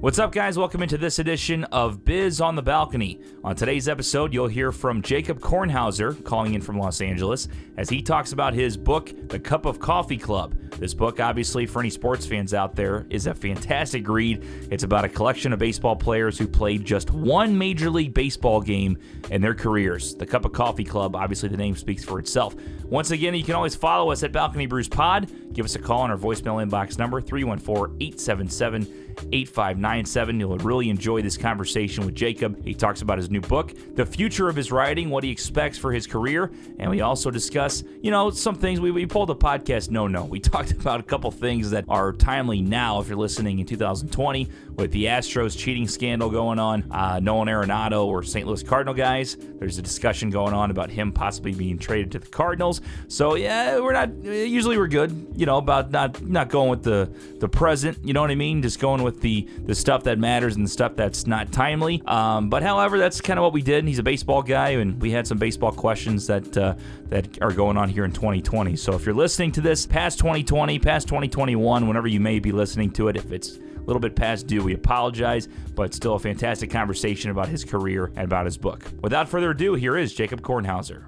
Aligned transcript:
What's 0.00 0.20
up, 0.20 0.30
guys? 0.30 0.56
Welcome 0.56 0.84
into 0.84 0.96
this 0.96 1.18
edition 1.18 1.64
of 1.64 2.04
Biz 2.04 2.40
on 2.40 2.54
the 2.54 2.62
Balcony. 2.62 3.20
On 3.42 3.56
today's 3.56 3.88
episode, 3.88 4.32
you'll 4.32 4.46
hear 4.46 4.70
from 4.70 5.02
Jacob 5.02 5.40
Kornhauser, 5.40 6.22
calling 6.22 6.54
in 6.54 6.60
from 6.60 6.78
Los 6.78 7.00
Angeles, 7.00 7.48
as 7.76 7.88
he 7.88 8.00
talks 8.00 8.30
about 8.30 8.54
his 8.54 8.76
book, 8.76 9.10
The 9.28 9.40
Cup 9.40 9.66
of 9.66 9.80
Coffee 9.80 10.16
Club. 10.16 10.54
This 10.78 10.94
book, 10.94 11.18
obviously, 11.18 11.66
for 11.66 11.80
any 11.80 11.90
sports 11.90 12.24
fans 12.26 12.54
out 12.54 12.76
there, 12.76 13.08
is 13.10 13.26
a 13.26 13.34
fantastic 13.34 14.08
read. 14.08 14.44
It's 14.70 14.84
about 14.84 15.04
a 15.04 15.08
collection 15.08 15.52
of 15.52 15.58
baseball 15.58 15.96
players 15.96 16.38
who 16.38 16.46
played 16.46 16.84
just 16.84 17.10
one 17.10 17.58
Major 17.58 17.90
League 17.90 18.14
Baseball 18.14 18.60
game 18.60 18.98
in 19.32 19.42
their 19.42 19.54
careers. 19.54 20.14
The 20.14 20.26
Cup 20.26 20.44
of 20.44 20.52
Coffee 20.52 20.84
Club, 20.84 21.16
obviously, 21.16 21.48
the 21.48 21.56
name 21.56 21.74
speaks 21.74 22.04
for 22.04 22.20
itself. 22.20 22.54
Once 22.84 23.10
again, 23.10 23.34
you 23.34 23.42
can 23.42 23.56
always 23.56 23.74
follow 23.74 24.12
us 24.12 24.22
at 24.22 24.30
Balcony 24.30 24.66
Brews 24.66 24.88
Pod. 24.88 25.28
Give 25.52 25.64
us 25.64 25.74
a 25.74 25.80
call 25.80 26.02
on 26.02 26.12
our 26.12 26.16
voicemail 26.16 26.64
inbox 26.64 26.98
number, 26.98 27.20
314 27.20 27.96
877 28.00 29.07
8597. 29.32 30.40
You'll 30.40 30.58
really 30.58 30.90
enjoy 30.90 31.22
this 31.22 31.36
conversation 31.36 32.04
with 32.04 32.14
Jacob. 32.14 32.64
He 32.64 32.74
talks 32.74 33.02
about 33.02 33.18
his 33.18 33.30
new 33.30 33.40
book, 33.40 33.72
the 33.94 34.06
future 34.06 34.48
of 34.48 34.56
his 34.56 34.72
writing, 34.72 35.10
what 35.10 35.24
he 35.24 35.30
expects 35.30 35.78
for 35.78 35.92
his 35.92 36.06
career, 36.06 36.50
and 36.78 36.90
we 36.90 37.00
also 37.00 37.30
discuss, 37.30 37.82
you 38.02 38.10
know, 38.10 38.30
some 38.30 38.54
things. 38.54 38.80
We, 38.80 38.90
we 38.90 39.06
pulled 39.06 39.28
the 39.28 39.36
podcast 39.36 39.90
no 39.90 40.06
no. 40.06 40.24
We 40.24 40.40
talked 40.48 40.72
about 40.72 41.00
a 41.00 41.02
couple 41.02 41.30
things 41.30 41.70
that 41.70 41.84
are 41.88 42.12
timely 42.12 42.60
now 42.60 43.00
if 43.00 43.08
you're 43.08 43.18
listening 43.18 43.58
in 43.58 43.66
2020 43.66 44.48
with 44.78 44.92
the 44.92 45.06
Astros 45.06 45.58
cheating 45.58 45.88
scandal 45.88 46.30
going 46.30 46.60
on, 46.60 46.90
uh, 46.92 47.18
Nolan 47.20 47.48
Arenado 47.48 48.06
or 48.06 48.22
St. 48.22 48.46
Louis 48.46 48.62
Cardinal 48.62 48.94
guys. 48.94 49.36
There's 49.58 49.76
a 49.76 49.82
discussion 49.82 50.30
going 50.30 50.54
on 50.54 50.70
about 50.70 50.88
him 50.88 51.10
possibly 51.10 51.52
being 51.52 51.78
traded 51.78 52.12
to 52.12 52.20
the 52.20 52.28
Cardinals. 52.28 52.80
So 53.08 53.34
yeah, 53.34 53.80
we're 53.80 53.92
not 53.92 54.14
usually 54.22 54.78
we're 54.78 54.86
good, 54.86 55.32
you 55.34 55.46
know, 55.46 55.58
about 55.58 55.90
not 55.90 56.22
not 56.22 56.48
going 56.48 56.70
with 56.70 56.84
the 56.84 57.12
the 57.40 57.48
present. 57.48 57.98
You 58.04 58.12
know 58.12 58.20
what 58.20 58.30
I 58.30 58.36
mean? 58.36 58.62
Just 58.62 58.78
going 58.78 59.02
with 59.02 59.20
the 59.20 59.48
the 59.66 59.74
stuff 59.74 60.04
that 60.04 60.18
matters 60.18 60.54
and 60.54 60.64
the 60.64 60.70
stuff 60.70 60.94
that's 60.94 61.26
not 61.26 61.50
timely. 61.50 62.00
Um, 62.06 62.48
but 62.48 62.62
however, 62.62 62.98
that's 62.98 63.20
kind 63.20 63.38
of 63.38 63.42
what 63.42 63.52
we 63.52 63.62
did. 63.62 63.84
He's 63.84 63.98
a 63.98 64.04
baseball 64.04 64.42
guy, 64.42 64.70
and 64.70 65.00
we 65.02 65.10
had 65.10 65.26
some 65.26 65.38
baseball 65.38 65.72
questions 65.72 66.28
that 66.28 66.56
uh, 66.56 66.74
that 67.08 67.42
are 67.42 67.52
going 67.52 67.76
on 67.76 67.88
here 67.88 68.04
in 68.04 68.12
2020. 68.12 68.76
So 68.76 68.94
if 68.94 69.04
you're 69.04 69.14
listening 69.14 69.50
to 69.52 69.60
this 69.60 69.86
past 69.86 70.18
2020, 70.18 70.78
past 70.78 71.08
2021, 71.08 71.88
whenever 71.88 72.06
you 72.06 72.20
may 72.20 72.38
be 72.38 72.52
listening 72.52 72.92
to 72.92 73.08
it, 73.08 73.16
if 73.16 73.32
it's 73.32 73.58
little 73.88 74.00
bit 74.00 74.14
past 74.14 74.46
due, 74.46 74.62
we 74.62 74.74
apologize, 74.74 75.48
but 75.74 75.94
still 75.94 76.14
a 76.14 76.18
fantastic 76.18 76.70
conversation 76.70 77.30
about 77.30 77.48
his 77.48 77.64
career 77.64 78.06
and 78.16 78.20
about 78.24 78.44
his 78.44 78.58
book. 78.58 78.84
Without 79.02 79.28
further 79.28 79.50
ado, 79.50 79.74
here 79.74 79.96
is 79.96 80.14
Jacob 80.14 80.42
Kornhauser. 80.42 81.06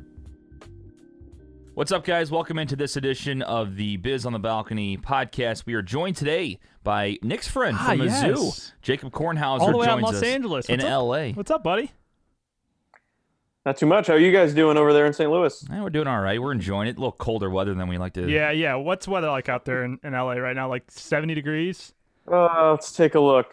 What's 1.74 1.92
up, 1.92 2.04
guys? 2.04 2.30
Welcome 2.30 2.58
into 2.58 2.76
this 2.76 2.96
edition 2.96 3.42
of 3.42 3.76
the 3.76 3.98
Biz 3.98 4.24
on 4.26 4.32
the 4.32 4.38
Balcony 4.38 4.96
podcast. 4.96 5.66
We 5.66 5.74
are 5.74 5.82
joined 5.82 6.16
today 6.16 6.58
by 6.82 7.18
Nick's 7.22 7.48
friend 7.48 7.76
Ah, 7.78 7.84
from 7.90 8.02
yes. 8.02 8.22
Mizzou, 8.24 8.72
Jacob 8.82 9.12
Kornhauser, 9.12 9.60
All 9.60 9.70
the 9.72 9.76
way 9.78 9.86
out 9.86 10.00
joins 10.00 10.00
in 10.00 10.02
Los 10.02 10.14
us 10.16 10.22
Angeles. 10.22 10.68
in 10.68 10.78
What's 10.80 10.84
up? 10.84 11.02
LA. 11.02 11.28
What's 11.32 11.50
up, 11.50 11.62
buddy? 11.62 11.92
Not 13.66 13.76
too 13.76 13.86
much. 13.86 14.06
How 14.06 14.14
are 14.14 14.18
you 14.18 14.32
guys 14.32 14.54
doing 14.54 14.78
over 14.78 14.94
there 14.94 15.04
in 15.04 15.12
St. 15.12 15.30
Louis? 15.30 15.64
Eh, 15.70 15.80
we're 15.82 15.90
doing 15.90 16.06
all 16.06 16.20
right. 16.20 16.40
We're 16.40 16.52
enjoying 16.52 16.88
it. 16.88 16.96
A 16.96 17.00
little 17.00 17.12
colder 17.12 17.50
weather 17.50 17.74
than 17.74 17.88
we 17.88 17.98
like 17.98 18.14
to. 18.14 18.26
Yeah, 18.28 18.50
yeah. 18.50 18.74
What's 18.76 19.06
weather 19.06 19.28
like 19.28 19.50
out 19.50 19.66
there 19.66 19.84
in, 19.84 19.98
in 20.02 20.14
LA 20.14 20.32
right 20.32 20.56
now? 20.56 20.68
Like 20.68 20.90
70 20.90 21.34
degrees? 21.34 21.92
Uh, 22.30 22.70
let's 22.72 22.92
take 22.92 23.14
a 23.14 23.20
look. 23.20 23.48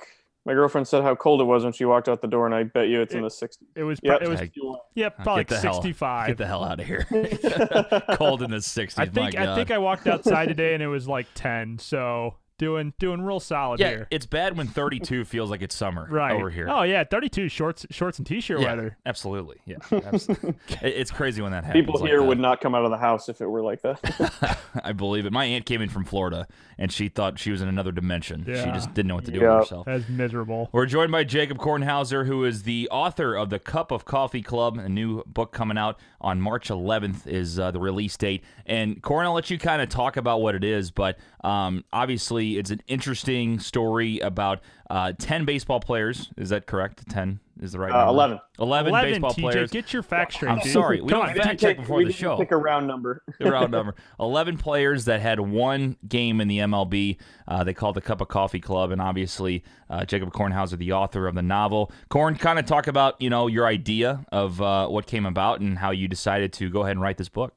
My 0.46 0.54
girlfriend 0.54 0.88
said 0.88 1.04
how 1.04 1.14
cold 1.14 1.42
it 1.42 1.44
was 1.44 1.66
when 1.66 1.74
she 1.74 1.84
walked 1.84 2.08
out 2.08 2.22
the 2.22 2.28
door, 2.28 2.46
and 2.46 2.56
I 2.56 2.64
bet 2.64 2.88
you 2.88 3.02
it's 3.02 3.14
in 3.14 3.22
the 3.22 3.28
60s. 3.28 3.58
It 3.76 3.84
was, 3.84 4.00
Yep. 4.02 4.22
it 4.22 4.30
was, 4.30 4.40
Heck, 4.40 4.52
yeah, 4.96 5.10
probably 5.10 5.44
get 5.44 5.50
the 5.50 5.56
like 5.56 5.64
hell- 5.64 5.74
65. 5.74 6.28
Get 6.28 6.38
the 6.38 6.48
hell 6.48 6.64
out 6.64 6.80
of 6.80 6.86
here. 6.86 7.06
Cold 8.14 8.42
in 8.44 8.52
the 8.52 8.58
60s. 8.58 8.94
I 8.98 9.06
think, 9.06 9.16
my 9.16 9.32
God. 9.32 9.50
I 9.50 9.56
think 9.56 9.72
I 9.72 9.78
walked 9.78 10.08
outside 10.08 10.46
today 10.48 10.74
and 10.74 10.82
it 10.82 10.88
was 10.88 11.06
like 11.06 11.28
10. 11.36 11.80
So 11.80 12.36
doing, 12.58 12.94
doing 13.00 13.22
real 13.22 13.40
solid 13.40 13.80
yeah, 13.80 13.90
here. 13.90 14.08
it's 14.12 14.26
bad 14.26 14.58
when 14.58 14.68
32 14.68 15.26
feels 15.26 15.50
like 15.50 15.62
it's 15.62 15.76
summer 15.76 16.08
Right. 16.12 16.34
over 16.36 16.50
here. 16.50 16.68
Oh, 16.70 16.84
yeah. 16.84 17.04
32 17.04 17.50
shorts, 17.50 17.86
shorts 17.92 18.18
and 18.18 18.26
t-shirt 18.28 18.60
yeah, 18.62 18.68
weather. 18.76 18.98
absolutely. 19.06 19.58
Yeah, 19.66 19.78
absolutely. 19.92 20.56
It's 20.82 21.12
crazy 21.12 21.42
when 21.42 21.52
that 21.52 21.64
happens. 21.64 21.86
People 21.86 22.06
here 22.06 22.20
that. 22.22 22.26
would 22.28 22.40
not 22.40 22.62
come 22.62 22.76
out 22.76 22.86
of 22.86 22.92
the 22.92 22.98
house 22.98 23.30
if 23.30 23.42
it 23.42 23.48
were 23.48 23.62
like 23.62 23.82
that. 23.82 24.60
I 24.84 24.94
believe 24.94 25.26
it. 25.26 25.32
My 25.34 25.46
aunt 25.46 25.66
came 25.66 25.82
in 25.82 25.90
from 25.90 26.06
Florida, 26.06 26.48
and 26.78 26.92
she 26.92 27.10
thought 27.10 27.40
she 27.40 27.52
was 27.52 27.62
in 27.62 27.68
another 27.68 27.92
dimension. 27.92 28.46
Yeah. 28.48 28.64
She 28.66 28.72
just 28.72 28.94
didn't 28.94 29.08
know 29.08 29.16
what 29.16 29.26
to 29.26 29.32
do 29.32 29.40
Yeah. 29.40 29.56
with 29.56 29.64
herself. 29.66 29.86
That's 29.86 30.08
miserable. 30.10 30.70
We're 30.72 30.86
joined 30.86 31.12
by 31.12 31.24
Jacob 31.24 31.58
Kornhauser, 31.58 32.26
who 32.26 32.44
is 32.46 32.64
the 32.64 32.88
author 32.92 33.36
of 33.36 33.50
the 33.50 33.60
Cup 33.60 33.92
of 33.92 34.06
Coffee 34.06 34.42
Club, 34.42 34.78
a 34.78 34.90
new 34.90 35.24
book 35.26 35.52
coming 35.52 35.78
out 35.78 36.00
on 36.22 36.42
March 36.42 36.70
11th 36.70 37.28
is 37.28 37.60
uh, 37.60 37.72
the 37.72 37.80
release 37.80 38.16
date. 38.18 38.44
And 38.66 39.02
Corn, 39.02 39.26
I'll 39.26 39.34
let 39.34 39.50
you 39.50 39.58
kind 39.60 39.82
of 39.82 39.90
talk 39.90 40.18
about 40.18 40.42
what 40.42 40.56
it 40.56 40.64
is, 40.64 40.90
but 40.92 41.18
um, 41.44 41.84
obviously 41.94 42.47
it's 42.58 42.70
an 42.72 42.82
interesting 42.88 43.60
story 43.60 44.20
about 44.20 44.62
uh, 44.90 45.12
10 45.18 45.44
baseball 45.46 45.80
players. 45.80 46.30
Is 46.38 46.50
that 46.50 46.66
correct? 46.66 47.10
10 47.10 47.40
is 47.62 47.72
the 47.74 47.80
right 47.80 47.92
Uh, 47.92 48.06
number? 48.06 48.12
11. 48.12 48.40
11, 48.60 48.90
11, 48.90 49.12
baseball 49.12 49.32
TJ. 49.34 49.42
players. 49.42 49.72
Get 49.72 49.92
your 49.92 50.04
facts 50.04 50.36
straight, 50.36 50.52
I'm 50.52 50.60
dude. 50.60 50.72
sorry. 50.72 51.02
We 51.02 51.10
Come 51.10 51.22
don't 51.22 51.30
on. 51.32 51.36
fact 51.36 51.60
check 51.60 51.78
before 51.78 51.98
we 51.98 52.06
the 52.06 52.14
show. 52.14 52.38
Pick 52.38 52.52
a 52.52 52.58
round 52.58 52.88
number. 52.88 53.24
the 53.40 53.52
round 53.52 53.72
number. 53.72 53.96
11 54.20 54.58
players 54.58 55.06
that 55.06 55.20
had 55.22 55.40
one 55.40 55.98
game 56.08 56.40
in 56.40 56.48
the 56.48 56.60
MLB. 56.60 57.18
Uh, 57.48 57.64
they 57.64 57.74
called 57.74 57.96
the 57.96 58.02
Cup 58.02 58.22
of 58.22 58.28
Coffee 58.28 58.60
Club, 58.60 58.92
and 58.92 59.02
obviously 59.02 59.64
uh, 59.90 60.06
Jacob 60.06 60.32
Kornhauser, 60.32 60.78
the 60.78 60.94
author 60.94 61.28
of 61.28 61.36
the 61.36 61.42
novel. 61.42 61.92
Korn, 62.10 62.36
kind 62.36 62.60
of 62.60 62.66
talk 62.66 62.88
about 62.88 63.20
you 63.22 63.30
know 63.30 63.48
your 63.48 63.66
idea 63.66 64.26
of 64.32 64.62
uh, 64.62 64.88
what 64.88 65.06
came 65.08 65.26
about 65.26 65.60
and 65.60 65.80
how 65.80 65.92
you 65.92 66.08
decided 66.08 66.54
to 66.54 66.70
go 66.70 66.82
ahead 66.82 66.92
and 66.92 67.02
write 67.02 67.18
this 67.18 67.30
book. 67.30 67.54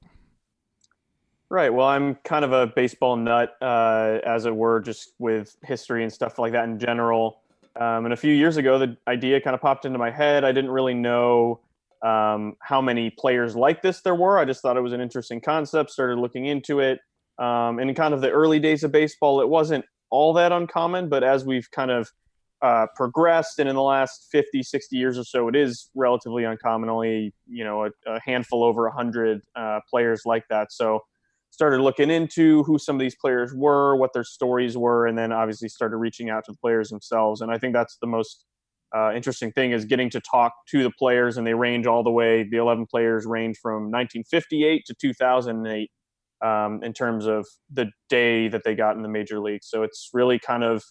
Right. 1.50 1.74
Well, 1.74 1.88
I'm 1.88 2.14
kind 2.24 2.44
of 2.44 2.52
a 2.52 2.68
baseball 2.68 3.16
nut, 3.16 3.56
uh, 3.60 4.18
as 4.24 4.46
it 4.46 4.54
were, 4.54 4.80
just 4.80 5.14
with 5.18 5.56
history 5.64 6.04
and 6.04 6.12
stuff 6.12 6.38
like 6.38 6.52
that 6.52 6.64
in 6.64 6.78
general. 6.78 7.40
Um, 7.74 8.04
and 8.04 8.12
a 8.14 8.16
few 8.16 8.32
years 8.32 8.56
ago, 8.56 8.78
the 8.78 8.96
idea 9.08 9.40
kind 9.40 9.54
of 9.54 9.60
popped 9.60 9.84
into 9.84 9.98
my 9.98 10.12
head. 10.12 10.44
I 10.44 10.52
didn't 10.52 10.70
really 10.70 10.94
know 10.94 11.60
um, 12.02 12.56
how 12.60 12.80
many 12.80 13.10
players 13.10 13.56
like 13.56 13.82
this 13.82 14.00
there 14.00 14.14
were. 14.14 14.38
I 14.38 14.44
just 14.44 14.62
thought 14.62 14.76
it 14.76 14.80
was 14.80 14.92
an 14.92 15.00
interesting 15.00 15.40
concept, 15.40 15.90
started 15.90 16.18
looking 16.18 16.46
into 16.46 16.78
it. 16.78 17.00
Um, 17.38 17.80
and 17.80 17.90
in 17.90 17.96
kind 17.96 18.14
of 18.14 18.20
the 18.20 18.30
early 18.30 18.60
days 18.60 18.84
of 18.84 18.92
baseball, 18.92 19.40
it 19.40 19.48
wasn't 19.48 19.84
all 20.10 20.32
that 20.34 20.52
uncommon, 20.52 21.08
but 21.08 21.24
as 21.24 21.44
we've 21.44 21.68
kind 21.72 21.90
of 21.90 22.08
uh, 22.62 22.86
progressed 22.94 23.58
and 23.58 23.68
in 23.68 23.74
the 23.74 23.82
last 23.82 24.28
50, 24.30 24.62
60 24.62 24.96
years 24.96 25.18
or 25.18 25.24
so, 25.24 25.48
it 25.48 25.56
is 25.56 25.90
relatively 25.96 26.44
uncommon. 26.44 26.88
Only, 26.88 27.34
you 27.48 27.64
know, 27.64 27.86
a, 27.86 27.90
a 28.06 28.20
handful 28.24 28.62
over 28.62 28.84
100 28.84 29.40
uh, 29.56 29.80
players 29.88 30.22
like 30.24 30.44
that. 30.50 30.72
So, 30.72 31.00
started 31.50 31.80
looking 31.80 32.10
into 32.10 32.62
who 32.64 32.78
some 32.78 32.96
of 32.96 33.00
these 33.00 33.16
players 33.16 33.52
were, 33.54 33.96
what 33.96 34.12
their 34.12 34.24
stories 34.24 34.76
were, 34.76 35.06
and 35.06 35.18
then 35.18 35.32
obviously 35.32 35.68
started 35.68 35.96
reaching 35.96 36.30
out 36.30 36.44
to 36.46 36.52
the 36.52 36.58
players 36.58 36.88
themselves. 36.88 37.40
And 37.40 37.50
I 37.50 37.58
think 37.58 37.74
that's 37.74 37.98
the 38.00 38.06
most 38.06 38.44
uh, 38.96 39.12
interesting 39.14 39.52
thing 39.52 39.72
is 39.72 39.84
getting 39.84 40.10
to 40.10 40.20
talk 40.20 40.52
to 40.70 40.82
the 40.82 40.90
players, 40.98 41.36
and 41.36 41.46
they 41.46 41.54
range 41.54 41.86
all 41.86 42.02
the 42.02 42.10
way. 42.10 42.46
The 42.48 42.56
11 42.56 42.86
players 42.86 43.26
range 43.26 43.58
from 43.60 43.90
1958 43.90 44.84
to 44.86 44.94
2008 44.94 45.90
um, 46.42 46.82
in 46.82 46.92
terms 46.92 47.26
of 47.26 47.46
the 47.72 47.90
day 48.08 48.48
that 48.48 48.62
they 48.64 48.74
got 48.74 48.96
in 48.96 49.02
the 49.02 49.08
major 49.08 49.40
league. 49.40 49.62
So 49.62 49.82
it's 49.82 50.10
really 50.12 50.38
kind 50.38 50.64
of 50.64 50.82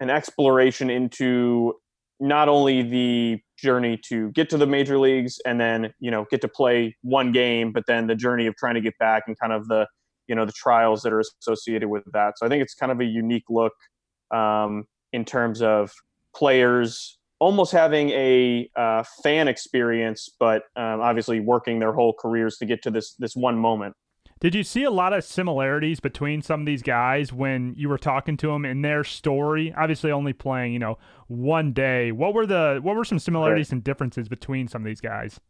an 0.00 0.10
exploration 0.10 0.90
into 0.90 1.74
not 2.20 2.48
only 2.48 2.82
the 2.82 3.40
journey 3.56 3.98
to 4.08 4.30
get 4.32 4.48
to 4.50 4.56
the 4.56 4.66
major 4.66 4.98
leagues 4.98 5.40
and 5.44 5.60
then 5.60 5.92
you 6.00 6.10
know 6.10 6.26
get 6.30 6.40
to 6.40 6.48
play 6.48 6.96
one 7.02 7.32
game 7.32 7.72
but 7.72 7.84
then 7.86 8.06
the 8.06 8.14
journey 8.14 8.46
of 8.46 8.54
trying 8.56 8.74
to 8.74 8.80
get 8.80 8.96
back 8.98 9.24
and 9.26 9.38
kind 9.38 9.52
of 9.52 9.66
the 9.68 9.86
you 10.26 10.34
know 10.34 10.44
the 10.44 10.52
trials 10.52 11.02
that 11.02 11.12
are 11.12 11.22
associated 11.40 11.88
with 11.88 12.04
that. 12.12 12.38
So 12.38 12.46
i 12.46 12.48
think 12.48 12.62
it's 12.62 12.74
kind 12.74 12.92
of 12.92 13.00
a 13.00 13.04
unique 13.04 13.44
look 13.48 13.74
um, 14.30 14.84
in 15.12 15.24
terms 15.24 15.62
of 15.62 15.92
players 16.34 17.18
almost 17.40 17.72
having 17.72 18.10
a 18.10 18.68
uh, 18.76 19.04
fan 19.22 19.48
experience 19.48 20.28
but 20.38 20.64
um, 20.76 21.00
obviously 21.00 21.40
working 21.40 21.78
their 21.78 21.92
whole 21.92 22.12
careers 22.12 22.58
to 22.58 22.66
get 22.66 22.82
to 22.82 22.90
this 22.90 23.14
this 23.18 23.34
one 23.34 23.58
moment 23.58 23.94
Did 24.40 24.54
you 24.54 24.62
see 24.62 24.84
a 24.84 24.90
lot 24.90 25.12
of 25.12 25.24
similarities 25.24 25.98
between 25.98 26.42
some 26.42 26.60
of 26.60 26.66
these 26.66 26.82
guys 26.82 27.32
when 27.32 27.74
you 27.76 27.88
were 27.88 27.98
talking 27.98 28.36
to 28.38 28.48
them 28.48 28.64
in 28.64 28.82
their 28.82 29.02
story? 29.02 29.74
Obviously, 29.76 30.12
only 30.12 30.32
playing 30.32 30.72
you 30.72 30.78
know 30.78 30.98
one 31.26 31.72
day. 31.72 32.12
What 32.12 32.34
were 32.34 32.46
the 32.46 32.78
what 32.82 32.94
were 32.94 33.04
some 33.04 33.18
similarities 33.18 33.72
and 33.72 33.82
differences 33.82 34.28
between 34.28 34.68
some 34.68 34.82
of 34.82 34.86
these 34.86 35.00
guys? 35.00 35.40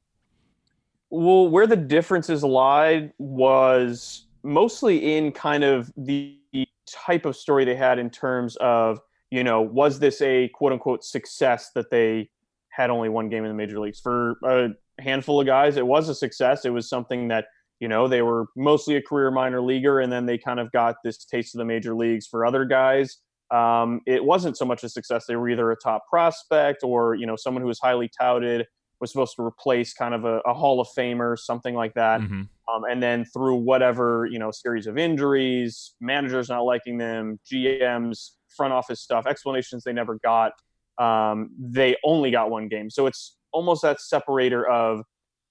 Well, 1.11 1.49
where 1.49 1.67
the 1.67 1.77
differences 1.77 2.45
lied 2.45 3.13
was 3.19 4.27
mostly 4.43 5.17
in 5.17 5.33
kind 5.33 5.65
of 5.65 5.93
the 5.97 6.39
type 6.87 7.25
of 7.27 7.37
story 7.37 7.65
they 7.65 7.75
had 7.75 7.99
in 7.99 8.11
terms 8.11 8.57
of, 8.57 9.01
you 9.31 9.45
know, 9.45 9.61
was 9.61 9.99
this 9.99 10.21
a 10.23 10.49
quote 10.49 10.73
unquote 10.73 11.05
success 11.05 11.71
that 11.75 11.91
they 11.91 12.31
had 12.69 12.91
only 12.91 13.09
one 13.09 13.29
game 13.29 13.45
in 13.45 13.49
the 13.49 13.55
major 13.55 13.79
leagues? 13.79 14.01
For 14.01 14.39
a 14.45 14.71
handful 14.99 15.41
of 15.41 15.47
guys, 15.47 15.77
it 15.77 15.87
was 15.87 16.09
a 16.09 16.15
success. 16.15 16.65
It 16.65 16.71
was 16.71 16.89
something 16.89 17.29
that, 17.29 17.47
you 17.81 17.89
know, 17.89 18.09
they 18.09 18.23
were 18.23 18.47
mostly 18.57 18.97
a 18.97 19.03
career 19.03 19.31
minor 19.31 19.61
leaguer 19.61 20.01
and 20.01 20.13
then 20.13 20.27
they 20.27 20.39
kind 20.39 20.61
of 20.61 20.71
got 20.73 20.97
this 21.05 21.25
taste 21.25 21.55
of 21.55 21.59
the 21.59 21.65
major 21.65 21.95
leagues. 21.95 22.27
For 22.27 22.45
other 22.45 22.65
guys, 22.65 23.19
um, 23.51 24.01
it 24.07 24.25
wasn't 24.25 24.57
so 24.57 24.65
much 24.65 24.83
a 24.85 24.89
success. 24.89 25.27
They 25.27 25.37
were 25.37 25.49
either 25.49 25.71
a 25.71 25.77
top 25.77 26.03
prospect 26.09 26.83
or, 26.83 27.15
you 27.15 27.27
know, 27.27 27.37
someone 27.37 27.63
who 27.63 27.69
was 27.69 27.79
highly 27.79 28.11
touted 28.21 28.67
was 29.01 29.13
supposed 29.13 29.37
to 29.37 29.43
replace 29.43 29.95
kind 29.95 30.15
of 30.15 30.25
a, 30.25 30.39
a 30.41 30.55
Hall 30.55 30.81
of 30.81 30.89
Famer, 30.97 31.39
something 31.39 31.75
like 31.75 31.95
that. 31.95 32.21
Mhm. 32.21 32.49
Um, 32.69 32.85
and 32.89 33.03
then 33.03 33.25
through 33.25 33.57
whatever 33.57 34.27
you 34.31 34.39
know 34.39 34.51
series 34.51 34.87
of 34.87 34.99
injuries, 34.99 35.95
managers 36.01 36.49
not 36.49 36.63
liking 36.63 36.99
them, 36.99 37.39
GMs 37.51 38.33
front 38.57 38.73
office 38.73 39.01
stuff, 39.01 39.27
explanations 39.27 39.85
they 39.85 39.93
never 39.93 40.19
got. 40.23 40.53
Um, 40.99 41.51
they 41.59 41.97
only 42.05 42.31
got 42.31 42.51
one 42.51 42.69
game, 42.69 42.91
so 42.91 43.07
it's 43.07 43.37
almost 43.53 43.83
that 43.83 44.01
separator 44.01 44.69
of 44.69 45.03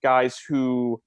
guys 0.04 0.40
who 0.48 1.02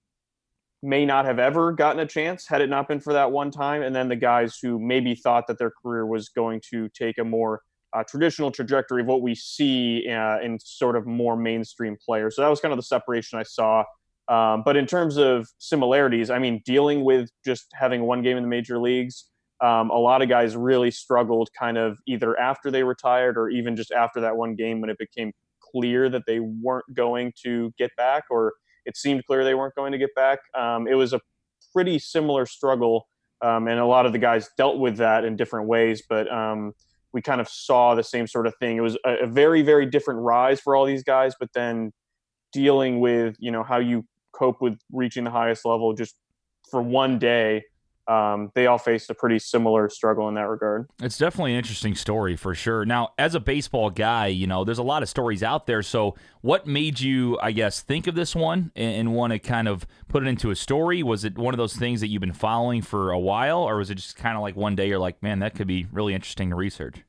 may 0.83 1.05
not 1.05 1.25
have 1.25 1.39
ever 1.39 1.73
gotten 1.73 2.01
a 2.01 2.07
chance 2.07 2.47
had 2.47 2.61
it 2.61 2.71
not 2.71 2.89
been 2.89 3.01
for 3.01 3.13
that 3.13 3.31
one 3.31 3.51
time, 3.51 3.83
and 3.83 3.95
then 3.95 4.09
the 4.09 4.17
guys 4.17 4.59
who 4.61 4.79
maybe 4.79 5.15
thought 5.15 5.47
that 5.47 5.59
their 5.59 5.71
career 5.71 6.07
was 6.07 6.29
going 6.31 6.61
to 6.71 6.89
take 6.91 7.19
a 7.19 7.25
more 7.25 7.61
uh, 7.93 8.05
traditional 8.05 8.51
trajectory 8.51 9.03
of 9.03 9.07
what 9.07 9.21
we 9.21 9.35
see 9.35 10.09
uh, 10.09 10.39
in 10.41 10.59
sort 10.61 10.97
of 10.97 11.07
more 11.07 11.37
mainstream 11.37 11.97
players. 12.05 12.37
So 12.37 12.43
that 12.43 12.49
was 12.49 12.61
kind 12.61 12.73
of 12.73 12.79
the 12.79 12.85
separation 12.85 13.39
I 13.39 13.43
saw. 13.43 13.85
Um, 14.29 14.63
but 14.65 14.77
in 14.77 14.87
terms 14.87 15.17
of 15.17 15.49
similarities, 15.59 16.31
I 16.31 16.39
mean, 16.39 16.63
dealing 16.65 17.05
with 17.05 17.29
just 17.45 17.67
having 17.75 18.03
one 18.03 18.23
game 18.23 18.37
in 18.37 18.45
the 18.45 18.49
major 18.49 18.79
leagues, 18.79 19.29
um, 19.61 19.91
a 19.91 19.99
lot 19.99 20.23
of 20.23 20.29
guys 20.29 20.57
really 20.57 20.91
struggled 20.91 21.51
kind 21.59 21.77
of 21.77 21.99
either 22.07 22.39
after 22.39 22.71
they 22.71 22.85
retired 22.85 23.37
or 23.37 23.51
even 23.51 23.77
just 23.77 23.91
after 23.91 24.21
that 24.21 24.37
one 24.37 24.55
game 24.55 24.81
when 24.81 24.89
it 24.89 24.99
became 24.99 25.33
clear 25.61 26.09
that 26.09 26.23
they 26.27 26.41
weren't 26.41 26.95
going 26.95 27.33
to 27.43 27.73
get 27.77 27.91
back 27.97 28.25
or 28.31 28.55
it 28.91 28.97
seemed 28.97 29.25
clear 29.25 29.45
they 29.45 29.55
weren't 29.55 29.75
going 29.77 29.93
to 29.93 29.99
get 29.99 30.15
back. 30.17 30.41
Um, 30.59 30.89
it 30.89 30.95
was 30.95 31.13
a 31.13 31.21
pretty 31.73 31.99
similar 31.99 32.45
struggle, 32.45 33.07
um, 33.41 33.69
and 33.69 33.79
a 33.79 33.87
lot 33.87 34.05
of 34.05 34.13
the 34.13 34.19
guys 34.19 34.51
dealt 34.57 34.79
with 34.79 34.97
that 34.97 35.25
in 35.25 35.37
different 35.37 35.69
ways. 35.69 36.03
But 36.09 36.31
um, 36.33 36.73
we 37.13 37.23
kind 37.23 37.41
of 37.41 37.49
saw 37.49 37.95
the 37.95 38.03
same 38.03 38.27
sort 38.27 38.47
of 38.49 38.55
thing. 38.61 38.77
It 38.77 38.81
was 38.81 38.99
a, 39.07 39.19
a, 39.23 39.27
very, 39.27 39.63
very 39.63 39.87
different 39.87 40.21
rise 40.21 40.61
for 40.61 40.75
all 40.75 40.85
these 40.85 41.05
guys, 41.05 41.35
but 41.39 41.51
then 41.55 41.93
dealing 42.53 42.99
with 42.99 43.37
you 43.39 43.53
know 43.53 43.63
how 43.63 43.79
you 43.79 44.05
cope 44.33 44.61
with 44.61 44.77
reaching 44.93 45.23
the 45.23 45.31
highest 45.31 45.65
level 45.65 45.93
just 45.93 46.17
for 46.69 46.83
one 46.83 47.19
day 47.19 47.63
um, 48.11 48.51
they 48.57 48.67
all 48.67 48.77
faced 48.77 49.09
a 49.11 49.15
pretty 49.15 49.39
similar 49.39 49.89
struggle 49.89 50.29
in 50.29 50.35
that 50.35 50.49
regard. 50.49 50.89
It's 51.01 51.17
definitely 51.17 51.53
an 51.53 51.59
interesting 51.59 51.95
story 51.95 52.35
for 52.35 52.57
sure. 52.57 52.85
Now, 52.85 53.11
as 53.17 53.37
a 53.37 53.41
baseball 53.41 53.89
guy, 53.89 54.27
you 54.27 54.49
know, 54.49 54.65
there's 54.65 54.79
a 54.79 54.83
lot 54.83 55.05
of 55.05 55.09
stories 55.09 55.45
out 55.45 55.67
there. 55.67 55.81
So, 55.81 56.17
what 56.41 56.67
made 56.67 56.99
you, 56.99 57.39
I 57.41 57.53
guess, 57.53 57.83
think 57.83 58.09
of 58.09 58.17
this 58.17 58.35
one 58.35 58.73
and, 58.75 58.95
and 58.97 59.15
want 59.15 59.33
to 59.33 59.39
kind 59.39 59.69
of 59.69 59.87
put 60.09 60.25
it 60.25 60.27
into 60.27 60.51
a 60.51 60.57
story? 60.57 61.05
Was 61.05 61.25
it 61.25 61.39
one 61.39 61.55
of 61.55 61.59
those 61.59 61.77
things 61.77 62.01
that 62.01 62.09
you've 62.09 62.21
been 62.21 62.33
following 62.33 62.83
for 62.83 63.13
a 63.13 63.19
while, 63.19 63.61
or 63.61 63.77
was 63.77 63.91
it 63.91 63.95
just 63.95 64.17
kind 64.17 64.37
of 64.37 64.43
like 64.43 64.57
one 64.57 64.75
day 64.75 64.89
you're 64.89 64.99
like, 64.99 65.23
man, 65.23 65.39
that 65.39 65.55
could 65.55 65.69
be 65.69 65.87
really 65.93 66.13
interesting 66.13 66.51
to 66.51 66.57
research? 66.57 67.05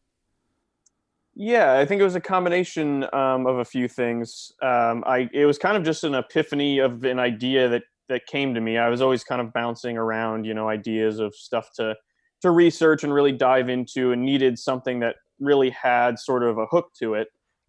Yeah, 1.34 1.80
I 1.80 1.86
think 1.86 2.00
it 2.00 2.04
was 2.04 2.16
a 2.16 2.22
combination 2.22 3.06
um, 3.12 3.48
of 3.48 3.58
a 3.58 3.66
few 3.66 3.88
things. 3.88 4.52
Um, 4.62 5.04
I 5.08 5.30
it 5.34 5.46
was 5.46 5.58
kind 5.58 5.78
of 5.78 5.84
just 5.84 6.04
an 6.04 6.14
epiphany 6.14 6.78
of 6.78 7.04
an 7.06 7.18
idea 7.18 7.70
that 7.70 7.84
that 8.12 8.26
came 8.28 8.54
to 8.54 8.62
me. 8.62 8.78
I 8.78 8.90
was 8.90 9.02
always 9.02 9.24
kind 9.24 9.42
of 9.42 9.54
bouncing 9.54 9.98
around, 9.98 10.46
you 10.46 10.54
know, 10.54 10.68
ideas 10.68 11.20
of 11.20 11.34
stuff 11.34 11.70
to 11.78 11.96
to 12.42 12.52
research 12.52 13.04
and 13.04 13.14
really 13.14 13.32
dive 13.32 13.70
into, 13.70 14.12
and 14.12 14.24
needed 14.24 14.60
something 14.60 15.00
that 15.00 15.16
really 15.40 15.70
had 15.70 16.20
sort 16.20 16.44
of 16.44 16.58
a 16.58 16.66
hook 16.66 16.90
to 17.00 17.14
it. 17.14 17.28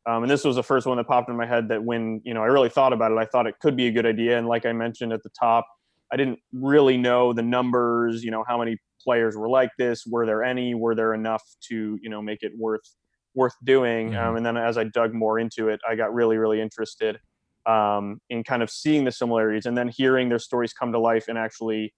Um, 0.08 0.24
and 0.24 0.30
this 0.30 0.44
was 0.44 0.56
the 0.56 0.62
first 0.62 0.86
one 0.86 0.96
that 0.96 1.06
popped 1.06 1.28
in 1.28 1.36
my 1.36 1.46
head 1.46 1.68
that 1.68 1.84
when 1.84 2.20
you 2.24 2.34
know 2.34 2.42
I 2.42 2.46
really 2.46 2.68
thought 2.68 2.92
about 2.92 3.12
it, 3.12 3.18
I 3.18 3.24
thought 3.24 3.46
it 3.46 3.54
could 3.60 3.76
be 3.76 3.86
a 3.86 3.92
good 3.92 4.06
idea. 4.06 4.36
And 4.36 4.46
like 4.46 4.66
I 4.66 4.72
mentioned 4.72 5.12
at 5.12 5.22
the 5.22 5.30
top, 5.38 5.66
I 6.12 6.16
didn't 6.16 6.40
really 6.52 6.96
know 6.96 7.32
the 7.32 7.42
numbers, 7.42 8.24
you 8.24 8.30
know, 8.30 8.44
how 8.46 8.58
many 8.58 8.76
players 9.02 9.36
were 9.36 9.48
like 9.48 9.70
this, 9.78 10.04
were 10.06 10.26
there 10.26 10.42
any, 10.42 10.74
were 10.74 10.94
there 10.94 11.14
enough 11.14 11.42
to 11.68 11.98
you 12.02 12.10
know 12.10 12.20
make 12.20 12.42
it 12.42 12.52
worth 12.58 12.96
worth 13.34 13.54
doing. 13.64 14.10
Mm-hmm. 14.10 14.28
Um, 14.28 14.36
and 14.36 14.44
then 14.44 14.56
as 14.56 14.76
I 14.76 14.84
dug 14.84 15.14
more 15.14 15.38
into 15.38 15.68
it, 15.68 15.80
I 15.88 15.94
got 15.94 16.12
really 16.12 16.36
really 16.36 16.60
interested 16.60 17.18
um, 17.66 18.18
in 18.30 18.44
kind 18.44 18.62
of 18.62 18.70
seeing 18.70 19.04
the 19.04 19.12
similarities 19.12 19.66
and 19.66 19.76
then 19.76 19.88
hearing 19.88 20.28
their 20.28 20.38
stories 20.38 20.72
come 20.72 20.92
to 20.92 20.98
life 20.98 21.26
and 21.28 21.38
actually 21.38 21.92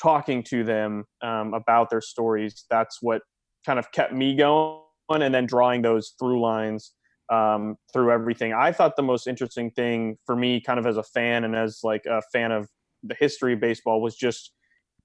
talking 0.00 0.42
to 0.42 0.64
them 0.64 1.04
um, 1.22 1.54
about 1.54 1.90
their 1.90 2.00
stories. 2.00 2.64
That's 2.70 2.98
what 3.00 3.22
kind 3.64 3.78
of 3.78 3.90
kept 3.92 4.12
me 4.12 4.36
going 4.36 4.82
and 5.10 5.34
then 5.34 5.46
drawing 5.46 5.82
those 5.82 6.14
through 6.18 6.40
lines 6.40 6.92
um, 7.32 7.76
through 7.92 8.10
everything. 8.10 8.52
I 8.52 8.72
thought 8.72 8.96
the 8.96 9.02
most 9.02 9.26
interesting 9.26 9.70
thing 9.70 10.16
for 10.26 10.36
me, 10.36 10.60
kind 10.60 10.78
of 10.78 10.86
as 10.86 10.96
a 10.96 11.02
fan 11.02 11.44
and 11.44 11.56
as 11.56 11.80
like 11.82 12.04
a 12.06 12.22
fan 12.32 12.52
of 12.52 12.68
the 13.02 13.16
history 13.18 13.54
of 13.54 13.60
baseball, 13.60 14.00
was 14.00 14.16
just 14.16 14.52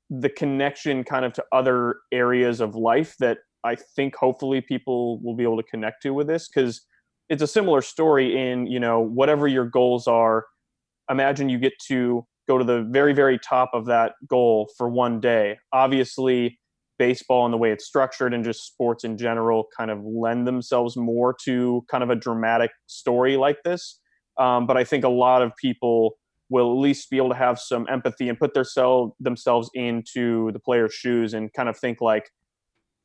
the 0.09 0.29
connection 0.29 1.03
kind 1.03 1.25
of 1.25 1.33
to 1.33 1.43
other 1.51 1.97
areas 2.11 2.59
of 2.59 2.75
life 2.75 3.15
that 3.19 3.39
I 3.63 3.75
think 3.75 4.15
hopefully 4.15 4.61
people 4.61 5.21
will 5.21 5.35
be 5.35 5.43
able 5.43 5.57
to 5.57 5.63
connect 5.63 6.01
to 6.03 6.13
with 6.13 6.27
this 6.27 6.47
because 6.47 6.81
it's 7.31 7.41
a 7.41 7.47
similar 7.47 7.81
story 7.81 8.37
in 8.37 8.67
you 8.67 8.79
know 8.79 8.99
whatever 8.99 9.47
your 9.47 9.65
goals 9.65 10.05
are. 10.05 10.45
Imagine 11.09 11.47
you 11.47 11.57
get 11.57 11.73
to 11.87 12.25
go 12.47 12.57
to 12.57 12.63
the 12.65 12.83
very 12.91 13.13
very 13.13 13.39
top 13.39 13.71
of 13.73 13.85
that 13.85 14.13
goal 14.27 14.69
for 14.77 14.89
one 14.89 15.21
day. 15.21 15.57
Obviously 15.71 16.59
baseball 16.99 17.45
and 17.45 17.53
the 17.53 17.57
way 17.57 17.71
it's 17.71 17.85
structured 17.85 18.31
and 18.31 18.43
just 18.43 18.67
sports 18.67 19.03
in 19.03 19.17
general 19.17 19.65
kind 19.75 19.89
of 19.89 20.03
lend 20.03 20.45
themselves 20.45 20.95
more 20.95 21.35
to 21.45 21.83
kind 21.89 22.03
of 22.03 22.11
a 22.11 22.15
dramatic 22.15 22.69
story 22.85 23.37
like 23.37 23.57
this. 23.63 23.99
Um, 24.37 24.67
but 24.67 24.77
i 24.77 24.83
think 24.83 25.03
a 25.03 25.09
lot 25.09 25.41
of 25.41 25.51
people 25.57 26.17
will 26.49 26.71
at 26.71 26.79
least 26.79 27.09
be 27.09 27.17
able 27.17 27.29
to 27.29 27.35
have 27.35 27.59
some 27.59 27.87
empathy 27.89 28.27
and 28.27 28.37
put 28.37 28.53
their 28.53 28.63
self, 28.63 29.11
themselves 29.19 29.69
into 29.73 30.51
the 30.51 30.59
player's 30.59 30.93
shoes 30.93 31.33
and 31.33 31.51
kind 31.53 31.69
of 31.69 31.77
think 31.77 32.01
like 32.01 32.29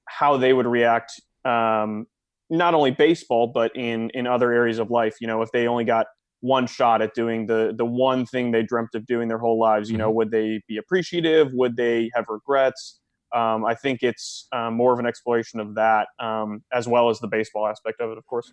how 0.08 0.37
they 0.37 0.52
would 0.52 0.67
react 0.67 1.20
um, 1.44 2.06
not 2.49 2.75
only 2.75 2.91
baseball 2.91 3.47
but 3.47 3.75
in 3.75 4.11
in 4.11 4.27
other 4.27 4.53
areas 4.53 4.79
of 4.79 4.91
life 4.91 5.17
you 5.21 5.27
know 5.27 5.43
if 5.43 5.51
they 5.53 5.67
only 5.67 5.85
got 5.85 6.07
one 6.41 6.67
shot 6.67 7.03
at 7.03 7.15
doing 7.15 7.47
the 7.47 7.75
the 7.77 7.85
one 7.85 8.27
thing 8.27 8.51
they 8.51 8.63
dreamt 8.63 8.95
of 8.95 9.07
doing 9.07 9.29
their 9.29 9.39
whole 9.39 9.59
lives 9.59 9.91
you 9.91 9.97
know 9.97 10.09
mm-hmm. 10.09 10.17
would 10.17 10.31
they 10.31 10.61
be 10.69 10.77
appreciative? 10.77 11.53
Would 11.53 11.77
they 11.77 12.11
have 12.15 12.27
regrets? 12.29 13.01
Um, 13.35 13.65
i 13.67 13.75
think 13.75 14.05
it's 14.05 14.47
um, 14.53 14.75
more 14.75 14.93
of 14.93 15.01
an 15.01 15.07
exploration 15.07 15.59
of 15.59 15.75
that 15.75 16.07
um, 16.21 16.63
as 16.73 16.87
well 16.87 17.11
as 17.11 17.19
the 17.19 17.27
baseball 17.27 17.67
aspect 17.67 18.01
of 18.01 18.13
it 18.13 18.19
of 18.19 18.25
course 18.25 18.53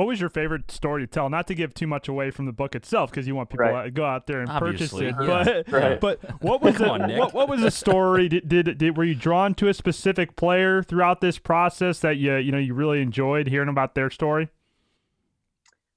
what 0.00 0.06
was 0.06 0.18
your 0.18 0.30
favorite 0.30 0.70
story 0.70 1.02
to 1.02 1.06
tell? 1.06 1.28
Not 1.28 1.46
to 1.48 1.54
give 1.54 1.74
too 1.74 1.86
much 1.86 2.08
away 2.08 2.30
from 2.30 2.46
the 2.46 2.54
book 2.54 2.74
itself, 2.74 3.10
because 3.10 3.26
you 3.26 3.34
want 3.34 3.50
people 3.50 3.66
right. 3.66 3.84
to 3.84 3.90
go 3.90 4.06
out 4.06 4.26
there 4.26 4.40
and 4.40 4.48
Obviously, 4.48 5.12
purchase 5.12 5.28
it. 5.50 5.66
But 5.66 5.72
right. 5.78 6.00
but 6.00 6.42
what 6.42 6.62
was 6.62 6.78
the, 6.78 6.88
on, 6.88 7.16
what, 7.18 7.34
what, 7.34 7.50
was 7.50 7.60
the 7.60 7.70
story? 7.70 8.30
Did, 8.30 8.48
did, 8.48 8.78
did 8.78 8.96
were 8.96 9.04
you 9.04 9.14
drawn 9.14 9.54
to 9.56 9.68
a 9.68 9.74
specific 9.74 10.36
player 10.36 10.82
throughout 10.82 11.20
this 11.20 11.36
process 11.36 12.00
that 12.00 12.16
you 12.16 12.34
you 12.36 12.50
know 12.50 12.56
you 12.56 12.72
really 12.72 13.02
enjoyed 13.02 13.46
hearing 13.48 13.68
about 13.68 13.94
their 13.94 14.08
story? 14.08 14.48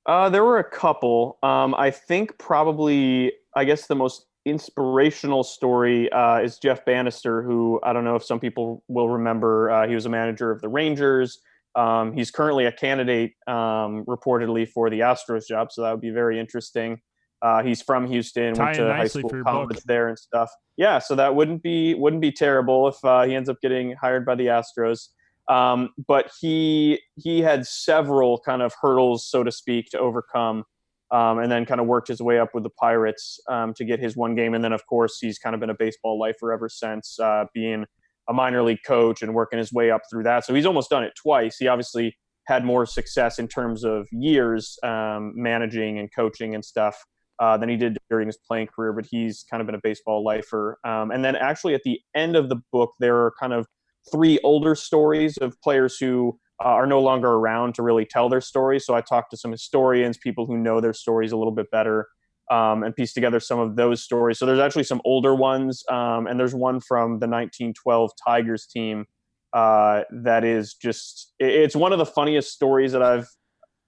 Uh, 0.05 0.29
there 0.29 0.43
were 0.43 0.59
a 0.59 0.69
couple. 0.69 1.37
Um, 1.41 1.73
I 1.73 1.89
think 1.89 2.37
probably 2.37 3.31
I 3.55 3.63
guess 3.63 3.87
the 3.87 3.95
most 3.95 4.25
inspirational 4.43 5.45
story 5.45 6.11
uh, 6.11 6.41
is 6.41 6.57
Jeff 6.57 6.83
Banister, 6.83 7.41
who 7.41 7.79
I 7.83 7.93
don't 7.93 8.03
know 8.03 8.17
if 8.17 8.25
some 8.25 8.41
people 8.41 8.83
will 8.89 9.07
remember. 9.07 9.71
Uh, 9.71 9.87
he 9.87 9.95
was 9.95 10.05
a 10.05 10.09
manager 10.09 10.51
of 10.51 10.59
the 10.59 10.67
Rangers. 10.67 11.39
Um, 11.75 12.13
he's 12.13 12.31
currently 12.31 12.65
a 12.65 12.71
candidate 12.71 13.33
um, 13.47 14.05
reportedly 14.05 14.67
for 14.67 14.89
the 14.89 14.99
Astros 14.99 15.47
job, 15.47 15.71
so 15.71 15.81
that 15.81 15.91
would 15.91 16.01
be 16.01 16.11
very 16.11 16.39
interesting. 16.39 16.99
Uh, 17.41 17.61
he's 17.61 17.81
from 17.81 18.07
Houston, 18.07 18.53
went 18.53 18.75
to 18.75 18.93
high 18.93 19.07
school, 19.07 19.29
college 19.43 19.75
book. 19.75 19.83
there, 19.85 20.07
and 20.07 20.17
stuff. 20.17 20.49
Yeah, 20.77 20.99
so 20.99 21.15
that 21.15 21.35
wouldn't 21.35 21.61
be 21.61 21.93
wouldn't 21.93 22.21
be 22.21 22.31
terrible 22.31 22.87
if 22.87 22.95
uh, 23.03 23.23
he 23.23 23.35
ends 23.35 23.49
up 23.49 23.57
getting 23.61 23.95
hired 23.99 24.25
by 24.25 24.35
the 24.35 24.47
Astros. 24.47 25.09
Um, 25.49 25.89
but 26.07 26.31
he 26.39 27.01
he 27.15 27.41
had 27.41 27.67
several 27.67 28.39
kind 28.39 28.61
of 28.61 28.73
hurdles, 28.79 29.27
so 29.27 29.43
to 29.43 29.51
speak, 29.51 29.89
to 29.89 29.99
overcome, 29.99 30.63
um, 31.11 31.39
and 31.39 31.51
then 31.51 31.65
kind 31.65 31.81
of 31.81 31.87
worked 31.87 32.07
his 32.07 32.21
way 32.21 32.39
up 32.39 32.51
with 32.53 32.63
the 32.63 32.69
Pirates 32.69 33.39
um, 33.49 33.73
to 33.73 33.83
get 33.83 33.99
his 33.99 34.15
one 34.15 34.35
game. 34.35 34.53
And 34.53 34.63
then, 34.63 34.71
of 34.71 34.85
course, 34.87 35.17
he's 35.19 35.37
kind 35.37 35.53
of 35.53 35.59
been 35.59 35.69
a 35.69 35.75
baseball 35.75 36.17
lifer 36.17 36.53
ever 36.53 36.69
since, 36.69 37.19
uh, 37.19 37.45
being 37.53 37.85
a 38.29 38.33
minor 38.33 38.63
league 38.63 38.79
coach 38.85 39.21
and 39.21 39.33
working 39.33 39.59
his 39.59 39.71
way 39.71 39.91
up 39.91 40.01
through 40.09 40.23
that. 40.23 40.45
So 40.45 40.53
he's 40.53 40.65
almost 40.65 40.89
done 40.89 41.03
it 41.03 41.13
twice. 41.21 41.57
He 41.57 41.67
obviously 41.67 42.15
had 42.47 42.65
more 42.65 42.85
success 42.85 43.39
in 43.39 43.47
terms 43.47 43.83
of 43.83 44.07
years 44.11 44.77
um, 44.83 45.33
managing 45.35 45.99
and 45.99 46.09
coaching 46.13 46.55
and 46.55 46.63
stuff 46.63 46.97
uh, 47.39 47.57
than 47.57 47.69
he 47.69 47.77
did 47.77 47.97
during 48.09 48.27
his 48.27 48.37
playing 48.47 48.67
career, 48.67 48.93
but 48.93 49.05
he's 49.09 49.45
kind 49.49 49.61
of 49.61 49.65
been 49.65 49.75
a 49.75 49.81
baseball 49.81 50.23
lifer. 50.23 50.77
Um, 50.85 51.11
and 51.11 51.23
then 51.23 51.35
actually 51.35 51.73
at 51.73 51.81
the 51.83 51.99
end 52.15 52.35
of 52.35 52.49
the 52.49 52.57
book, 52.71 52.91
there 52.99 53.17
are 53.17 53.33
kind 53.39 53.53
of 53.53 53.65
three 54.11 54.39
older 54.43 54.75
stories 54.75 55.37
of 55.37 55.59
players 55.61 55.97
who 55.97 56.37
uh, 56.63 56.67
are 56.67 56.85
no 56.85 57.01
longer 57.01 57.29
around 57.29 57.75
to 57.75 57.81
really 57.81 58.05
tell 58.05 58.29
their 58.29 58.41
stories. 58.41 58.85
So 58.85 58.93
I 58.93 59.01
talked 59.01 59.31
to 59.31 59.37
some 59.37 59.51
historians, 59.51 60.17
people 60.17 60.45
who 60.45 60.57
know 60.57 60.79
their 60.81 60.93
stories 60.93 61.31
a 61.31 61.37
little 61.37 61.53
bit 61.53 61.71
better 61.71 62.07
um, 62.53 62.83
and 62.83 62.95
piece 62.95 63.13
together 63.13 63.39
some 63.39 63.57
of 63.57 63.75
those 63.75 64.03
stories. 64.03 64.37
So 64.37 64.45
there's 64.45 64.59
actually 64.59 64.83
some 64.83 65.01
older 65.05 65.33
ones, 65.33 65.83
um, 65.89 66.27
and 66.27 66.39
there's 66.39 66.53
one 66.53 66.79
from 66.79 67.19
the 67.19 67.27
1912 67.27 68.11
Tigers 68.23 68.67
team 68.67 69.05
uh, 69.53 70.03
that 70.11 70.43
is 70.43 70.75
just 70.75 71.33
it's 71.39 71.75
one 71.75 71.93
of 71.93 71.97
the 71.97 72.05
funniest 72.05 72.53
stories 72.53 72.91
that 72.91 73.01
I've 73.01 73.27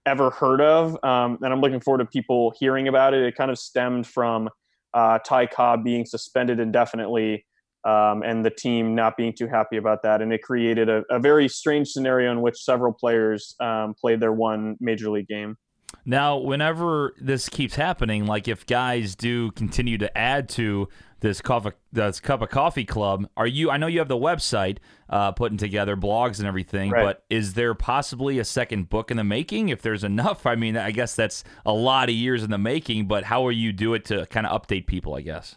ever 0.08 0.32
heard 0.32 0.62
of, 0.62 0.98
um, 1.04 1.38
and 1.44 1.54
I'm 1.54 1.62
looking 1.62 1.80
forward 1.80 2.00
to 2.00 2.06
people 2.06 2.54
hearing 2.60 2.88
about 2.88 3.14
it. 3.14 3.22
It 3.22 3.36
kind 3.36 3.52
of 3.52 3.60
stemmed 3.60 4.08
from 4.08 4.50
uh, 4.96 5.20
Ty 5.20 5.46
Cobb 5.48 5.84
being 5.84 6.06
suspended 6.06 6.60
indefinitely. 6.60 7.46
Um, 7.88 8.24
and 8.24 8.44
the 8.44 8.50
team 8.50 8.96
not 8.96 9.16
being 9.16 9.32
too 9.32 9.46
happy 9.46 9.78
about 9.78 10.02
that. 10.02 10.20
And 10.20 10.34
it 10.34 10.42
created 10.42 10.90
a, 10.90 11.04
a 11.12 11.20
very 11.20 11.48
strange 11.48 11.90
scenario 11.90 12.32
in 12.32 12.42
which 12.42 12.58
several 12.58 12.92
players 12.92 13.54
um, 13.60 13.94
played 13.94 14.20
their 14.20 14.32
one 14.32 14.76
major 14.80 15.12
league 15.12 15.28
game. 15.28 15.56
Now, 16.06 16.38
whenever 16.38 17.16
this 17.20 17.50
keeps 17.50 17.76
happening, 17.76 18.26
like 18.26 18.48
if 18.48 18.66
guys 18.66 19.16
do 19.16 19.52
continue 19.52 19.98
to 19.98 20.16
add 20.18 20.48
to 20.50 20.88
this 21.22 21.42
coffee, 21.42 21.72
this 21.92 22.20
cup 22.20 22.42
of 22.44 22.50
coffee 22.50 22.86
club. 22.86 23.28
Are 23.36 23.48
you? 23.48 23.72
I 23.72 23.78
know 23.78 23.88
you 23.88 23.98
have 24.00 24.08
the 24.08 24.16
website 24.18 24.78
uh, 25.10 25.32
putting 25.32 25.58
together 25.58 25.98
blogs 25.98 26.38
and 26.38 26.48
everything, 26.48 26.92
Right. 26.92 27.04
but 27.04 27.24
is 27.32 27.56
there 27.56 27.74
possibly 27.74 28.38
a 28.38 28.46
second 28.46 28.90
book 28.90 29.10
in 29.10 29.18
the 29.18 29.24
making? 29.24 29.70
If 29.70 29.82
there's 29.82 30.04
enough, 30.04 30.46
I 30.46 30.56
mean, 30.56 30.78
I 30.78 30.92
guess 30.92 31.16
that's 31.16 31.44
a 31.66 31.74
lot 31.74 32.10
of 32.10 32.16
years 32.16 32.44
in 32.44 32.52
the 32.52 32.60
making. 32.60 33.08
But 33.08 33.24
how 33.24 33.42
will 33.42 33.52
you 33.52 33.74
do 33.74 33.96
it 33.96 34.06
to 34.06 34.28
kind 34.28 34.46
of 34.46 34.62
update 34.62 34.86
people? 34.86 35.16
I 35.16 35.22
guess. 35.22 35.56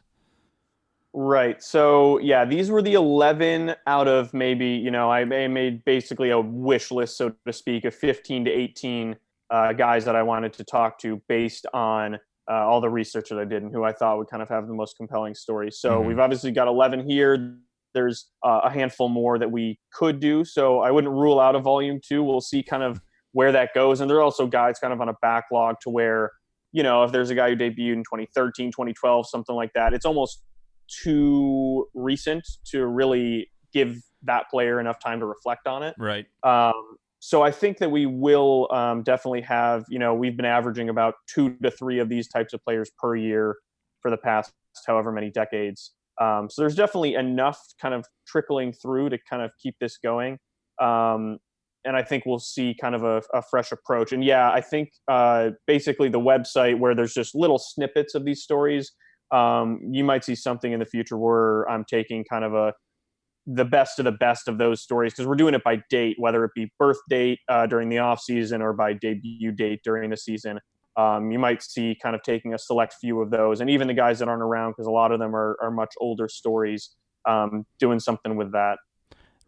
Right. 1.13 1.63
So 1.63 2.19
yeah, 2.19 2.45
these 2.45 2.71
were 2.71 2.81
the 2.83 2.95
eleven 2.95 3.75
out 3.87 4.09
of 4.09 4.33
maybe 4.33 4.69
you 4.69 4.91
know 4.91 5.11
I 5.11 5.21
I 5.21 5.49
made 5.49 5.85
basically 5.85 6.31
a 6.31 6.41
wish 6.41 6.91
list, 6.91 7.19
so 7.19 7.35
to 7.47 7.53
speak, 7.53 7.85
of 7.85 7.95
fifteen 7.95 8.45
to 8.47 8.51
eighteen 8.51 9.17
uh, 9.51 9.73
guys 9.73 10.05
that 10.05 10.15
I 10.17 10.23
wanted 10.23 10.53
to 10.55 10.65
talk 10.65 10.99
to 11.01 11.21
based 11.29 11.67
on 11.73 12.15
uh, 12.51 12.53
all 12.67 12.81
the 12.81 12.89
research 12.91 13.29
that 13.29 13.39
I 13.39 13.45
did 13.45 13.63
and 13.63 13.73
who 13.73 13.85
I 13.85 13.93
thought 13.93 14.19
would 14.19 14.29
kind 14.29 14.43
of 14.43 14.49
have 14.49 14.67
the 14.67 14.75
most 14.75 14.97
compelling 14.97 15.35
stories. 15.35 15.79
So 15.81 16.01
Mhm. 16.03 16.07
we've 16.07 16.19
obviously 16.19 16.51
got 16.51 16.67
eleven 16.69 17.09
here. 17.09 17.59
There's 17.95 18.31
uh, 18.45 18.61
a 18.65 18.71
handful 18.71 19.09
more 19.09 19.39
that 19.39 19.51
we 19.51 19.79
could 19.93 20.21
do. 20.21 20.45
So 20.45 20.81
I 20.81 20.91
wouldn't 20.91 21.13
rule 21.13 21.41
out 21.41 21.55
a 21.57 21.59
volume 21.61 22.01
two. 22.07 22.23
We'll 22.23 22.41
see 22.41 22.63
kind 22.63 22.83
of 22.83 23.01
where 23.33 23.53
that 23.53 23.75
goes. 23.75 24.01
And 24.01 24.11
there 24.11 24.19
are 24.19 24.23
also 24.23 24.47
guys 24.47 24.79
kind 24.79 24.93
of 24.93 25.01
on 25.01 25.09
a 25.09 25.15
backlog 25.21 25.77
to 25.83 25.91
where 25.91 26.31
you 26.73 26.83
know 26.83 27.03
if 27.05 27.13
there's 27.13 27.31
a 27.31 27.35
guy 27.35 27.51
who 27.51 27.57
debuted 27.57 27.93
in 27.95 28.05
2013, 28.05 28.71
2012, 28.73 29.29
something 29.29 29.55
like 29.57 29.73
that. 29.75 29.93
It's 29.95 30.05
almost 30.07 30.43
too 31.03 31.87
recent 31.95 32.47
to 32.67 32.87
really 32.87 33.51
give 33.73 33.97
that 34.23 34.49
player 34.51 34.81
enough 34.81 34.99
time 35.03 35.21
to 35.21 35.27
reflect 35.27 35.67
on 35.67 35.83
it. 35.83 35.95
Right. 35.99 36.27
Um, 36.43 36.97
so 37.21 37.43
I 37.43 37.51
think 37.51 37.79
that 37.79 37.91
we 37.91 38.07
will 38.07 38.69
um, 38.73 39.03
definitely 39.03 39.41
have, 39.43 39.85
you 39.89 39.99
know, 39.99 40.15
we've 40.15 40.37
been 40.37 40.47
averaging 40.47 40.89
about 40.89 41.15
two 41.33 41.57
to 41.63 41.71
three 41.71 41.99
of 41.99 42.09
these 42.09 42.29
types 42.29 42.53
of 42.53 42.63
players 42.65 42.91
per 42.99 43.17
year 43.17 43.57
for 44.01 44.11
the 44.11 44.17
past 44.17 44.53
however 44.87 45.11
many 45.11 45.31
decades. 45.31 45.93
Um, 46.21 46.49
so 46.51 46.63
there's 46.63 46.75
definitely 46.75 47.15
enough 47.15 47.61
kind 47.81 47.95
of 47.95 48.07
trickling 48.27 48.73
through 48.73 49.11
to 49.11 49.19
kind 49.29 49.43
of 49.43 49.51
keep 49.61 49.77
this 49.81 49.99
going. 49.99 50.39
Um, 50.81 51.39
and 51.85 51.97
I 51.97 52.03
think 52.03 52.27
we'll 52.27 52.39
see 52.39 52.77
kind 52.81 52.95
of 52.95 53.03
a, 53.03 53.23
a 53.35 53.43
fresh 53.43 53.73
approach. 53.73 54.13
And 54.13 54.23
yeah, 54.25 54.51
I 54.51 54.61
think 54.61 54.91
uh, 55.09 55.51
basically 55.67 56.09
the 56.09 56.21
website 56.21 56.79
where 56.79 56.95
there's 56.95 57.15
just 57.15 57.35
little 57.35 57.59
snippets 57.59 58.15
of 58.15 58.25
these 58.25 58.43
stories, 58.43 58.93
um, 59.31 59.81
you 59.91 60.05
might 60.05 60.25
see 60.25 60.35
something 60.35 60.73
in 60.73 60.81
the 60.81 60.87
future 60.87 61.17
where 61.17 61.69
I'm 61.71 61.85
taking 61.85 62.25
kind 62.25 62.45
of 62.45 62.55
a 62.55 62.73
the 63.51 63.65
best 63.65 63.99
of 63.99 64.05
the 64.05 64.13
best 64.13 64.47
of 64.47 64.59
those 64.59 64.83
stories 64.83 65.15
because 65.15 65.27
we're 65.27 65.35
doing 65.35 65.55
it 65.55 65.65
by 65.65 65.83
date, 65.89 66.17
whether 66.19 66.45
it 66.45 66.51
be 66.55 66.71
birth 66.79 66.99
date 67.09 67.39
uh, 67.49 67.67
during 67.67 67.89
the 67.89 67.99
off 67.99 68.21
season 68.21 68.61
or 68.61 68.75
by 68.75 68.93
debut 68.93 69.51
date 69.51 69.81
during 69.83 70.11
the 70.11 70.17
season. 70.17 70.61
Um, 70.99 71.31
you 71.31 71.39
might 71.39 71.63
see 71.63 71.97
kind 72.03 72.15
of 72.15 72.23
taking 72.23 72.53
a 72.53 72.59
select 72.59 72.95
few 73.01 73.23
of 73.23 73.31
those, 73.31 73.61
and 73.61 73.71
even 73.71 73.89
the 73.89 73.95
guys 73.95 74.19
that 74.19 74.29
aren't 74.29 74.43
around 74.43 74.73
because 74.73 74.87
a 74.87 74.91
lot 74.91 75.13
of 75.13 75.19
them 75.19 75.35
are, 75.35 75.57
are 75.63 75.71
much 75.71 75.95
older 75.99 76.29
stories, 76.29 76.91
um, 77.27 77.65
doing 77.79 78.01
something 78.01 78.37
with 78.37 78.53
that. 78.53 78.79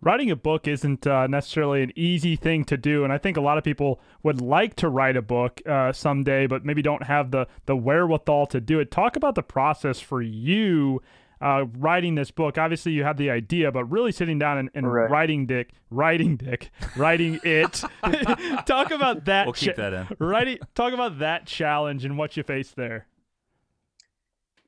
Writing 0.00 0.30
a 0.30 0.36
book 0.36 0.66
isn't 0.66 1.06
uh, 1.06 1.26
necessarily 1.26 1.82
an 1.82 1.92
easy 1.94 2.36
thing 2.36 2.64
to 2.66 2.78
do, 2.78 3.04
and 3.04 3.12
I 3.12 3.18
think 3.18 3.36
a 3.36 3.42
lot 3.42 3.58
of 3.58 3.64
people 3.64 4.00
would 4.22 4.40
like 4.40 4.76
to 4.76 4.88
write 4.88 5.16
a 5.16 5.22
book 5.22 5.60
uh, 5.68 5.92
someday, 5.92 6.46
but 6.46 6.64
maybe 6.64 6.80
don't 6.80 7.02
have 7.02 7.32
the 7.32 7.48
the 7.66 7.76
wherewithal 7.76 8.46
to 8.46 8.60
do 8.60 8.80
it. 8.80 8.90
Talk 8.90 9.16
about 9.16 9.34
the 9.34 9.42
process 9.42 10.00
for 10.00 10.22
you 10.22 11.02
uh, 11.40 11.64
writing 11.78 12.14
this 12.14 12.30
book. 12.30 12.58
Obviously, 12.58 12.92
you 12.92 13.04
had 13.04 13.16
the 13.16 13.30
idea, 13.30 13.72
but 13.72 13.84
really 13.84 14.12
sitting 14.12 14.38
down 14.38 14.58
and, 14.58 14.70
and 14.74 14.92
Right. 14.92 15.10
writing 15.10 15.46
Dick, 15.46 15.72
writing 15.90 16.36
Dick, 16.36 16.70
writing 16.96 17.40
it. 17.42 17.82
talk 18.66 18.90
about 18.90 19.24
that. 19.26 19.46
We'll 19.46 19.54
keep 19.54 19.76
cha- 19.76 19.90
that 19.90 19.92
in. 20.10 20.16
Writing. 20.26 20.58
Talk 20.74 20.92
about 20.92 21.18
that 21.20 21.46
challenge 21.46 22.04
and 22.04 22.18
what 22.18 22.36
you 22.36 22.42
faced 22.42 22.76
there. 22.76 23.06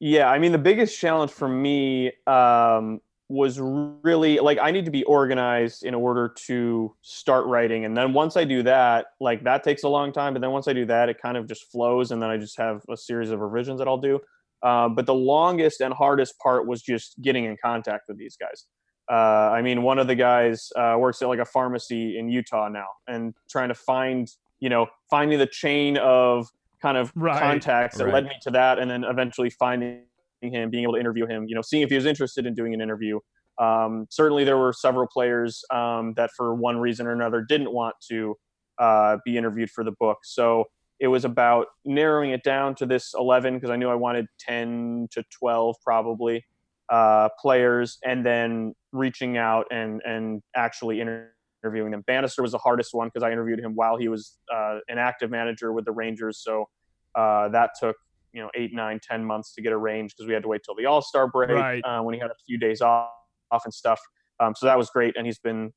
Yeah, 0.00 0.29
I 0.29 0.38
mean 0.38 0.50
the 0.52 0.59
biggest 0.59 0.99
challenge 0.99 1.31
for 1.31 1.49
me 1.49 2.11
um, 2.26 3.00
was 3.29 3.61
really 3.61 4.38
like 4.41 4.59
I 4.61 4.71
need 4.73 4.85
to 4.87 4.91
be 4.91 5.05
organized 5.05 5.85
in 5.85 5.95
order 5.95 6.35
to 6.47 6.95
start 7.02 7.47
writing, 7.47 7.85
and 7.85 7.97
then 7.97 8.12
once 8.12 8.37
I 8.37 8.45
do 8.45 8.62
that, 8.64 9.07
like 9.21 9.45
that 9.45 9.62
takes 9.62 9.85
a 9.85 9.88
long 9.88 10.12
time. 10.12 10.33
But 10.33 10.41
then 10.43 10.50
once 10.50 10.67
I 10.67 10.73
do 10.73 10.85
that, 10.87 11.09
it 11.09 11.21
kind 11.23 11.37
of 11.37 11.47
just 11.47 11.71
flows, 11.71 12.11
and 12.11 12.21
then 12.21 12.31
I 12.31 12.37
just 12.37 12.57
have 12.59 12.83
a 12.91 12.97
series 12.97 13.31
of 13.31 13.38
revisions 13.41 13.79
that 13.79 13.87
I'll 13.87 13.97
do. 13.99 14.19
Uh, 14.62 14.88
but 14.88 15.07
the 15.07 15.14
longest 15.14 15.81
and 15.81 15.92
hardest 15.92 16.38
part 16.38 16.66
was 16.66 16.83
just 16.83 17.21
getting 17.21 17.45
in 17.45 17.57
contact 17.62 18.04
with 18.09 18.19
these 18.19 18.37
guys. 18.37 18.66
Uh, 19.11 19.50
I 19.50 19.62
mean, 19.62 19.83
one 19.83 19.99
of 19.99 20.07
the 20.07 20.14
guys 20.14 20.71
uh, 20.76 20.97
works 20.99 21.21
at 21.23 21.28
like 21.28 21.40
a 21.40 21.45
pharmacy 21.45 22.19
in 22.19 22.28
Utah 22.28 22.69
now, 22.69 22.87
and 23.09 23.35
trying 23.50 23.69
to 23.69 23.75
find, 23.75 24.28
you 24.61 24.69
know, 24.69 24.87
finding 25.11 25.38
the 25.38 25.47
chain 25.47 25.99
of 25.99 26.47
kind 26.81 26.97
of 26.97 27.12
Right. 27.16 27.40
contacts 27.40 27.99
that 27.99 28.04
Right. 28.04 28.14
led 28.14 28.25
me 28.25 28.33
to 28.42 28.50
that, 28.52 28.78
and 28.78 28.90
then 28.90 29.04
eventually 29.04 29.50
finding 29.50 30.04
him, 30.40 30.71
being 30.71 30.85
able 30.85 30.95
to 30.95 31.00
interview 31.00 31.26
him, 31.26 31.47
you 31.49 31.54
know, 31.54 31.62
seeing 31.62 31.83
if 31.83 31.90
he 31.90 31.97
was 31.97 32.07
interested 32.07 32.47
in 32.47 32.54
doing 32.54 32.75
an 32.75 32.81
interview. 32.81 33.19
Um, 33.59 34.07
certainly, 34.11 34.45
there 34.45 34.57
were 34.57 34.73
several 34.73 35.07
players 35.12 35.62
um, 35.73 36.14
that, 36.16 36.31
for 36.37 36.54
one 36.54 36.78
reason 36.78 37.07
or 37.07 37.12
another, 37.12 37.45
didn't 37.47 37.73
want 37.73 37.97
to 38.11 38.37
uh, 38.78 39.19
be 39.25 39.37
interviewed 39.37 39.71
for 39.71 39.85
the 39.85 39.92
book. 40.00 40.19
So 40.23 40.64
it 41.02 41.09
was 41.09 41.25
about 41.25 41.66
narrowing 41.85 42.30
it 42.30 42.44
down 42.44 42.76
to 42.76 42.87
this 42.87 43.12
11 43.18 43.54
because 43.54 43.71
I 43.71 43.76
knew 43.76 43.90
I 43.90 43.97
wanted 43.97 44.26
10 44.38 45.09
to 45.11 45.25
12 45.37 45.75
probably 45.82 46.44
uh, 46.88 47.28
players, 47.40 47.99
and 48.04 48.25
then 48.25 48.75
reaching 48.92 49.37
out 49.37 49.66
and 49.73 50.00
and 50.04 50.42
actually 50.54 51.00
interviewing 51.00 51.90
them. 51.90 52.04
Banister 52.06 52.40
was 52.40 52.52
the 52.52 52.59
hardest 52.59 52.94
one 52.94 53.09
because 53.09 53.25
I 53.25 53.32
interviewed 53.32 53.59
him 53.59 53.75
while 53.75 53.97
he 53.97 54.09
was 54.09 54.38
uh, 54.54 54.78
an 54.88 54.99
active 54.99 55.28
manager 55.28 55.73
with 55.73 55.85
the 55.87 55.92
Rangers, 55.92 56.38
so 56.38 56.68
uh, 57.16 57.49
that 57.49 57.71
took 57.80 57.97
you 58.32 58.40
know 58.40 58.50
eight, 58.54 58.73
nine, 58.73 59.00
ten 59.02 59.25
months 59.25 59.54
to 59.54 59.62
get 59.62 59.73
arranged 59.73 60.14
because 60.16 60.28
we 60.28 60.35
had 60.35 60.42
to 60.42 60.49
wait 60.49 60.62
till 60.64 60.76
the 60.76 60.87
All 60.87 61.02
Star 61.02 61.26
break 61.26 61.50
Right. 61.50 61.82
uh, 61.85 62.00
when 62.02 62.14
he 62.14 62.21
had 62.21 62.30
a 62.30 62.37
few 62.47 62.59
days 62.59 62.80
off, 62.80 63.11
off 63.50 63.64
and 63.64 63.75
stuff. 63.75 64.00
Um, 64.38 64.54
so 64.56 64.66
that 64.66 64.78
was 64.78 64.88
great, 64.90 65.16
and 65.16 65.26
he's 65.26 65.40
been 65.40 65.73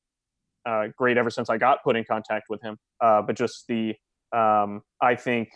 uh, 0.66 0.88
great 0.96 1.16
ever 1.16 1.30
since 1.30 1.50
I 1.50 1.56
got 1.58 1.82
put 1.82 1.96
in 1.96 2.04
contact 2.04 2.46
with 2.48 2.62
him. 2.62 2.76
Uh, 3.00 3.22
but 3.22 3.36
just 3.36 3.66
the 3.66 3.96
um, 4.32 4.82
I 5.00 5.14
think 5.14 5.48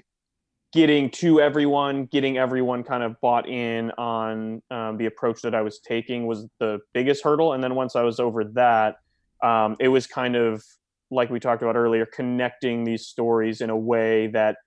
getting 0.72 1.10
to 1.10 1.40
everyone, 1.40 2.06
getting 2.06 2.38
everyone 2.38 2.84
kind 2.84 3.02
of 3.02 3.20
bought 3.20 3.48
in 3.48 3.90
on 3.92 4.62
um, 4.70 4.96
the 4.98 5.06
approach 5.06 5.42
that 5.42 5.54
I 5.54 5.62
was 5.62 5.80
taking 5.80 6.26
was 6.26 6.46
the 6.60 6.78
biggest 6.94 7.24
hurdle. 7.24 7.52
And 7.54 7.62
then 7.62 7.74
once 7.74 7.96
I 7.96 8.02
was 8.02 8.20
over 8.20 8.44
that, 8.44 8.96
um, 9.42 9.76
it 9.80 9.88
was 9.88 10.06
kind 10.06 10.36
of 10.36 10.62
like 11.10 11.28
we 11.28 11.40
talked 11.40 11.62
about 11.62 11.74
earlier, 11.74 12.06
connecting 12.06 12.84
these 12.84 13.06
stories 13.06 13.60
in 13.60 13.70
a 13.70 13.76
way 13.76 14.28
that 14.28 14.58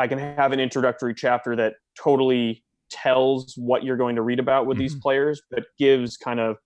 I 0.00 0.08
can 0.08 0.18
have 0.18 0.50
an 0.50 0.58
introductory 0.58 1.14
chapter 1.14 1.54
that 1.54 1.74
totally 1.96 2.64
tells 2.90 3.54
what 3.56 3.84
you're 3.84 3.96
going 3.96 4.16
to 4.16 4.22
read 4.22 4.40
about 4.40 4.66
with 4.66 4.78
these 4.78 4.96
Mhm. 4.96 5.00
players, 5.00 5.42
but 5.48 5.64
gives 5.78 6.16
kind 6.16 6.40
of, 6.40 6.56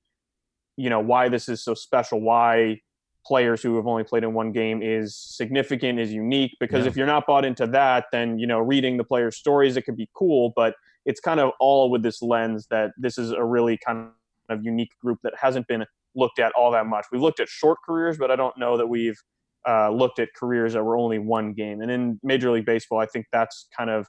you 0.79 0.89
know, 0.89 1.01
why 1.01 1.29
this 1.29 1.49
is 1.51 1.63
so 1.63 1.75
special, 1.75 2.21
why 2.21 2.81
players 3.27 3.63
who 3.63 3.77
have 3.77 3.87
only 3.87 4.05
played 4.05 4.23
in 4.23 4.33
one 4.35 4.53
game 4.53 4.83
is 4.83 5.17
significant, 5.17 5.99
is 5.99 6.13
unique. 6.13 6.53
Because 6.61 6.85
Yeah. 6.85 6.91
if 6.91 6.97
you're 6.97 7.07
not 7.07 7.27
bought 7.27 7.45
into 7.45 7.67
that, 7.69 8.07
then 8.13 8.39
you 8.39 8.47
know, 8.47 8.59
reading 8.61 8.97
the 8.97 9.05
players' 9.05 9.37
stories, 9.37 9.77
it 9.77 9.83
could 9.83 9.97
be 9.97 10.09
cool, 10.15 10.53
but 10.55 10.75
it's 11.05 11.21
kind 11.21 11.41
of 11.41 11.53
all 11.61 11.91
with 11.91 12.03
this 12.03 12.23
lens 12.23 12.67
that 12.71 12.93
this 12.97 13.19
is 13.19 13.31
a 13.33 13.45
really 13.45 13.77
kind 13.79 14.11
of 14.49 14.65
unique 14.65 14.93
group 15.03 15.19
that 15.23 15.35
hasn't 15.37 15.67
been 15.67 15.85
looked 16.15 16.39
at 16.39 16.53
all 16.53 16.71
that 16.71 16.87
much. 16.87 17.07
We've 17.13 17.21
looked 17.21 17.41
at 17.41 17.49
short 17.49 17.79
careers, 17.85 18.17
but 18.19 18.31
I 18.31 18.37
don't 18.37 18.57
know 18.57 18.77
that 18.77 18.87
we've 18.87 19.21
uh, 19.69 19.91
looked 19.91 20.19
at 20.19 20.29
careers 20.35 20.73
that 20.75 20.85
were 20.85 20.97
only 20.97 21.19
one 21.19 21.53
game. 21.53 21.81
And 21.81 21.91
in 21.91 22.21
Major 22.23 22.51
League 22.53 22.65
Baseball, 22.65 23.01
I 23.01 23.07
think 23.07 23.27
that's 23.33 23.69
kind 23.77 23.91
of 23.91 24.07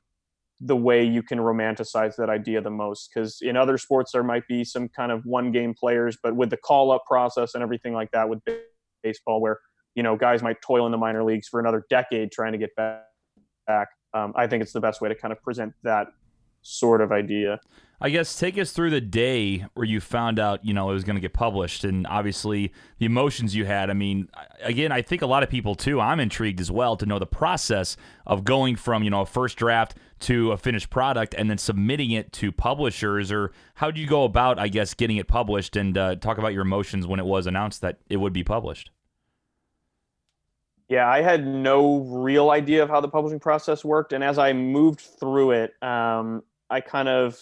the 0.60 0.76
way 0.76 1.04
you 1.04 1.22
can 1.22 1.40
romanticize 1.40 2.16
that 2.16 2.30
idea 2.30 2.62
the 2.62 2.70
most. 2.70 3.10
Because 3.14 3.40
in 3.42 3.58
other 3.58 3.78
sports, 3.78 4.12
there 4.12 4.24
might 4.24 4.48
be 4.48 4.64
some 4.64 4.88
kind 4.90 5.12
of 5.12 5.26
one 5.26 5.52
game 5.52 5.74
players, 5.74 6.18
but 6.22 6.36
with 6.36 6.50
the 6.52 6.58
call 6.58 6.92
up 6.92 7.04
process 7.08 7.54
and 7.56 7.64
everything 7.64 7.94
like 7.94 8.12
that 8.12 8.30
with 8.30 8.40
baseball, 9.08 9.42
where 9.42 9.58
you 9.96 10.04
know 10.04 10.16
guys 10.16 10.42
might 10.42 10.58
toil 10.62 10.86
in 10.86 10.92
the 10.92 10.98
minor 10.98 11.24
leagues 11.24 11.48
for 11.48 11.60
another 11.60 11.82
decade 11.90 12.32
trying 12.32 12.54
to 12.54 12.58
get 12.58 12.72
back. 12.76 13.88
Um, 14.14 14.34
I 14.36 14.48
think 14.48 14.64
it's 14.64 14.74
the 14.74 14.82
best 14.88 15.02
way 15.02 15.10
to 15.10 15.16
kind 15.16 15.32
of 15.32 15.42
present 15.42 15.74
that 15.84 16.08
sort 16.62 17.02
of 17.02 17.12
idea. 17.12 17.60
I 18.00 18.12
guess 18.12 18.38
take 18.38 18.60
us 18.60 18.72
through 18.72 18.92
the 18.92 19.02
day 19.02 19.66
where 19.74 19.86
you 19.86 20.00
found 20.00 20.38
out, 20.38 20.64
you 20.64 20.72
know, 20.72 20.92
it 20.92 20.94
was 20.94 21.04
going 21.04 21.16
to 21.16 21.22
get 21.22 21.34
published, 21.34 21.84
and 21.84 22.06
obviously 22.06 22.72
the 23.00 23.08
emotions 23.08 23.56
you 23.56 23.66
had. 23.66 23.90
I 23.90 23.94
mean, 23.94 24.30
again, 24.62 24.92
I 24.92 25.02
think 25.02 25.24
a 25.24 25.26
lot 25.26 25.42
of 25.42 25.50
people 25.50 25.74
too. 25.74 26.00
I'm 26.00 26.20
intrigued 26.20 26.62
as 26.62 26.70
well 26.70 26.96
to 26.98 27.08
know 27.08 27.18
the 27.18 27.26
process 27.26 27.98
of 28.28 28.44
going 28.44 28.76
from, 28.76 29.04
you 29.04 29.10
know, 29.10 29.22
a 29.22 29.26
first 29.26 29.58
draft 29.58 29.96
to 30.20 30.52
a 30.52 30.58
finished 30.58 30.92
product 30.92 31.34
and 31.36 31.50
then 31.50 31.58
submitting 31.58 32.12
it 32.12 32.32
to 32.34 32.52
publishers. 32.52 33.32
Or 33.32 33.52
how 33.76 33.90
do 33.90 34.00
you 34.00 34.06
go 34.06 34.26
about, 34.26 34.60
I 34.60 34.68
guess, 34.68 34.94
getting 34.94 35.18
it 35.18 35.28
published? 35.28 35.76
And 35.76 35.98
uh, 35.98 36.16
talk 36.18 36.38
about 36.38 36.54
your 36.54 36.62
emotions 36.62 37.08
when 37.08 37.20
it 37.20 37.26
was 37.26 37.48
announced 37.48 37.82
that 37.82 37.98
it 38.10 38.18
would 38.18 38.34
be 38.34 38.44
published. 38.44 38.92
Yeah, 40.90 41.10
I 41.10 41.22
had 41.22 41.46
no 41.46 41.98
real 42.00 42.50
idea 42.52 42.82
of 42.82 42.90
how 42.90 43.02
the 43.02 43.10
publishing 43.10 43.40
process 43.40 43.84
worked, 43.84 44.14
and 44.14 44.24
as 44.24 44.38
I 44.38 44.54
moved 44.54 45.02
through 45.02 45.52
it, 45.52 45.74
um, 45.84 46.44
I 46.70 46.80
kind 46.82 47.10
of 47.10 47.38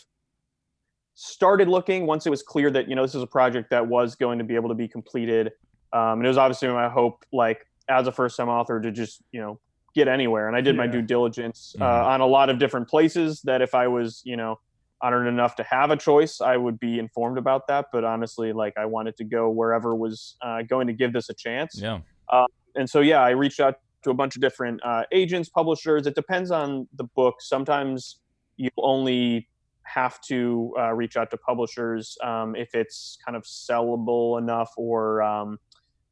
started 1.13 1.67
looking 1.69 2.05
once 2.07 2.25
it 2.25 2.29
was 2.29 2.41
clear 2.43 2.69
that 2.71 2.89
you 2.89 2.95
know 2.95 3.03
this 3.03 3.15
is 3.15 3.21
a 3.21 3.27
project 3.27 3.69
that 3.69 3.87
was 3.87 4.15
going 4.15 4.37
to 4.39 4.43
be 4.43 4.55
able 4.55 4.69
to 4.69 4.75
be 4.75 4.87
completed. 4.87 5.51
Um, 5.93 6.19
and 6.19 6.25
it 6.25 6.27
was 6.27 6.37
obviously 6.37 6.67
my 6.69 6.89
hope, 6.89 7.23
like 7.31 7.65
as 7.87 8.07
a 8.07 8.11
first-time 8.11 8.49
author, 8.49 8.81
to 8.81 8.91
just 8.91 9.21
you 9.31 9.41
know 9.41 9.59
get 9.93 10.07
anywhere. 10.07 10.47
And 10.47 10.57
I 10.57 10.61
did 10.61 10.75
my 10.75 10.87
due 10.87 11.01
diligence 11.01 11.73
uh, 11.79 11.83
Mhm. 11.85 12.05
on 12.05 12.21
a 12.21 12.25
lot 12.25 12.49
of 12.49 12.57
different 12.59 12.89
places. 12.89 13.41
That 13.43 13.61
if 13.61 13.75
I 13.75 13.87
was 13.87 14.21
you 14.25 14.35
know 14.37 14.59
honored 15.01 15.27
enough 15.27 15.55
to 15.57 15.63
have 15.63 15.91
a 15.91 15.97
choice, 15.97 16.41
I 16.41 16.57
would 16.57 16.79
be 16.79 16.97
informed 16.97 17.37
about 17.37 17.67
that. 17.67 17.87
But 17.93 18.03
honestly, 18.03 18.53
like 18.53 18.73
I 18.75 18.85
wanted 18.85 19.15
to 19.17 19.23
go 19.23 19.49
wherever 19.51 19.95
was 19.95 20.35
uh, 20.41 20.63
going 20.63 20.87
to 20.87 20.93
give 20.93 21.13
this 21.13 21.29
a 21.29 21.33
chance. 21.35 21.79
Yeah. 21.79 21.99
Uh, 22.27 22.47
and 22.75 22.89
so, 22.89 23.01
yeah, 23.01 23.21
I 23.21 23.31
reached 23.31 23.59
out 23.59 23.75
to 24.03 24.09
a 24.11 24.13
bunch 24.13 24.35
of 24.35 24.41
different 24.41 24.81
uh, 24.83 25.03
agents, 25.11 25.49
publishers. 25.49 26.07
It 26.07 26.15
depends 26.15 26.51
on 26.51 26.87
the 26.95 27.05
book. 27.05 27.35
Sometimes 27.39 28.19
you 28.57 28.69
only 28.77 29.49
have 29.83 30.19
to 30.21 30.73
uh, 30.79 30.93
reach 30.93 31.17
out 31.17 31.29
to 31.31 31.37
publishers 31.37 32.17
um, 32.23 32.55
if 32.55 32.73
it's 32.73 33.17
kind 33.23 33.35
of 33.35 33.43
sellable 33.43 34.39
enough 34.39 34.71
or 34.77 35.21
um, 35.21 35.59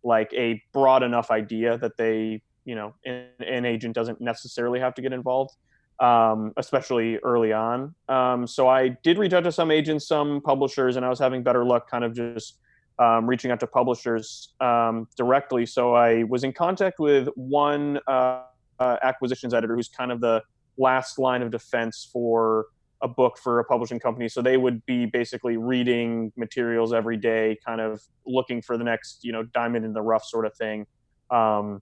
like 0.04 0.32
a 0.34 0.62
broad 0.74 1.04
enough 1.04 1.32
idea 1.32 1.78
that 1.78 1.98
they, 1.98 2.42
you 2.66 2.76
know, 2.76 2.94
an, 3.06 3.26
an 3.46 3.66
agent 3.66 3.96
doesn't 3.96 4.22
necessarily 4.22 4.80
have 4.80 4.94
to 4.96 5.02
get 5.02 5.14
involved 5.14 5.56
um, 6.00 6.54
especially 6.58 7.18
early 7.18 7.54
on. 7.54 7.96
Um, 8.10 8.48
so 8.48 8.68
I 8.68 8.90
did 9.04 9.18
reach 9.18 9.34
out 9.34 9.44
to 9.44 9.52
some 9.52 9.72
agents, 9.72 10.08
some 10.08 10.42
publishers, 10.42 10.96
and 10.96 11.06
I 11.06 11.10
was 11.10 11.20
having 11.20 11.44
better 11.44 11.64
luck 11.64 11.90
kind 11.90 12.04
of 12.04 12.14
just 12.14 12.60
um, 13.00 13.28
reaching 13.28 13.52
out 13.52 13.60
to 13.60 13.68
publishers 13.68 14.54
um, 14.62 15.08
directly. 15.18 15.66
So 15.66 15.94
I 15.94 16.24
was 16.24 16.44
in 16.44 16.54
contact 16.54 17.00
with 17.00 17.28
one 17.36 18.00
uh, 18.08 18.44
uh, 18.80 18.98
acquisitions 19.04 19.54
editor 19.54 19.76
who's 19.76 19.90
kind 19.90 20.12
of 20.12 20.22
the 20.22 20.44
last 20.78 21.20
line 21.20 21.42
of 21.42 21.52
defense 21.52 22.10
for 22.12 22.68
a 23.02 23.08
book 23.08 23.38
for 23.38 23.60
a 23.60 23.66
publishing 23.66 24.00
company. 24.00 24.30
So 24.30 24.42
they 24.42 24.58
would 24.58 24.86
be 24.86 25.06
basically 25.06 25.58
reading 25.58 26.32
materials 26.38 26.94
every 26.94 27.18
day, 27.18 27.58
kind 27.66 27.82
of 27.82 28.02
looking 28.26 28.62
for 28.62 28.78
the 28.78 28.84
next, 28.84 29.20
you 29.24 29.32
know, 29.32 29.44
diamond 29.44 29.86
in 29.86 29.94
the 29.94 30.02
rough 30.02 30.24
sort 30.24 30.46
of 30.46 30.56
thing. 30.56 30.88
Um, 31.30 31.82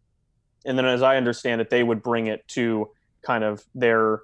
and 0.65 0.77
then, 0.77 0.85
as 0.85 1.01
I 1.01 1.17
understand 1.17 1.61
it, 1.61 1.69
they 1.69 1.83
would 1.83 2.01
bring 2.01 2.27
it 2.27 2.47
to 2.49 2.89
kind 3.23 3.43
of 3.43 3.63
their 3.75 4.21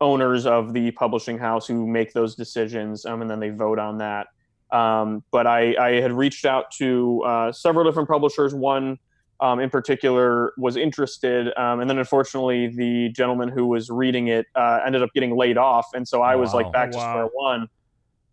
owners 0.00 0.46
of 0.46 0.72
the 0.72 0.90
publishing 0.92 1.38
house 1.38 1.66
who 1.66 1.86
make 1.86 2.12
those 2.12 2.34
decisions, 2.34 3.04
um, 3.06 3.22
and 3.22 3.30
then 3.30 3.40
they 3.40 3.50
vote 3.50 3.78
on 3.78 3.98
that. 3.98 4.28
Um, 4.70 5.22
but 5.30 5.46
I, 5.46 5.76
I, 5.76 6.00
had 6.00 6.12
reached 6.12 6.44
out 6.44 6.72
to 6.78 7.22
uh, 7.24 7.52
several 7.52 7.84
different 7.84 8.08
publishers. 8.08 8.52
One 8.52 8.98
um, 9.40 9.60
in 9.60 9.70
particular 9.70 10.52
was 10.58 10.76
interested, 10.76 11.56
um, 11.56 11.80
and 11.80 11.88
then 11.88 11.98
unfortunately, 11.98 12.68
the 12.68 13.10
gentleman 13.10 13.48
who 13.48 13.66
was 13.66 13.90
reading 13.90 14.28
it 14.28 14.46
uh, 14.56 14.80
ended 14.84 15.02
up 15.02 15.10
getting 15.14 15.36
laid 15.36 15.56
off, 15.56 15.86
and 15.94 16.06
so 16.06 16.22
I 16.22 16.34
was 16.34 16.52
like 16.52 16.72
back 16.72 16.90
to 16.90 16.98
square 16.98 17.28
one. 17.32 17.68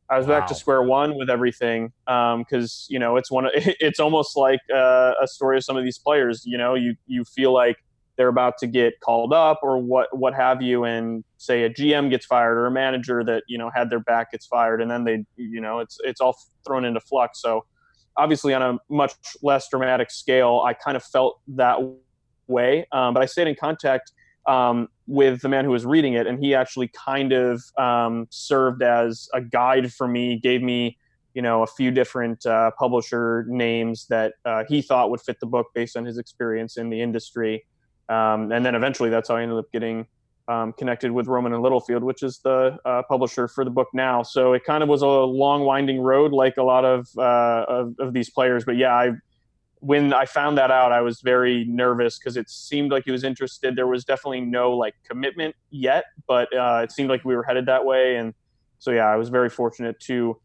I 0.10 0.18
was 0.18 0.28
wow. 0.28 0.40
back 0.40 0.48
to 0.48 0.56
square 0.56 0.84
one 0.84 1.18
with 1.18 1.30
everything 1.30 1.92
because 2.06 2.88
um, 2.88 2.94
you 2.94 3.00
know 3.00 3.18
it's 3.18 3.30
one. 3.30 3.46
Of, 3.46 3.52
it's 3.56 4.00
almost 4.00 4.38
like 4.38 4.60
uh, 4.74 5.14
a 5.22 5.28
story 5.28 5.58
of 5.58 5.64
some 5.64 5.78
of 5.78 5.84
these 5.84 5.98
players. 5.98 6.46
You 6.46 6.58
know, 6.58 6.74
you 6.76 6.96
you 7.06 7.26
feel 7.26 7.54
like 7.54 7.83
they're 8.18 8.28
about 8.28 8.58
to 8.60 8.68
get 8.68 9.00
called 9.00 9.34
up 9.34 9.60
or 9.64 9.78
what 9.78 10.16
what 10.18 10.34
have 10.34 10.62
you. 10.62 10.84
And 10.84 11.24
say 11.38 11.64
a 11.64 11.70
GM 11.70 12.10
gets 12.10 12.26
fired 12.26 12.58
or 12.58 12.66
a 12.68 12.72
manager 12.72 13.24
that 13.24 13.44
you 13.48 13.58
know 13.58 13.72
had 13.74 13.90
their 13.90 14.00
back 14.00 14.32
gets 14.32 14.46
fired 14.46 14.82
and 14.82 14.90
then 14.90 15.04
they 15.04 15.26
you 15.36 15.62
know 15.62 15.80
it's 15.80 15.98
it's 16.04 16.22
all 16.22 16.36
thrown 16.66 16.86
into 16.86 17.00
flux. 17.00 17.42
So 17.42 17.66
obviously 18.18 18.54
on 18.54 18.62
a 18.62 18.78
much 18.90 19.14
less 19.42 19.68
dramatic 19.70 20.12
scale 20.12 20.64
I 20.66 20.74
kind 20.74 20.96
of 20.96 21.04
felt 21.04 21.40
that 21.50 21.80
way. 22.48 22.86
Um, 22.92 23.14
but 23.14 23.24
I 23.24 23.26
stayed 23.26 23.48
in 23.48 23.56
contact 23.56 24.12
um, 24.48 24.90
with 25.08 25.42
the 25.42 25.50
man 25.50 25.66
who 25.66 25.72
was 25.72 25.86
reading 25.86 26.14
it 26.14 26.28
and 26.28 26.44
he 26.44 26.54
actually 26.54 26.90
kind 26.90 27.32
of 27.32 27.62
um, 27.78 28.28
served 28.30 28.84
as 28.84 29.28
a 29.34 29.42
guide 29.42 29.92
for 29.94 30.08
me 30.08 30.40
gave 30.40 30.62
me 30.62 30.98
you 31.34 31.42
know 31.42 31.64
a 31.64 31.68
few 31.68 31.92
different 31.92 32.46
uh, 32.46 32.72
publisher 32.78 33.46
names 33.48 34.06
that 34.08 34.34
uh, 34.46 34.64
he 34.68 34.82
thought 34.82 35.10
would 35.10 35.22
fit 35.22 35.40
the 35.40 35.46
book 35.46 35.68
based 35.74 35.98
on 35.98 36.06
his 36.06 36.18
experience 36.18 36.78
in 36.78 36.90
the 36.90 37.02
industry 37.02 37.66
um, 38.14 38.52
and 38.52 38.66
then 38.66 38.76
eventually 38.76 39.10
that's 39.10 39.30
how 39.30 39.36
I 39.36 39.42
ended 39.44 39.58
up 39.58 39.72
getting 39.72 40.06
um, 40.48 40.74
connected 40.74 41.12
with 41.12 41.28
Rowman 41.28 41.54
and 41.54 41.64
Littlefield, 41.64 42.04
which 42.04 42.22
is 42.22 42.40
the 42.40 42.78
uh, 42.86 43.04
publisher 43.04 43.48
for 43.48 43.64
the 43.64 43.72
book 43.72 43.88
now. 43.94 44.24
So 44.24 44.54
it 44.54 44.64
kind 44.66 44.84
of 44.84 44.90
was 44.90 45.02
a 45.02 45.08
long, 45.08 45.64
winding 45.64 46.02
road, 46.02 46.32
like 46.32 46.58
a 46.58 46.64
lot 46.64 46.86
of, 46.86 47.08
uh, 47.18 47.66
of, 47.68 47.96
of 48.00 48.14
these 48.14 48.30
players. 48.30 48.66
But 48.66 48.78
yeah, 48.78 48.94
I 48.94 49.12
when 49.80 50.14
I 50.14 50.26
found 50.26 50.58
that 50.60 50.72
out, 50.72 50.94
I 50.94 51.02
was 51.02 51.20
very 51.20 51.66
nervous 51.66 52.18
because 52.18 52.38
it 52.38 52.50
seemed 52.50 52.92
like 52.92 53.04
he 53.04 53.12
was 53.12 53.26
interested. 53.26 53.76
There 53.76 53.88
was 53.88 54.06
definitely 54.06 54.40
no 54.42 54.72
like 54.72 54.96
commitment 55.10 55.56
yet, 55.72 56.06
but 56.26 56.48
uh, 56.56 56.82
it 56.84 56.92
seemed 56.94 57.10
like 57.10 57.26
we 57.26 57.36
were 57.36 57.44
headed 57.44 57.66
that 57.66 57.84
way. 57.84 58.16
And 58.16 58.34
so 58.80 58.92
yeah, 58.92 59.08
I 59.08 59.18
was 59.18 59.28
very 59.28 59.50
fortunate 59.50 60.00
to 60.02 60.40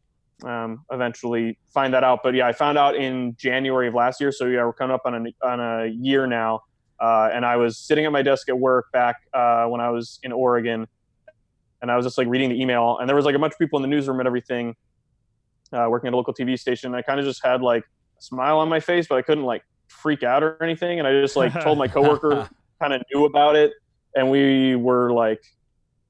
um, 0.44 0.85
eventually 0.90 1.57
find 1.72 1.94
that 1.94 2.02
out. 2.02 2.20
But 2.24 2.35
yeah, 2.35 2.48
I 2.48 2.52
found 2.52 2.78
out 2.78 2.96
in 2.96 3.37
January 3.38 3.87
of 3.87 3.94
last 3.94 4.20
year. 4.20 4.33
So 4.33 4.46
yeah, 4.46 4.64
we're 4.64 4.72
coming 4.72 4.94
up 4.94 5.02
on 5.04 5.14
a 5.14 5.46
on 5.46 5.61
a 5.61 5.87
year 5.87 6.26
now. 6.26 6.62
Uh, 7.00 7.30
and 7.32 7.44
I 7.46 7.56
was 7.56 7.78
sitting 7.78 8.04
at 8.04 8.12
my 8.12 8.22
desk 8.22 8.48
at 8.48 8.58
work 8.58 8.90
back 8.92 9.16
uh, 9.32 9.66
when 9.66 9.80
I 9.80 9.90
was 9.90 10.18
in 10.22 10.32
Oregon, 10.32 10.87
and 11.80 11.90
I 11.90 11.96
was 11.96 12.04
just 12.04 12.18
like 12.18 12.26
reading 12.28 12.50
the 12.50 12.61
email, 12.61 12.98
and 12.98 13.08
there 13.08 13.16
was 13.16 13.24
like 13.24 13.34
a 13.34 13.38
bunch 13.38 13.52
of 13.52 13.58
people 13.58 13.78
in 13.78 13.82
the 13.82 13.88
newsroom 13.88 14.18
and 14.18 14.26
everything, 14.26 14.74
uh, 15.72 15.87
working 15.88 16.08
at 16.08 16.14
a 16.14 16.16
local 16.16 16.34
TV 16.34 16.58
station. 16.58 16.94
I 16.94 17.02
kind 17.02 17.20
of 17.20 17.26
just 17.26 17.44
had 17.44 17.62
like 17.62 17.84
a 18.18 18.22
smile 18.22 18.58
on 18.58 18.68
my 18.68 18.80
face, 18.80 19.06
but 19.08 19.16
I 19.16 19.22
couldn't 19.22 19.44
like 19.44 19.62
freak 19.87 20.22
out 20.22 20.42
or 20.42 20.62
anything, 20.62 20.98
and 20.98 21.06
I 21.06 21.20
just 21.20 21.37
like 21.37 21.52
told 21.62 21.78
my 21.78 21.88
coworker 21.88 22.48
kind 22.80 22.92
of 22.92 23.02
knew 23.12 23.24
about 23.24 23.54
it, 23.54 23.72
and 24.16 24.30
we 24.30 24.74
were 24.74 25.12
like 25.12 25.40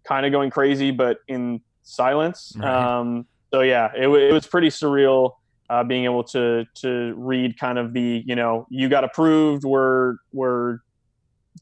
kind 0.04 0.24
of 0.24 0.32
going 0.32 0.50
crazy, 0.50 0.90
but 0.90 1.18
in 1.28 1.60
silence. 1.82 2.54
Right. 2.56 2.98
Um, 2.98 3.26
so 3.52 3.60
yeah, 3.60 3.90
it, 3.94 4.08
it 4.08 4.32
was 4.32 4.46
pretty 4.46 4.68
surreal 4.68 5.32
uh, 5.70 5.84
being 5.84 6.04
able 6.04 6.24
to 6.24 6.64
to 6.74 7.14
read 7.16 7.58
kind 7.58 7.78
of 7.78 7.92
the 7.92 8.22
you 8.26 8.34
know 8.34 8.66
you 8.70 8.88
got 8.88 9.04
approved 9.04 9.64
we're 9.64 10.16
we're 10.32 10.78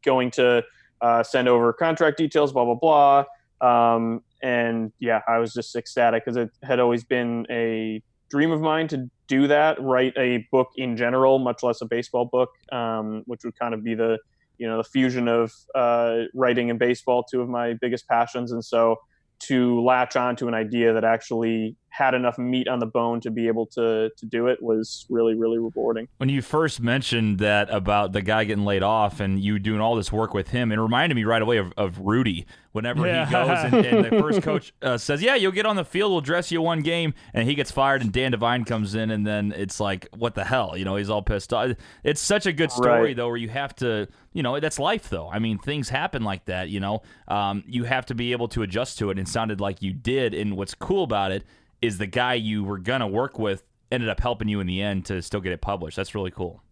going 0.04 0.30
to 0.30 0.62
uh, 1.00 1.22
send 1.22 1.48
over 1.48 1.72
contract 1.72 2.16
details 2.16 2.52
blah 2.52 2.64
blah 2.64 2.74
blah. 2.74 3.24
Um, 3.60 4.22
and 4.42 4.92
yeah 4.98 5.22
i 5.26 5.38
was 5.38 5.54
just 5.54 5.74
ecstatic 5.74 6.24
because 6.24 6.36
it 6.36 6.50
had 6.62 6.78
always 6.78 7.04
been 7.04 7.46
a 7.50 8.02
dream 8.28 8.50
of 8.50 8.60
mine 8.60 8.86
to 8.86 9.10
do 9.28 9.46
that 9.46 9.80
write 9.80 10.12
a 10.18 10.46
book 10.52 10.68
in 10.76 10.94
general 10.94 11.38
much 11.38 11.62
less 11.62 11.80
a 11.80 11.86
baseball 11.86 12.26
book 12.26 12.50
um, 12.70 13.22
which 13.24 13.44
would 13.44 13.58
kind 13.58 13.72
of 13.72 13.82
be 13.82 13.94
the 13.94 14.18
you 14.58 14.66
know 14.66 14.78
the 14.78 14.84
fusion 14.84 15.28
of 15.28 15.52
uh, 15.74 16.22
writing 16.34 16.70
and 16.70 16.78
baseball 16.78 17.22
two 17.22 17.40
of 17.40 17.48
my 17.48 17.74
biggest 17.74 18.08
passions. 18.08 18.52
And 18.52 18.64
so 18.64 18.96
to 19.38 19.82
latch 19.82 20.16
on 20.16 20.36
to 20.36 20.48
an 20.48 20.54
idea 20.54 20.92
that 20.94 21.04
actually 21.04 21.76
had 21.96 22.14
enough 22.14 22.36
meat 22.36 22.68
on 22.68 22.78
the 22.78 22.86
bone 22.86 23.20
to 23.22 23.30
be 23.30 23.46
able 23.46 23.64
to 23.64 24.10
to 24.16 24.26
do 24.26 24.48
it 24.48 24.62
was 24.62 25.06
really 25.08 25.34
really 25.34 25.58
rewarding. 25.58 26.08
When 26.18 26.28
you 26.28 26.42
first 26.42 26.80
mentioned 26.80 27.38
that 27.38 27.70
about 27.70 28.12
the 28.12 28.20
guy 28.20 28.44
getting 28.44 28.64
laid 28.64 28.82
off 28.82 29.20
and 29.20 29.40
you 29.40 29.58
doing 29.58 29.80
all 29.80 29.96
this 29.96 30.12
work 30.12 30.34
with 30.34 30.48
him, 30.48 30.72
it 30.72 30.76
reminded 30.76 31.14
me 31.14 31.24
right 31.24 31.40
away 31.40 31.56
of, 31.56 31.72
of 31.76 31.98
Rudy. 32.00 32.46
Whenever 32.72 33.06
yeah. 33.06 33.24
he 33.24 33.32
goes 33.32 33.48
and, 33.48 33.86
and, 33.86 34.04
the 34.04 34.10
first 34.10 34.42
coach 34.42 34.74
uh, 34.82 34.98
says, 34.98 35.22
"Yeah, 35.22 35.34
you'll 35.34 35.52
get 35.52 35.64
on 35.64 35.76
the 35.76 35.84
field, 35.84 36.12
we'll 36.12 36.20
dress 36.20 36.52
you 36.52 36.60
one 36.60 36.82
game," 36.82 37.14
and 37.32 37.48
he 37.48 37.54
gets 37.54 37.70
fired, 37.70 38.02
and 38.02 38.12
Dan 38.12 38.32
Devine 38.32 38.64
comes 38.66 38.94
in, 38.94 39.10
and 39.10 39.26
then 39.26 39.54
it's 39.56 39.80
like, 39.80 40.06
"What 40.14 40.34
the 40.34 40.44
hell?" 40.44 40.76
You 40.76 40.84
know, 40.84 40.96
he's 40.96 41.08
all 41.08 41.22
pissed 41.22 41.54
off. 41.54 41.70
It's 42.04 42.20
such 42.20 42.44
a 42.44 42.52
good 42.52 42.70
story 42.70 43.00
right. 43.00 43.16
though, 43.16 43.28
where 43.28 43.38
you 43.38 43.48
have 43.48 43.74
to, 43.76 44.08
you 44.34 44.42
know, 44.42 44.60
that's 44.60 44.78
life 44.78 45.08
though. 45.08 45.30
I 45.30 45.38
mean, 45.38 45.56
things 45.56 45.88
happen 45.88 46.22
like 46.22 46.44
that. 46.44 46.68
You 46.68 46.80
know, 46.80 47.00
um, 47.28 47.64
you 47.66 47.84
have 47.84 48.04
to 48.06 48.14
be 48.14 48.32
able 48.32 48.48
to 48.48 48.60
adjust 48.60 48.98
to 48.98 49.08
it. 49.08 49.18
And 49.18 49.26
it 49.26 49.30
sounded 49.30 49.58
like 49.58 49.80
you 49.80 49.94
did. 49.94 50.34
And 50.34 50.54
what's 50.54 50.74
cool 50.74 51.04
about 51.04 51.32
it 51.32 51.44
is 51.82 51.98
the 51.98 52.06
guy 52.06 52.34
you 52.34 52.64
were 52.64 52.78
gonna 52.78 53.08
work 53.08 53.38
with 53.38 53.62
ended 53.90 54.08
up 54.08 54.20
helping 54.20 54.48
you 54.48 54.60
in 54.60 54.66
the 54.66 54.82
end 54.82 55.06
to 55.06 55.22
still 55.22 55.40
get 55.40 55.52
it 55.52 55.60
published. 55.60 55.96
That's 55.96 56.14
really 56.14 56.30
cool. 56.30 56.62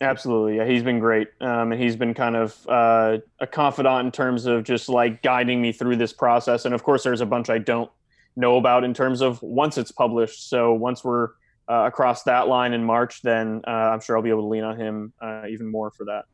Absolutely, 0.00 0.56
yeah, 0.56 0.66
he's 0.66 0.82
been 0.82 0.98
great, 0.98 1.28
um, 1.40 1.72
and 1.72 1.80
he's 1.80 1.96
been 1.96 2.12
kind 2.12 2.36
of 2.36 2.54
uh, 2.68 3.18
a 3.40 3.46
confidant 3.46 4.04
in 4.04 4.12
terms 4.12 4.44
of 4.44 4.62
just 4.62 4.90
like 4.90 5.22
guiding 5.22 5.62
me 5.62 5.72
through 5.72 5.96
this 5.96 6.12
process. 6.12 6.66
And 6.66 6.74
of 6.74 6.82
course, 6.82 7.02
there's 7.02 7.22
a 7.22 7.26
bunch 7.26 7.48
I 7.48 7.58
don't 7.58 7.90
know 8.36 8.58
about 8.58 8.84
in 8.84 8.92
terms 8.92 9.22
of 9.22 9.40
once 9.42 9.78
it's 9.78 9.90
published. 9.90 10.50
So 10.50 10.74
once 10.74 11.02
we're 11.02 11.30
uh, 11.68 11.84
across 11.86 12.22
that 12.24 12.46
line 12.46 12.74
in 12.74 12.84
March, 12.84 13.22
then 13.22 13.62
uh, 13.66 13.70
I'm 13.70 14.00
sure 14.00 14.16
I'll 14.16 14.22
be 14.22 14.30
able 14.30 14.42
to 14.42 14.48
lean 14.48 14.64
on 14.64 14.78
him 14.78 15.12
uh, 15.20 15.44
even 15.48 15.66
more 15.66 15.90
for 15.90 16.04
that. 16.04 16.26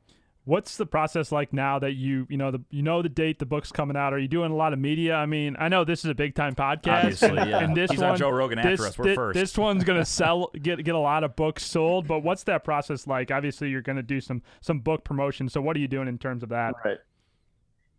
What's 0.45 0.77
the 0.77 0.87
process 0.87 1.31
like 1.31 1.53
now 1.53 1.79
that 1.79 1.93
you 1.93 2.27
you 2.29 2.37
know 2.37 2.51
the 2.51 2.61
you 2.71 2.83
know 2.83 3.01
the 3.01 3.09
date 3.09 3.39
the 3.39 3.47
book's 3.47 3.71
coming 3.71 3.97
out? 3.97 4.13
Are 4.13 4.19
you 4.19 4.27
doing 4.27 4.51
a 4.51 4.57
lot 4.57 4.73
of 4.73 4.81
media? 4.81 5.15
I 5.15 5.25
mean, 5.25 5.55
I 5.57 5.69
know 5.69 5.85
this 5.85 6.05
is 6.05 6.11
a 6.11 6.15
big 6.15 6.35
time 6.35 6.57
podcast, 6.57 7.05
Obviously, 7.05 7.29
yeah. 7.51 7.61
and 7.61 7.77
this 7.77 7.93
He's 7.93 8.01
one, 8.01 8.11
on 8.11 8.19
Joe 8.19 8.31
Rogan 8.31 8.59
this, 8.61 8.81
after 8.81 8.87
us. 8.87 8.99
We're 8.99 9.05
this, 9.05 9.15
first. 9.15 9.35
This 9.39 9.57
one's 9.57 9.85
gonna 9.85 10.05
sell 10.05 10.51
get 10.61 10.83
get 10.83 10.97
a 10.97 10.99
lot 10.99 11.23
of 11.23 11.37
books 11.37 11.65
sold. 11.65 12.09
But 12.09 12.25
what's 12.25 12.43
that 12.45 12.65
process 12.65 13.07
like? 13.07 13.31
Obviously, 13.31 13.71
you're 13.71 13.83
gonna 13.83 14.03
do 14.03 14.21
some 14.21 14.43
some 14.61 14.81
book 14.81 15.05
promotion. 15.05 15.49
So 15.49 15.61
what 15.61 15.77
are 15.77 15.81
you 15.81 15.89
doing 15.89 16.09
in 16.09 16.19
terms 16.19 16.43
of 16.43 16.49
that? 16.49 16.75
Right. 16.85 16.99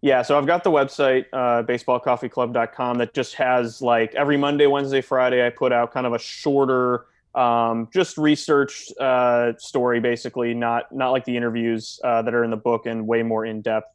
Yeah, 0.02 0.22
so 0.22 0.38
I've 0.38 0.46
got 0.46 0.66
the 0.66 0.70
website, 0.70 1.28
uh, 1.32 1.64
baseballcoffeeclub.com, 1.64 2.98
that 2.98 3.14
just 3.14 3.36
has 3.36 3.82
like 3.82 4.14
every 4.16 4.36
Monday, 4.36 4.68
Wednesday, 4.68 5.00
Friday, 5.00 5.48
I 5.48 5.50
put 5.50 5.72
out 5.72 5.94
kind 5.94 6.06
of 6.06 6.12
a 6.12 6.20
shorter 6.20 7.06
um, 7.36 7.90
just 7.92 8.18
research 8.18 8.92
uh, 9.00 9.54
story 9.58 10.00
basically 10.00 10.54
not 10.54 10.94
not 10.94 11.12
like 11.12 11.26
the 11.26 11.36
interviews 11.36 12.00
uh, 12.04 12.22
that 12.22 12.34
are 12.34 12.44
in 12.44 12.52
the 12.52 12.58
book 12.58 12.86
and 12.86 13.08
way 13.08 13.24
more 13.24 13.46
in 13.46 13.62
depth 13.62 13.88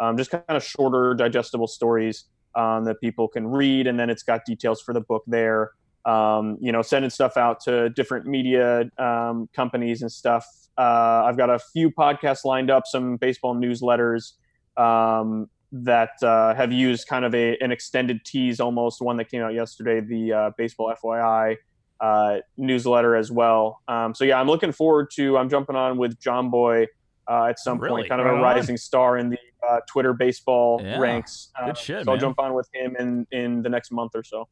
um, 0.00 0.16
just 0.16 0.30
kind 0.30 0.44
of 0.48 0.64
shorter 0.64 1.14
digestible 1.14 1.66
stories 1.66 2.24
um, 2.54 2.84
that 2.84 3.00
people 3.00 3.28
can 3.28 3.46
read 3.46 3.86
and 3.86 3.98
then 3.98 4.08
it's 4.08 4.22
got 4.22 4.44
details 4.44 4.80
for 4.80 4.92
the 4.94 5.00
book 5.00 5.22
there. 5.26 5.72
Um, 6.04 6.56
you 6.60 6.70
know 6.70 6.82
sending 6.82 7.10
stuff 7.10 7.36
out 7.36 7.58
to 7.64 7.90
different 7.90 8.26
media 8.26 8.88
um, 8.96 9.48
companies 9.52 10.02
and 10.02 10.12
stuff. 10.12 10.46
Uh, 10.78 11.24
i've 11.24 11.38
got 11.38 11.48
a 11.48 11.58
few 11.58 11.90
podcasts 11.90 12.44
lined 12.44 12.70
up 12.70 12.84
some 12.86 13.16
baseball 13.16 13.56
newsletters 13.56 14.34
um, 14.76 15.48
that 15.72 16.10
uh, 16.22 16.54
have 16.54 16.72
used 16.72 17.08
kind 17.08 17.24
of 17.24 17.34
a 17.34 17.56
an 17.58 17.72
extended 17.72 18.24
tease, 18.24 18.60
almost 18.60 19.00
one 19.00 19.16
that 19.16 19.28
came 19.28 19.42
out 19.42 19.54
yesterday, 19.54 20.00
the 20.00 20.32
uh, 20.32 20.50
baseball 20.56 20.94
FYI 21.02 21.56
uh, 22.00 22.36
newsletter 22.56 23.16
as 23.16 23.30
well. 23.30 23.80
Um, 23.88 24.14
so 24.14 24.24
yeah, 24.24 24.38
I'm 24.40 24.46
looking 24.46 24.72
forward 24.72 25.10
to. 25.16 25.36
I'm 25.38 25.48
jumping 25.48 25.76
on 25.76 25.96
with 25.98 26.18
Jomboy 26.18 26.86
uh, 27.28 27.44
at 27.46 27.58
some 27.58 27.78
Really? 27.78 28.02
point, 28.02 28.08
kind 28.08 28.20
of 28.20 28.26
Right 28.26 28.34
a 28.34 28.36
on. 28.36 28.42
rising 28.42 28.76
star 28.76 29.18
in 29.18 29.30
the 29.30 29.38
uh, 29.68 29.80
Twitter 29.88 30.12
baseball 30.12 30.80
Yeah. 30.84 30.98
ranks. 30.98 31.50
Uh, 31.60 31.66
Good 31.66 31.78
shit, 31.78 32.04
so 32.04 32.12
I'll 32.12 32.18
jump 32.18 32.38
on 32.38 32.54
with 32.54 32.68
him 32.72 32.96
in 32.98 33.26
in 33.32 33.62
the 33.62 33.68
next 33.68 33.90
month 33.90 34.12
or 34.14 34.22
so. 34.22 34.46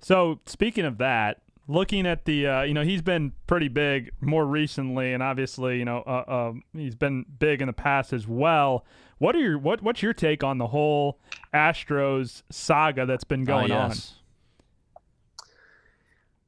So 0.00 0.40
speaking 0.44 0.84
of 0.84 0.98
that, 0.98 1.40
looking 1.66 2.06
at 2.06 2.26
the, 2.26 2.46
uh, 2.46 2.62
you 2.62 2.74
know, 2.74 2.82
he's 2.82 3.00
been 3.00 3.32
pretty 3.46 3.68
big 3.68 4.10
more 4.20 4.44
recently, 4.44 5.14
and 5.14 5.22
obviously, 5.22 5.78
you 5.78 5.84
know, 5.86 6.02
uh, 6.06 6.50
um, 6.50 6.62
he's 6.74 6.94
been 6.94 7.24
big 7.38 7.62
in 7.62 7.68
the 7.68 7.72
past 7.72 8.12
as 8.12 8.28
well. 8.28 8.84
What 9.18 9.34
are 9.34 9.38
your 9.40 9.56
what 9.58 9.80
What's 9.80 10.02
your 10.02 10.12
take 10.12 10.44
on 10.44 10.58
the 10.58 10.66
whole 10.66 11.20
Astros 11.54 12.42
saga 12.50 13.06
that's 13.06 13.24
been 13.24 13.44
going 13.44 13.70
Ah, 13.72 13.84
on? 13.84 13.92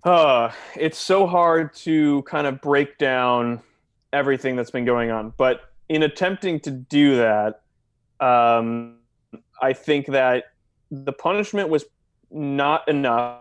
Uh, 0.06 0.52
it's 0.76 0.98
so 0.98 1.26
hard 1.26 1.74
to 1.74 2.22
kind 2.22 2.46
of 2.46 2.60
break 2.60 2.96
down 2.96 3.60
everything 4.12 4.54
that's 4.54 4.70
been 4.70 4.84
going 4.84 5.10
on. 5.10 5.34
But 5.36 5.62
in 5.88 6.04
attempting 6.04 6.60
to 6.60 6.70
do 6.70 7.16
that, 7.16 7.62
um, 8.20 8.98
I 9.60 9.72
think 9.72 10.06
that 10.06 10.44
the 10.92 11.12
punishment 11.12 11.70
was 11.70 11.86
not 12.30 12.86
enough 12.86 13.40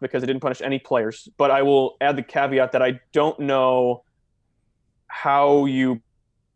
because 0.00 0.22
it 0.22 0.26
didn't 0.26 0.40
punish 0.40 0.62
any 0.62 0.78
players. 0.78 1.28
But 1.36 1.50
I 1.50 1.60
will 1.60 1.98
add 2.00 2.16
the 2.16 2.22
caveat 2.22 2.72
that 2.72 2.80
I 2.80 3.00
don't 3.12 3.38
know 3.40 4.02
how 5.08 5.66
you 5.66 6.00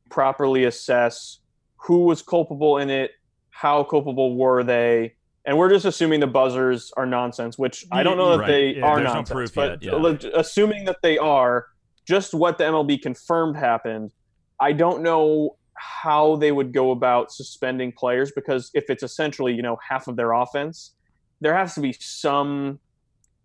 properly 0.08 0.64
assess 0.64 1.40
who 1.76 2.04
was 2.04 2.22
culpable 2.22 2.78
in 2.78 2.88
it, 2.88 3.10
how 3.50 3.84
culpable 3.84 4.34
were 4.34 4.62
they, 4.62 5.12
and 5.44 5.58
we're 5.58 5.70
just 5.70 5.84
assuming 5.84 6.20
the 6.20 6.26
buzzers 6.26 6.92
are 6.96 7.06
nonsense, 7.06 7.58
which 7.58 7.84
I 7.90 8.02
don't 8.02 8.16
know 8.16 8.30
that 8.30 8.38
Right. 8.40 8.46
they 8.46 8.66
Yeah, 8.76 8.86
are 8.86 8.98
no 8.98 9.04
nonsense. 9.14 9.30
proof 9.30 9.54
but 9.54 9.82
yet, 9.82 9.92
yeah. 9.92 10.30
assuming 10.34 10.84
that 10.84 10.98
they 11.02 11.18
are, 11.18 11.66
just 12.06 12.32
what 12.34 12.58
the 12.58 12.64
MLB 12.64 13.00
confirmed 13.02 13.56
happened, 13.56 14.12
I 14.60 14.72
don't 14.72 15.02
know 15.02 15.56
how 15.74 16.36
they 16.36 16.52
would 16.52 16.72
go 16.72 16.90
about 16.92 17.32
suspending 17.32 17.92
players 17.92 18.30
because 18.32 18.70
if 18.74 18.88
it's 18.88 19.02
essentially 19.02 19.52
you 19.52 19.62
know 19.62 19.76
half 19.88 20.06
of 20.08 20.16
their 20.16 20.32
offense, 20.32 20.94
there 21.40 21.54
has 21.56 21.74
to 21.74 21.80
be 21.80 21.92
some 21.98 22.78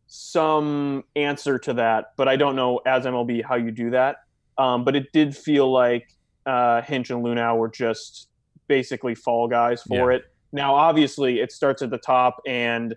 some 0.07 1.03
answer 1.15 1.57
to 1.59 1.73
that. 1.73 2.13
But 2.15 2.27
I 2.27 2.35
don't 2.35 2.55
know 2.55 2.79
as 2.85 3.05
MLB 3.05 3.43
how 3.43 3.55
you 3.55 3.71
do 3.71 3.89
that. 3.91 4.17
Um, 4.57 4.83
but 4.83 4.95
it 4.95 5.11
did 5.13 5.35
feel 5.35 5.71
like 5.71 6.07
uh, 6.45 6.81
Hinch 6.81 7.09
and 7.09 7.23
Luhnow 7.23 7.57
were 7.57 7.69
just 7.69 8.29
basically 8.67 9.15
fall 9.15 9.47
guys 9.47 9.83
for 9.83 10.11
it. 10.11 10.23
Now, 10.51 10.75
obviously, 10.75 11.39
it 11.39 11.51
starts 11.51 11.81
at 11.81 11.89
the 11.89 11.97
top, 11.97 12.41
and 12.47 12.95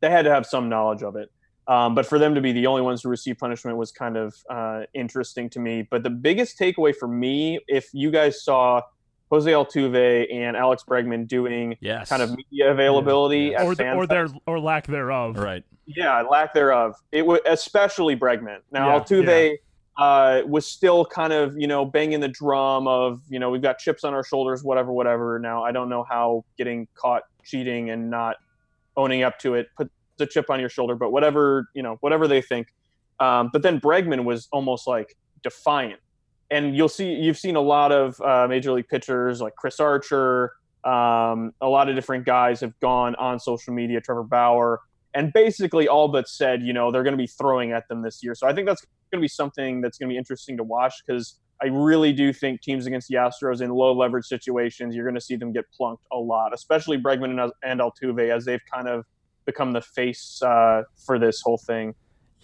they 0.00 0.10
had 0.10 0.22
to 0.24 0.30
have 0.30 0.46
some 0.46 0.68
knowledge 0.68 1.02
of 1.02 1.16
it. 1.16 1.30
Um, 1.68 1.94
but 1.94 2.06
for 2.06 2.18
them 2.18 2.34
to 2.34 2.40
be 2.40 2.52
the 2.52 2.66
only 2.66 2.82
ones 2.82 3.02
to 3.02 3.08
receive 3.08 3.38
punishment 3.38 3.76
was 3.76 3.92
kind 3.92 4.16
of 4.16 4.34
uh, 4.50 4.82
interesting 4.94 5.48
to 5.50 5.60
me. 5.60 5.86
But 5.88 6.02
the 6.02 6.10
biggest 6.10 6.58
takeaway 6.58 6.94
for 6.94 7.06
me, 7.06 7.60
if 7.68 7.88
you 7.92 8.10
guys 8.10 8.42
saw 8.42 8.82
Jose 9.30 9.50
Altuve 9.50 10.26
and 10.32 10.56
Alex 10.56 10.84
Bregman 10.86 11.26
doing 11.28 11.76
Yes. 11.80 12.08
kind 12.08 12.20
of 12.20 12.36
media 12.36 12.70
availability 12.72 13.50
Yeah. 13.52 13.64
or 13.64 13.74
the, 13.74 13.92
or 13.94 14.06
their 14.06 14.28
or 14.46 14.58
lack 14.60 14.86
thereof. 14.88 15.38
Right. 15.38 15.64
yeah, 15.86 16.20
lack 16.22 16.52
thereof. 16.52 16.96
It 17.12 17.24
was 17.24 17.38
especially 17.46 18.16
Bregman. 18.16 18.58
Now 18.72 18.88
Yeah, 18.94 19.00
Altuve 19.00 19.56
uh, 19.98 20.42
was 20.46 20.66
still 20.66 21.04
kind 21.04 21.32
of 21.32 21.56
you 21.56 21.66
know 21.66 21.84
banging 21.84 22.20
the 22.20 22.28
drum 22.28 22.86
of 22.86 23.20
you 23.28 23.38
know 23.38 23.50
we've 23.50 23.62
got 23.62 23.78
chips 23.78 24.04
on 24.04 24.14
our 24.14 24.24
shoulders, 24.24 24.64
whatever, 24.64 24.92
whatever. 24.92 25.38
Now 25.38 25.62
I 25.62 25.72
don't 25.72 25.88
know 25.88 26.04
how 26.08 26.44
getting 26.56 26.88
caught 26.94 27.22
cheating 27.44 27.90
and 27.90 28.10
not 28.10 28.36
owning 28.96 29.22
up 29.22 29.38
to 29.40 29.54
it 29.54 29.68
puts 29.76 29.90
a 30.20 30.26
chip 30.26 30.50
on 30.50 30.60
your 30.60 30.68
shoulder, 30.68 30.94
but 30.94 31.12
whatever 31.12 31.68
you 31.74 31.82
know, 31.82 31.96
whatever 32.00 32.26
they 32.26 32.40
think. 32.40 32.68
Um, 33.20 33.50
but 33.52 33.62
then 33.62 33.80
Bregman 33.80 34.24
was 34.24 34.48
almost 34.52 34.86
like 34.86 35.16
defiant, 35.42 36.00
and 36.50 36.76
you'll 36.76 36.88
see 36.88 37.12
you've 37.12 37.38
seen 37.38 37.56
a 37.56 37.60
lot 37.60 37.92
of 37.92 38.20
uh, 38.20 38.46
major 38.48 38.72
league 38.72 38.88
pitchers 38.88 39.40
like 39.40 39.54
Chris 39.56 39.78
Archer. 39.78 40.52
Um, 40.84 41.52
a 41.60 41.68
lot 41.68 41.88
of 41.88 41.94
different 41.94 42.24
guys 42.24 42.60
have 42.60 42.78
gone 42.80 43.14
on 43.16 43.38
social 43.38 43.72
media. 43.72 44.00
Trevor 44.00 44.24
Bauer 44.24 44.80
and 45.14 45.32
basically 45.32 45.88
all 45.88 46.08
but 46.08 46.28
said, 46.28 46.62
you 46.62 46.72
know, 46.72 46.90
they're 46.90 47.02
going 47.02 47.12
to 47.12 47.22
be 47.22 47.26
throwing 47.26 47.72
at 47.72 47.86
them 47.88 48.02
this 48.02 48.22
year. 48.22 48.34
So 48.34 48.46
I 48.46 48.54
think 48.54 48.66
that's 48.66 48.84
going 49.12 49.20
to 49.20 49.24
be 49.24 49.28
something 49.28 49.80
that's 49.80 49.98
going 49.98 50.08
to 50.08 50.12
be 50.12 50.18
interesting 50.18 50.56
to 50.56 50.64
watch 50.64 50.94
because 51.06 51.38
I 51.62 51.66
really 51.66 52.12
do 52.12 52.32
think 52.32 52.60
teams 52.60 52.86
against 52.86 53.08
the 53.08 53.16
Astros 53.16 53.60
in 53.60 53.70
low 53.70 53.92
leverage 53.92 54.26
situations, 54.26 54.96
you're 54.96 55.04
going 55.04 55.14
to 55.14 55.20
see 55.20 55.36
them 55.36 55.52
get 55.52 55.64
plunked 55.70 56.04
a 56.10 56.16
lot, 56.16 56.52
especially 56.52 56.98
Bregman 56.98 57.50
and, 57.62 57.80
Altuve 57.80 58.34
as 58.34 58.44
they've 58.44 58.64
kind 58.72 58.88
of 58.88 59.04
become 59.44 59.72
the 59.72 59.80
face 59.80 60.42
uh, 60.42 60.82
for 61.06 61.18
this 61.18 61.40
whole 61.42 61.58
thing. 61.58 61.94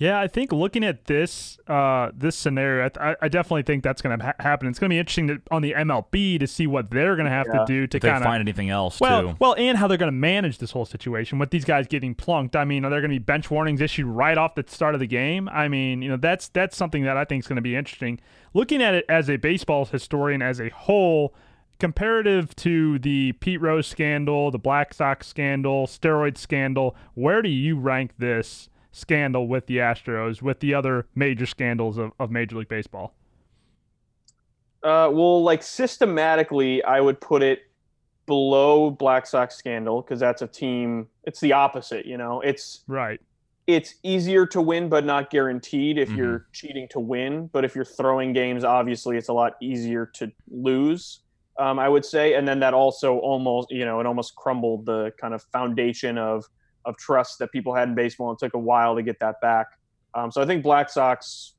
Yeah, 0.01 0.21
I 0.21 0.29
think 0.29 0.53
looking 0.53 0.85
at 0.85 1.07
this 1.07 1.59
uh, 1.67 2.13
this 2.17 2.37
scenario, 2.37 2.87
I, 2.87 2.89
th- 2.89 3.17
I 3.21 3.27
definitely 3.29 3.65
think 3.65 3.83
that's 3.83 4.01
going 4.01 4.17
to 4.17 4.25
ha- 4.27 4.35
happen. 4.39 4.69
It's 4.69 4.79
going 4.79 4.91
to 4.91 4.95
be 4.95 4.99
interesting 4.99 5.27
to, 5.27 5.43
on 5.51 5.61
the 5.61 5.73
MLB 5.73 6.39
to 6.39 6.47
see 6.47 6.69
what 6.69 6.89
they're 6.93 7.17
going 7.17 7.25
to 7.27 7.33
have 7.33 7.49
Yeah. 7.53 7.59
to 7.61 7.65
do 7.67 7.87
to 7.89 7.97
If 7.97 8.03
they 8.03 8.09
kind 8.09 8.23
find 8.23 8.41
anything 8.41 8.71
else 8.71 9.01
well, 9.01 9.23
too. 9.23 9.37
well, 9.41 9.57
and 9.59 9.77
how 9.77 9.89
they're 9.89 9.99
going 9.99 10.13
to 10.13 10.17
manage 10.17 10.59
this 10.59 10.71
whole 10.71 10.85
situation 10.85 11.41
with 11.41 11.51
these 11.51 11.65
guys 11.65 11.89
getting 11.89 12.15
plunked. 12.15 12.55
I 12.55 12.65
mean, 12.65 12.85
are 12.85 12.91
there 12.91 13.01
going 13.01 13.11
to 13.11 13.17
be 13.17 13.19
bench 13.19 13.51
warnings 13.51 13.81
issued 13.81 14.07
right 14.07 14.39
off 14.39 14.55
the 14.55 14.65
start 14.69 14.95
of 14.95 15.01
the 15.01 15.09
game? 15.09 15.49
I 15.49 15.67
mean, 15.67 16.01
you 16.01 16.09
know, 16.11 16.17
that's 16.17 16.47
that's 16.49 16.77
something 16.77 17.03
that 17.03 17.17
I 17.17 17.25
think 17.25 17.43
is 17.43 17.49
going 17.49 17.57
to 17.57 17.63
be 17.63 17.75
interesting. 17.75 18.21
Looking 18.55 18.81
at 18.81 18.95
it 18.95 19.05
as 19.09 19.29
a 19.29 19.37
baseball 19.37 19.85
historian 19.85 20.43
as 20.43 20.61
a 20.61 20.69
whole, 20.69 21.35
comparative 21.79 22.55
to 22.57 22.99
the 22.99 23.33
Pete 23.33 23.61
Rose 23.61 23.87
scandal, 23.87 24.51
the 24.51 24.59
Black 24.59 24.95
Sox 24.95 25.27
scandal, 25.27 25.87
steroid 25.87 26.37
scandal, 26.39 26.97
where 27.15 27.43
do 27.43 27.49
you 27.49 27.77
rank 27.79 28.13
this 28.19 28.69
scandal 28.99 29.49
with 29.49 29.67
the 29.67 29.79
Astros 29.79 30.43
with 30.43 30.61
the 30.61 30.75
other 30.75 31.07
major 31.15 31.47
scandals 31.47 31.99
of, 31.99 32.13
of 32.19 32.31
Major 32.31 32.57
League 32.57 32.69
Baseball? 32.69 33.15
Uh, 34.83 35.11
well, 35.13 35.43
like 35.43 35.63
systematically, 35.63 36.83
I 36.85 37.01
would 37.01 37.21
put 37.21 37.43
it 37.43 37.63
below 38.27 38.91
Black 38.91 39.27
Sox 39.27 39.57
scandal 39.57 40.03
because 40.03 40.21
that's 40.21 40.43
a 40.43 40.47
team. 40.47 41.09
It's 41.25 41.41
the 41.41 41.53
opposite, 41.53 42.07
you 42.07 42.17
know. 42.17 42.41
It's 42.43 42.85
Right. 42.87 43.21
it's 43.67 43.97
easier 44.03 44.47
to 44.47 44.63
win, 44.63 44.89
but 44.89 45.05
not 45.05 45.31
guaranteed 45.31 45.99
if 45.99 46.09
Mhm. 46.11 46.17
you're 46.17 46.47
cheating 46.53 46.89
to 46.89 47.01
win. 47.01 47.49
But 47.49 47.65
if 47.65 47.75
you're 47.75 47.85
throwing 47.85 48.33
games, 48.33 48.65
obviously, 48.65 49.17
it's 49.17 49.29
a 49.29 49.33
lot 49.33 49.57
easier 49.61 50.07
to 50.15 50.31
lose. 50.51 51.21
Um, 51.59 51.79
I 51.79 51.89
would 51.89 52.05
say, 52.05 52.35
and 52.35 52.47
then 52.47 52.61
that 52.61 52.73
also 52.73 53.19
almost, 53.19 53.71
you 53.71 53.85
know, 53.85 53.99
it 54.01 54.07
almost 54.07 54.37
crumbled 54.37 54.87
the 54.87 55.13
kind 55.21 55.35
of 55.35 55.43
foundation 55.53 56.17
of 56.17 56.45
of 56.89 56.97
trust 56.97 57.39
that 57.39 57.53
people 57.53 57.75
had 57.75 57.89
in 57.89 57.95
baseball, 57.95 58.31
and 58.31 58.37
it 58.37 58.45
took 58.45 58.55
a 58.55 58.59
while 58.59 58.97
to 58.97 59.03
get 59.03 59.21
that 59.21 59.41
back. 59.41 59.67
Um, 60.15 60.33
so 60.33 60.43
I 60.43 60.47
think 60.47 60.63
Black 60.63 60.91
Sox, 60.91 61.55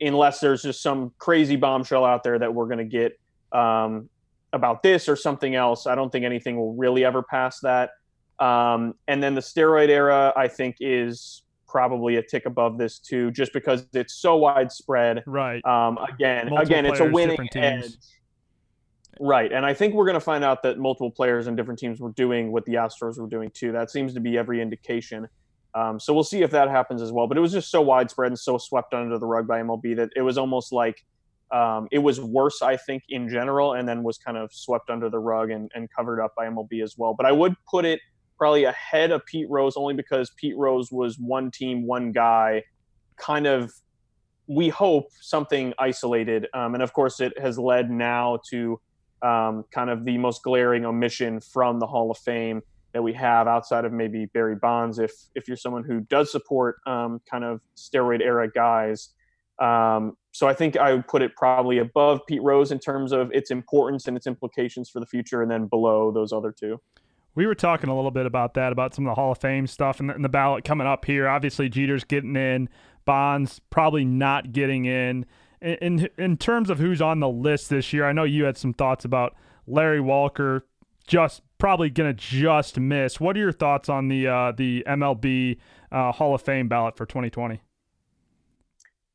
unless 0.00 0.40
there's 0.40 0.62
just 0.62 0.82
some 0.82 1.12
crazy 1.18 1.56
bombshell 1.56 2.04
out 2.04 2.24
there 2.24 2.38
that 2.38 2.52
we're 2.52 2.66
going 2.66 2.78
to 2.78 2.84
get 2.84 3.20
um, 3.52 4.08
about 4.52 4.82
this 4.82 5.08
or 5.08 5.14
something 5.14 5.54
else, 5.54 5.86
I 5.86 5.94
don't 5.94 6.10
think 6.10 6.24
anything 6.24 6.56
will 6.56 6.74
really 6.74 7.04
ever 7.04 7.22
pass 7.22 7.60
that. 7.60 7.90
Um, 8.38 8.94
and 9.06 9.22
then 9.22 9.34
the 9.34 9.40
steroid 9.40 9.88
era, 9.88 10.32
I 10.34 10.48
think, 10.48 10.76
is 10.80 11.42
probably 11.68 12.16
a 12.16 12.22
tick 12.22 12.46
above 12.46 12.76
this 12.78 12.98
too, 12.98 13.30
just 13.30 13.52
because 13.52 13.86
it's 13.92 14.14
so 14.14 14.36
widespread. 14.36 15.22
Right. 15.26 15.64
Um, 15.64 15.98
again, 15.98 16.48
Multiple 16.48 16.58
again, 16.58 16.86
it's 16.86 17.00
a 17.00 17.10
winning 17.10 17.48
edge. 17.54 17.96
Right, 19.20 19.52
and 19.52 19.66
I 19.66 19.74
think 19.74 19.94
we're 19.94 20.06
going 20.06 20.14
to 20.14 20.20
find 20.20 20.42
out 20.42 20.62
that 20.62 20.78
multiple 20.78 21.10
players 21.10 21.46
and 21.46 21.56
different 21.56 21.78
teams 21.78 22.00
were 22.00 22.12
doing 22.12 22.50
what 22.50 22.64
the 22.64 22.74
Astros 22.74 23.18
were 23.18 23.28
doing 23.28 23.50
too. 23.50 23.72
That 23.72 23.90
seems 23.90 24.14
to 24.14 24.20
be 24.20 24.38
every 24.38 24.60
indication. 24.60 25.28
Um, 25.74 26.00
so 26.00 26.12
we'll 26.12 26.24
see 26.24 26.42
if 26.42 26.50
that 26.50 26.68
happens 26.68 27.02
as 27.02 27.12
well. 27.12 27.26
But 27.26 27.36
it 27.36 27.40
was 27.40 27.52
just 27.52 27.70
so 27.70 27.80
widespread 27.80 28.28
and 28.28 28.38
so 28.38 28.58
swept 28.58 28.94
under 28.94 29.18
the 29.18 29.26
rug 29.26 29.46
by 29.46 29.60
MLB 29.62 29.96
that 29.96 30.10
it 30.16 30.22
was 30.22 30.38
almost 30.38 30.72
like 30.72 31.04
um, 31.52 31.88
it 31.92 31.98
was 31.98 32.20
worse, 32.20 32.62
I 32.62 32.76
think, 32.76 33.02
in 33.10 33.28
general, 33.28 33.74
and 33.74 33.86
then 33.86 34.02
was 34.02 34.16
kind 34.16 34.38
of 34.38 34.52
swept 34.52 34.88
under 34.88 35.10
the 35.10 35.18
rug 35.18 35.50
and, 35.50 35.70
and 35.74 35.88
covered 35.94 36.20
up 36.20 36.34
by 36.34 36.46
MLB 36.46 36.82
as 36.82 36.96
well. 36.96 37.14
But 37.14 37.26
I 37.26 37.32
would 37.32 37.54
put 37.70 37.84
it 37.84 38.00
probably 38.38 38.64
ahead 38.64 39.10
of 39.10 39.24
Pete 39.26 39.48
Rose 39.50 39.76
only 39.76 39.94
because 39.94 40.30
Pete 40.36 40.56
Rose 40.56 40.90
was 40.90 41.18
one 41.18 41.50
team, 41.50 41.86
one 41.86 42.12
guy, 42.12 42.64
kind 43.16 43.46
of. 43.46 43.70
We 44.48 44.68
hope 44.70 45.06
something 45.20 45.72
isolated, 45.78 46.48
um, 46.52 46.74
and 46.74 46.82
of 46.82 46.92
course, 46.92 47.20
it 47.20 47.38
has 47.38 47.58
led 47.58 47.90
now 47.90 48.40
to 48.50 48.80
um, 49.22 49.64
kind 49.70 49.90
of 49.90 50.04
the 50.04 50.18
most 50.18 50.42
glaring 50.42 50.84
omission 50.84 51.40
from 51.40 51.78
the 51.78 51.86
Hall 51.86 52.10
of 52.10 52.18
Fame 52.18 52.62
that 52.92 53.02
we 53.02 53.12
have 53.14 53.48
outside 53.48 53.84
of 53.84 53.92
maybe 53.92 54.26
Barry 54.26 54.56
Bonds. 54.56 54.98
If 54.98 55.12
if 55.34 55.48
you're 55.48 55.56
someone 55.56 55.84
who 55.84 56.00
does 56.00 56.30
support 56.30 56.76
um, 56.86 57.20
kind 57.30 57.44
of 57.44 57.60
steroid 57.76 58.20
era 58.20 58.50
guys, 58.50 59.10
um, 59.58 60.16
so 60.32 60.48
I 60.48 60.54
think 60.54 60.76
I 60.76 60.92
would 60.92 61.06
put 61.06 61.22
it 61.22 61.36
probably 61.36 61.78
above 61.78 62.20
Pete 62.26 62.42
Rose 62.42 62.72
in 62.72 62.78
terms 62.78 63.12
of 63.12 63.30
its 63.32 63.50
importance 63.50 64.08
and 64.08 64.16
its 64.16 64.26
implications 64.26 64.90
for 64.90 65.00
the 65.00 65.06
future, 65.06 65.42
and 65.42 65.50
then 65.50 65.66
below 65.66 66.10
those 66.10 66.32
other 66.32 66.52
two. 66.52 66.80
We 67.34 67.46
were 67.46 67.54
talking 67.54 67.88
a 67.88 67.96
little 67.96 68.10
bit 68.10 68.26
about 68.26 68.54
that, 68.54 68.72
about 68.72 68.94
some 68.94 69.06
of 69.06 69.12
the 69.12 69.14
Hall 69.14 69.32
of 69.32 69.38
Fame 69.38 69.66
stuff 69.66 70.00
and 70.00 70.10
the, 70.10 70.14
and 70.14 70.22
the 70.22 70.28
ballot 70.28 70.64
coming 70.64 70.86
up 70.86 71.06
here. 71.06 71.28
Obviously, 71.28 71.70
Jeter's 71.70 72.04
getting 72.04 72.36
in, 72.36 72.68
Bonds 73.04 73.60
probably 73.70 74.04
not 74.04 74.52
getting 74.52 74.84
in. 74.84 75.24
In, 75.62 76.08
in. 76.18 76.36
terms 76.36 76.70
of 76.70 76.78
who's 76.78 77.00
on 77.00 77.20
the 77.20 77.28
list 77.28 77.70
this 77.70 77.92
year, 77.92 78.04
I 78.04 78.12
know 78.12 78.24
you 78.24 78.44
had 78.44 78.56
some 78.56 78.74
thoughts 78.74 79.04
about 79.04 79.36
Larry 79.66 80.00
Walker 80.00 80.66
just 81.06 81.42
probably 81.58 81.90
gonna 81.90 82.12
just 82.12 82.78
miss. 82.78 83.20
What 83.20 83.36
are 83.36 83.40
your 83.40 83.52
thoughts 83.52 83.88
on 83.88 84.08
the 84.08 84.26
uh, 84.26 84.52
the 84.52 84.84
MLB 84.86 85.58
uh, 85.90 86.12
Hall 86.12 86.34
of 86.34 86.42
Fame 86.42 86.68
ballot 86.68 86.96
for 86.96 87.06
2020? 87.06 87.60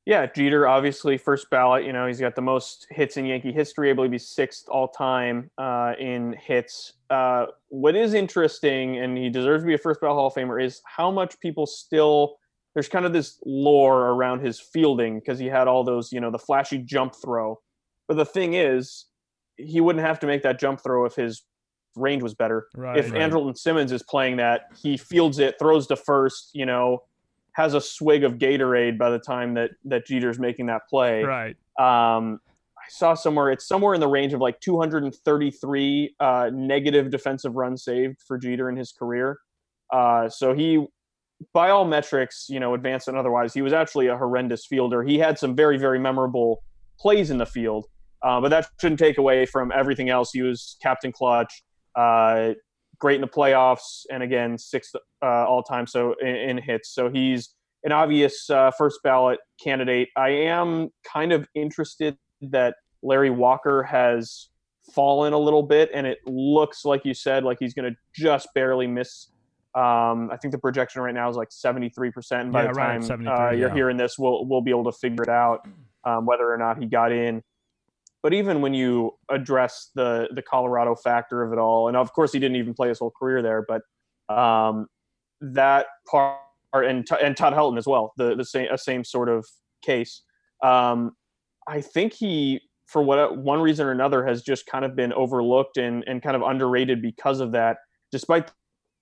Yeah, 0.06 0.26
Jeter, 0.26 0.70
obviously 0.70 1.18
first 1.18 1.50
ballot. 1.50 1.84
You 1.84 1.92
know, 1.92 2.08
he's 2.08 2.22
got 2.22 2.34
the 2.34 2.42
most 2.42 2.88
hits 2.90 3.18
in 3.18 3.26
Yankee 3.26 3.52
history. 3.52 3.90
I 3.90 3.94
believe 3.94 4.14
he's 4.14 4.30
sixth 4.30 4.70
all 4.70 4.88
time 4.88 5.52
uh, 5.58 5.96
in 6.00 6.32
hits. 6.32 6.94
Uh, 7.10 7.48
what 7.68 7.94
is 7.94 8.14
interesting, 8.14 9.00
and 9.00 9.18
he 9.18 9.30
deserves 9.30 9.64
to 9.64 9.68
be 9.68 9.74
a 9.74 9.78
first 9.78 10.00
ballot 10.00 10.16
Hall 10.16 10.28
of 10.28 10.34
Famer, 10.34 10.64
is 10.64 10.82
how 10.86 11.12
much 11.12 11.38
people 11.42 11.66
still. 11.66 12.38
There's 12.78 12.88
kind 12.88 13.08
of 13.08 13.12
this 13.12 13.40
lore 13.44 14.10
around 14.10 14.42
his 14.42 14.60
fielding 14.60 15.18
because 15.18 15.40
he 15.40 15.48
had 15.48 15.68
all 15.68 15.84
those, 15.84 16.14
you 16.14 16.20
know, 16.20 16.30
the 16.30 16.38
flashy 16.38 16.78
jump 16.78 17.16
throw. 17.16 17.60
But 18.08 18.18
the 18.18 18.26
thing 18.26 18.54
is, 18.54 19.06
he 19.56 19.82
wouldn't 19.82 20.06
have 20.06 20.20
to 20.20 20.28
make 20.28 20.44
that 20.44 20.60
jump 20.60 20.84
throw 20.84 21.06
if 21.06 21.16
his 21.16 21.42
range 21.96 22.22
was 22.22 22.36
better. 22.36 22.68
Right, 22.76 22.96
if 23.00 23.10
right. 23.12 23.20
Andrelton 23.20 23.58
Simmons 23.58 23.92
is 23.92 24.04
playing 24.04 24.38
that, 24.38 24.66
he 24.80 24.96
fields 24.96 25.40
it, 25.40 25.56
throws 25.58 25.88
to 25.88 25.96
first, 25.96 26.52
you 26.54 26.68
know, 26.68 27.02
has 27.54 27.74
a 27.74 27.82
swig 27.82 28.24
of 28.24 28.34
Gatorade 28.34 29.00
by 29.00 29.10
the 29.10 29.18
time 29.18 29.56
that 29.56 29.72
that 29.86 30.06
Jeter's 30.06 30.38
making 30.38 30.68
that 30.68 30.88
play. 30.88 31.24
Right. 31.24 31.56
Um, 31.80 32.40
I 32.78 32.90
saw 32.90 33.16
somewhere 33.16 33.50
it's 33.50 33.68
somewhere 33.68 33.96
in 33.96 34.02
the 34.02 34.08
range 34.08 34.34
of 34.34 34.40
like 34.40 34.60
233 34.60 36.16
uh, 36.20 36.52
negative 36.54 37.10
defensive 37.10 37.56
runs 37.56 37.84
saved 37.84 38.22
for 38.22 38.38
Jeter 38.38 38.70
in 38.70 38.76
his 38.76 38.92
career. 38.92 39.40
Uh, 39.92 40.30
so 40.30 40.54
he, 40.54 40.86
by 41.54 41.70
all 41.70 41.86
metrics, 41.86 42.48
you 42.50 42.60
know, 42.60 42.74
advanced 42.74 43.08
and 43.08 43.18
otherwise, 43.18 43.54
he 43.54 43.62
was 43.62 43.74
actually 43.74 44.08
a 44.08 44.18
horrendous 44.18 44.66
fielder. 44.66 45.04
He 45.04 45.18
had 45.18 45.38
some 45.38 45.56
very 45.56 45.78
very 45.78 46.00
memorable 46.00 46.64
plays 47.00 47.30
in 47.30 47.38
the 47.38 47.46
field, 47.46 47.86
uh, 48.24 48.42
but 48.42 48.50
that 48.50 48.68
shouldn't 48.82 49.00
take 49.00 49.18
away 49.18 49.46
from 49.46 49.72
everything 49.76 50.10
else. 50.10 50.32
He 50.32 50.42
was 50.42 50.78
captain 50.82 51.12
clutch. 51.12 51.64
Uh, 51.96 52.54
great 53.00 53.16
in 53.16 53.22
the 53.22 53.28
playoffs, 53.28 54.04
and 54.12 54.24
again 54.24 54.58
sixth 54.58 54.96
uh, 55.22 55.26
all 55.26 55.64
time. 55.64 55.88
So 55.88 56.16
in, 56.22 56.36
in, 56.36 56.58
hits, 56.58 56.94
so 56.94 57.10
he's 57.10 57.54
an 57.84 57.92
obvious 57.92 58.50
uh, 58.50 58.72
first 58.78 59.00
ballot 59.04 59.40
candidate. 59.64 60.10
I 60.16 60.30
am 60.30 60.90
kind 61.12 61.32
of 61.32 61.48
interested 61.56 62.18
that 62.42 62.76
Larry 63.04 63.30
Walker 63.30 63.84
has 63.84 64.50
fallen 64.94 65.34
a 65.34 65.38
little 65.38 65.64
bit, 65.64 65.90
and 65.94 66.08
it 66.08 66.20
looks 66.26 66.86
like 66.86 67.06
you 67.06 67.14
said 67.14 67.44
like 67.44 67.58
he's 67.60 67.74
going 67.74 67.92
to 67.92 67.98
just 68.16 68.48
barely 68.56 68.88
miss. 68.88 69.30
Um, 69.76 70.32
I 70.32 70.38
think 70.42 70.52
the 70.52 70.58
projection 70.58 71.02
right 71.02 71.14
now 71.14 71.30
is 71.30 71.36
like 71.36 71.50
73%. 71.50 72.32
And 72.32 72.52
by 72.52 72.64
Yeah, 72.64 72.68
the 72.70 72.74
time 72.74 73.02
73, 73.04 73.34
uh, 73.34 73.52
you're 73.52 73.68
yeah. 73.70 73.74
hearing 73.74 73.98
this, 73.98 74.18
we'll, 74.18 74.46
we'll 74.46 74.62
be 74.62 74.72
able 74.72 74.86
to 74.86 74.92
figure 74.92 75.24
it 75.24 75.30
out 75.30 75.68
um, 76.04 76.26
whether 76.26 76.52
or 76.52 76.58
not 76.58 76.80
he 76.80 76.88
got 76.88 77.12
in 77.12 77.44
but 78.24 78.34
even 78.34 78.62
when 78.62 78.74
you 78.74 79.14
address 79.30 79.92
the 79.96 80.28
the 80.34 80.42
Colorado 80.42 80.96
factor 80.96 81.44
of 81.44 81.54
it 81.54 81.60
all, 81.60 81.88
and 81.88 81.96
of 81.96 82.12
course 82.14 82.34
he 82.34 82.40
didn't 82.40 82.58
even 82.58 82.74
play 82.74 82.90
his 82.90 83.00
whole 83.00 83.12
career 83.12 83.42
there, 83.42 83.66
but 83.66 83.84
um, 84.28 84.88
that 85.40 85.88
part 86.10 86.40
and 86.74 87.08
and 87.24 87.38
Todd 87.38 87.54
Helton 87.54 87.78
as 87.78 87.88
well, 87.88 88.14
the 88.18 88.36
the 88.36 88.46
same 88.46 88.68
a 88.72 88.78
same 88.78 89.04
sort 89.04 89.30
of 89.30 89.46
case. 89.82 90.24
Um, 90.64 91.14
I 91.68 91.82
think 91.82 92.14
he, 92.14 92.62
for 92.88 93.02
what 93.02 93.38
one 93.38 93.62
reason 93.62 93.86
or 93.86 93.92
another, 93.92 94.26
has 94.26 94.42
just 94.42 94.66
kind 94.66 94.84
of 94.84 94.96
been 94.96 95.14
overlooked 95.14 95.78
and 95.78 96.04
and 96.08 96.22
kind 96.22 96.36
of 96.36 96.42
underrated 96.42 97.02
because 97.02 97.40
of 97.40 97.52
that. 97.54 97.78
Despite 98.12 98.52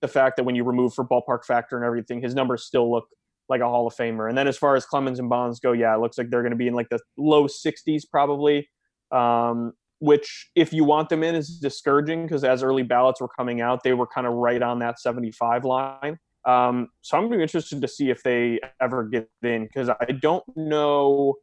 the 0.02 0.08
fact 0.08 0.36
that 0.36 0.44
when 0.44 0.54
you 0.54 0.64
remove 0.64 0.94
for 0.94 1.04
ballpark 1.04 1.44
factor 1.44 1.76
and 1.76 1.84
everything, 1.84 2.20
his 2.20 2.34
numbers 2.34 2.64
still 2.64 2.90
look 2.90 3.06
like 3.48 3.60
a 3.60 3.68
Hall 3.68 3.86
of 3.86 3.94
Famer. 3.94 4.28
And 4.28 4.36
then 4.36 4.48
as 4.48 4.58
far 4.58 4.76
as 4.76 4.84
Clemens 4.84 5.18
and 5.18 5.28
Bonds 5.28 5.60
go, 5.60 5.72
yeah, 5.72 5.94
it 5.94 6.00
looks 6.00 6.18
like 6.18 6.30
they're 6.30 6.42
going 6.42 6.50
to 6.50 6.56
be 6.56 6.66
in 6.66 6.74
like 6.74 6.88
the 6.88 6.98
low 7.16 7.46
60s 7.46 8.02
probably 8.10 8.68
um, 9.10 9.72
which 9.98 10.50
if 10.54 10.72
you 10.72 10.84
want 10.84 11.08
them 11.08 11.22
in 11.22 11.34
is 11.34 11.58
discouraging 11.58 12.24
because 12.24 12.44
as 12.44 12.62
early 12.62 12.82
ballots 12.82 13.20
were 13.20 13.28
coming 13.28 13.60
out, 13.60 13.82
they 13.82 13.94
were 13.94 14.06
kind 14.06 14.26
of 14.26 14.34
right 14.34 14.62
on 14.62 14.78
that 14.80 15.00
75 15.00 15.64
line. 15.64 16.18
Um, 16.44 16.88
so 17.00 17.16
I'm 17.16 17.24
going 17.24 17.32
to 17.32 17.36
be 17.38 17.42
interested 17.42 17.80
to 17.80 17.88
see 17.88 18.10
if 18.10 18.22
they 18.22 18.60
ever 18.80 19.04
get 19.04 19.28
in 19.42 19.64
because 19.64 19.88
I 19.88 20.12
don't 20.20 20.44
know 20.54 21.34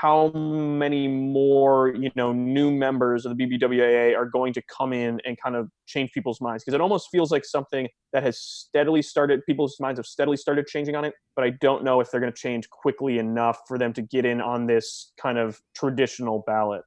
how 0.00 0.28
many 0.30 1.06
more 1.06 1.94
you 1.94 2.10
know 2.14 2.32
new 2.32 2.70
members 2.70 3.26
of 3.26 3.36
the 3.36 3.44
BBWAA 3.44 4.16
are 4.16 4.24
going 4.24 4.52
to 4.54 4.62
come 4.62 4.92
in 4.92 5.20
and 5.26 5.38
kind 5.40 5.54
of 5.54 5.68
change 5.86 6.12
people's 6.12 6.40
minds 6.40 6.64
because 6.64 6.74
it 6.74 6.80
almost 6.80 7.08
feels 7.10 7.30
like 7.30 7.44
something 7.44 7.88
that 8.12 8.22
has 8.22 8.38
steadily 8.38 9.02
started 9.02 9.40
people's 9.44 9.76
minds 9.80 9.98
have 9.98 10.06
steadily 10.06 10.36
started 10.36 10.66
changing 10.66 10.96
on 10.96 11.04
it 11.04 11.14
but 11.36 11.44
I 11.44 11.50
don't 11.60 11.84
know 11.84 12.00
if 12.00 12.10
they're 12.10 12.20
going 12.20 12.32
to 12.32 12.38
change 12.38 12.68
quickly 12.70 13.18
enough 13.18 13.60
for 13.66 13.78
them 13.78 13.92
to 13.94 14.02
get 14.02 14.24
in 14.24 14.40
on 14.40 14.66
this 14.66 15.12
kind 15.20 15.38
of 15.38 15.60
traditional 15.74 16.42
ballot. 16.46 16.82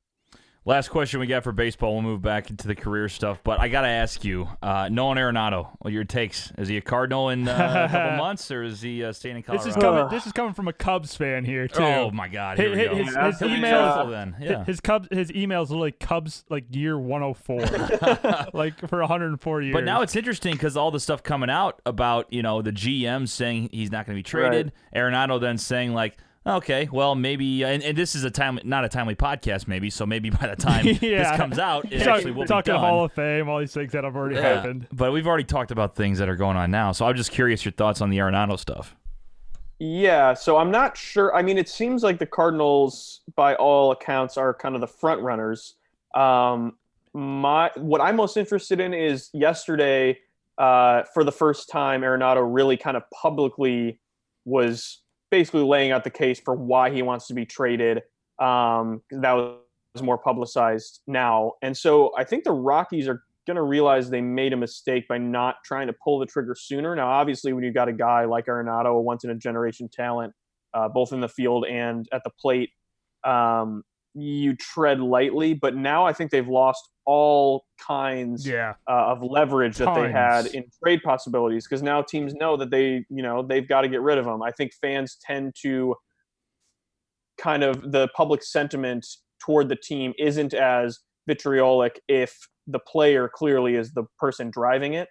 Last 0.68 0.88
question 0.90 1.20
we 1.20 1.28
got 1.28 1.44
for 1.44 1.52
baseball. 1.52 1.94
We'll 1.94 2.02
move 2.02 2.24
back 2.24 2.50
into 2.50 2.68
the 2.68 2.74
career 2.74 3.08
stuff, 3.08 3.40
but 3.44 3.60
I 3.60 3.68
got 3.68 3.82
to 3.82 3.88
ask 3.88 4.24
you, 4.26 4.50
uh, 4.64 4.90
Nolan 4.92 5.20
Arenado, 5.20 5.68
what 5.78 5.90
are 5.90 5.94
your 5.94 6.06
takes? 6.06 6.52
Is 6.58 6.68
he 6.68 6.78
a 6.78 6.82
Cardinal 6.82 7.30
in 7.30 7.48
uh, 7.48 7.88
a 7.88 7.92
couple 7.92 8.18
months, 8.18 8.50
or 8.50 8.64
is 8.64 8.82
he 8.82 9.04
uh, 9.04 9.14
staying 9.14 9.36
in 9.36 9.44
Colorado? 9.44 9.64
This 9.64 9.76
is 9.76 9.80
coming. 9.80 10.10
This 10.10 10.26
is 10.26 10.32
coming 10.32 10.54
from 10.56 10.68
a 10.68 10.74
Cubs 10.74 11.16
fan 11.16 11.46
here 11.46 11.68
too. 11.68 11.84
Oh 11.84 12.10
my 12.10 12.28
God! 12.28 12.58
Here 12.58 12.72
we 12.72 12.78
His- 12.80 12.88
go. 12.88 12.96
his- 12.96 13.40
his 13.40 13.42
Yeah, 13.52 13.58
emails- 13.58 13.96
got- 13.96 14.10
then, 14.10 14.36
yeah. 14.42 14.64
His 14.66 14.80
Cubs, 14.80 15.08
his 15.12 15.30
emails 15.34 15.70
are 15.70 15.76
like 15.78 16.00
Cubs, 16.00 16.44
like 16.50 16.66
year 16.76 16.98
104, 16.98 18.48
like 18.54 18.80
for 18.90 19.02
104 19.02 19.62
years. 19.62 19.72
But 19.74 19.84
now 19.84 20.02
it's 20.02 20.16
interesting 20.16 20.54
because 20.54 20.76
all 20.76 20.90
the 20.90 21.00
stuff 21.00 21.22
coming 21.22 21.52
out 21.52 21.80
about 21.86 22.34
you 22.34 22.42
know 22.42 22.64
the 22.64 22.72
GM 22.72 23.28
saying 23.30 23.70
he's 23.72 23.92
not 23.92 24.08
going 24.08 24.16
to 24.16 24.20
be 24.20 24.24
traded, 24.24 24.72
Arenado 24.96 25.40
then 25.40 25.60
saying 25.60 25.94
like, 25.94 26.18
okay, 26.46 26.88
well 26.92 27.16
maybe, 27.16 27.64
and, 27.64 27.82
and 27.84 27.98
this 27.98 28.16
is 28.16 28.24
a 28.24 28.32
time 28.32 28.60
not 28.64 28.86
a 28.86 28.90
timely 28.90 29.16
podcast 29.16 29.68
maybe, 29.68 29.90
so 29.90 30.06
maybe 30.06 30.30
by 30.42 30.48
the 30.48 30.56
time 30.56 30.86
Yeah. 31.02 31.30
this 31.30 31.38
comes 31.38 31.60
out, 31.60 31.92
it 31.92 32.00
Talk- 32.00 32.08
actually 32.18 32.32
will 32.32 32.46
talking 32.46 32.74
be 32.74 32.78
done. 32.78 32.90
Hall 32.90 33.06
of 33.06 33.14
Fame, 33.14 33.50
all 33.50 33.60
these 33.60 33.74
things 33.74 33.92
that 33.94 34.04
have 34.04 34.16
already 34.16 34.36
Yeah. 34.36 34.56
happened. 34.56 34.88
But 34.92 35.12
we've 35.12 35.28
already 35.28 35.44
talked 35.44 35.72
about 35.72 35.96
things 35.96 36.20
that 36.20 36.30
are 36.30 36.36
going 36.36 36.58
on 36.58 36.72
now, 36.72 36.92
so 36.92 37.06
I'm 37.06 37.16
just 37.16 37.32
curious 37.32 37.66
your 37.66 37.72
thoughts 37.72 38.02
on 38.02 38.10
the 38.10 38.18
Arenado 38.18 38.58
stuff. 38.60 38.96
Yeah, 39.78 40.34
so 40.34 40.56
I'm 40.58 40.72
not 40.72 40.96
sure. 40.96 41.36
I 41.36 41.42
mean, 41.42 41.58
it 41.58 41.68
seems 41.68 42.02
like 42.02 42.18
the 42.18 42.26
Cardinals, 42.26 43.22
by 43.36 43.56
all 43.56 43.92
accounts, 43.92 44.38
are 44.38 44.54
kind 44.54 44.74
of 44.74 44.80
the 44.80 44.88
front 44.88 45.22
runners. 45.22 45.74
Um, 46.14 46.78
my 47.14 47.70
what 47.76 48.00
I'm 48.00 48.16
most 48.16 48.38
interested 48.38 48.80
in 48.80 48.94
is 48.94 49.30
yesterday, 49.34 50.18
uh, 50.58 51.04
for 51.14 51.26
the 51.26 51.32
first 51.32 51.68
time, 51.70 52.02
Arenado 52.04 52.42
really 52.48 52.78
kind 52.78 52.96
of 52.96 53.04
publicly 53.10 54.00
was 54.46 55.02
basically 55.32 55.64
laying 55.64 55.92
out 55.92 56.04
the 56.04 56.10
case 56.10 56.40
for 56.40 56.56
why 56.56 56.90
he 56.90 57.02
wants 57.02 57.28
to 57.28 57.34
be 57.34 57.46
traded. 57.46 58.02
Um, 58.40 59.02
that 59.12 59.34
was 59.34 60.02
more 60.02 60.18
publicized 60.18 61.02
now, 61.08 61.54
and 61.62 61.76
so 61.76 62.12
I 62.18 62.24
think 62.24 62.44
the 62.44 62.52
Rockies 62.52 63.08
are 63.08 63.24
going 63.46 63.56
to 63.56 63.64
realize 63.64 64.10
they 64.10 64.22
made 64.22 64.54
a 64.54 64.58
mistake 64.58 65.08
by 65.08 65.18
not 65.18 65.58
trying 65.64 65.88
to 65.88 65.94
pull 66.04 66.20
the 66.20 66.26
trigger 66.26 66.56
sooner. 66.56 66.96
Now, 66.96 67.08
obviously, 67.08 67.54
when 67.54 67.64
you've 67.64 67.76
got 67.76 67.88
a 67.88 67.94
guy 67.94 68.26
like 68.26 68.48
Arenado, 68.48 68.96
a 68.96 69.02
once 69.02 69.24
in 69.24 69.30
a 69.30 69.36
generation 69.36 69.88
talent, 69.92 70.34
uh, 70.74 70.90
both 70.90 71.14
in 71.14 71.22
the 71.22 71.30
field 71.30 71.66
and 71.66 72.08
at 72.12 72.24
the 72.24 72.32
plate, 72.32 72.72
um, 73.24 73.84
you 74.14 74.56
tread 74.56 75.00
lightly. 75.00 75.54
But 75.54 75.76
now 75.76 76.06
I 76.06 76.14
think 76.14 76.32
they've 76.32 76.48
lost 76.48 76.90
all 77.06 77.66
kinds 77.86 78.48
Yeah, 78.48 78.74
uh, 78.90 79.14
of 79.14 79.24
leverage 79.24 79.78
that 79.78 79.94
they 79.96 80.12
had 80.12 80.48
in 80.48 80.66
trade 80.84 81.02
possibilities 81.04 81.68
because 81.68 81.84
now 81.84 82.02
teams 82.02 82.34
know 82.34 82.58
that 82.58 82.72
they, 82.72 83.06
you 83.10 83.22
know, 83.22 83.44
they've 83.44 83.68
got 83.68 83.82
to 83.82 83.88
get 83.88 84.02
rid 84.02 84.18
of 84.18 84.26
them. 84.26 84.42
I 84.42 84.52
think 84.52 84.72
fans 84.82 85.18
tend 85.26 85.56
to 85.62 85.96
kind 87.38 87.64
of 87.64 87.92
the 87.92 88.08
public 88.16 88.44
sentiment 88.44 89.06
toward 89.40 89.70
the 89.70 89.76
team 89.76 90.14
isn't 90.18 90.54
as 90.54 91.00
vitriolic 91.28 92.02
if 92.08 92.38
the 92.68 92.80
player 92.80 93.30
clearly 93.34 93.76
is 93.76 93.92
the 93.92 94.04
person 94.18 94.50
driving 94.50 94.94
it. 94.94 95.08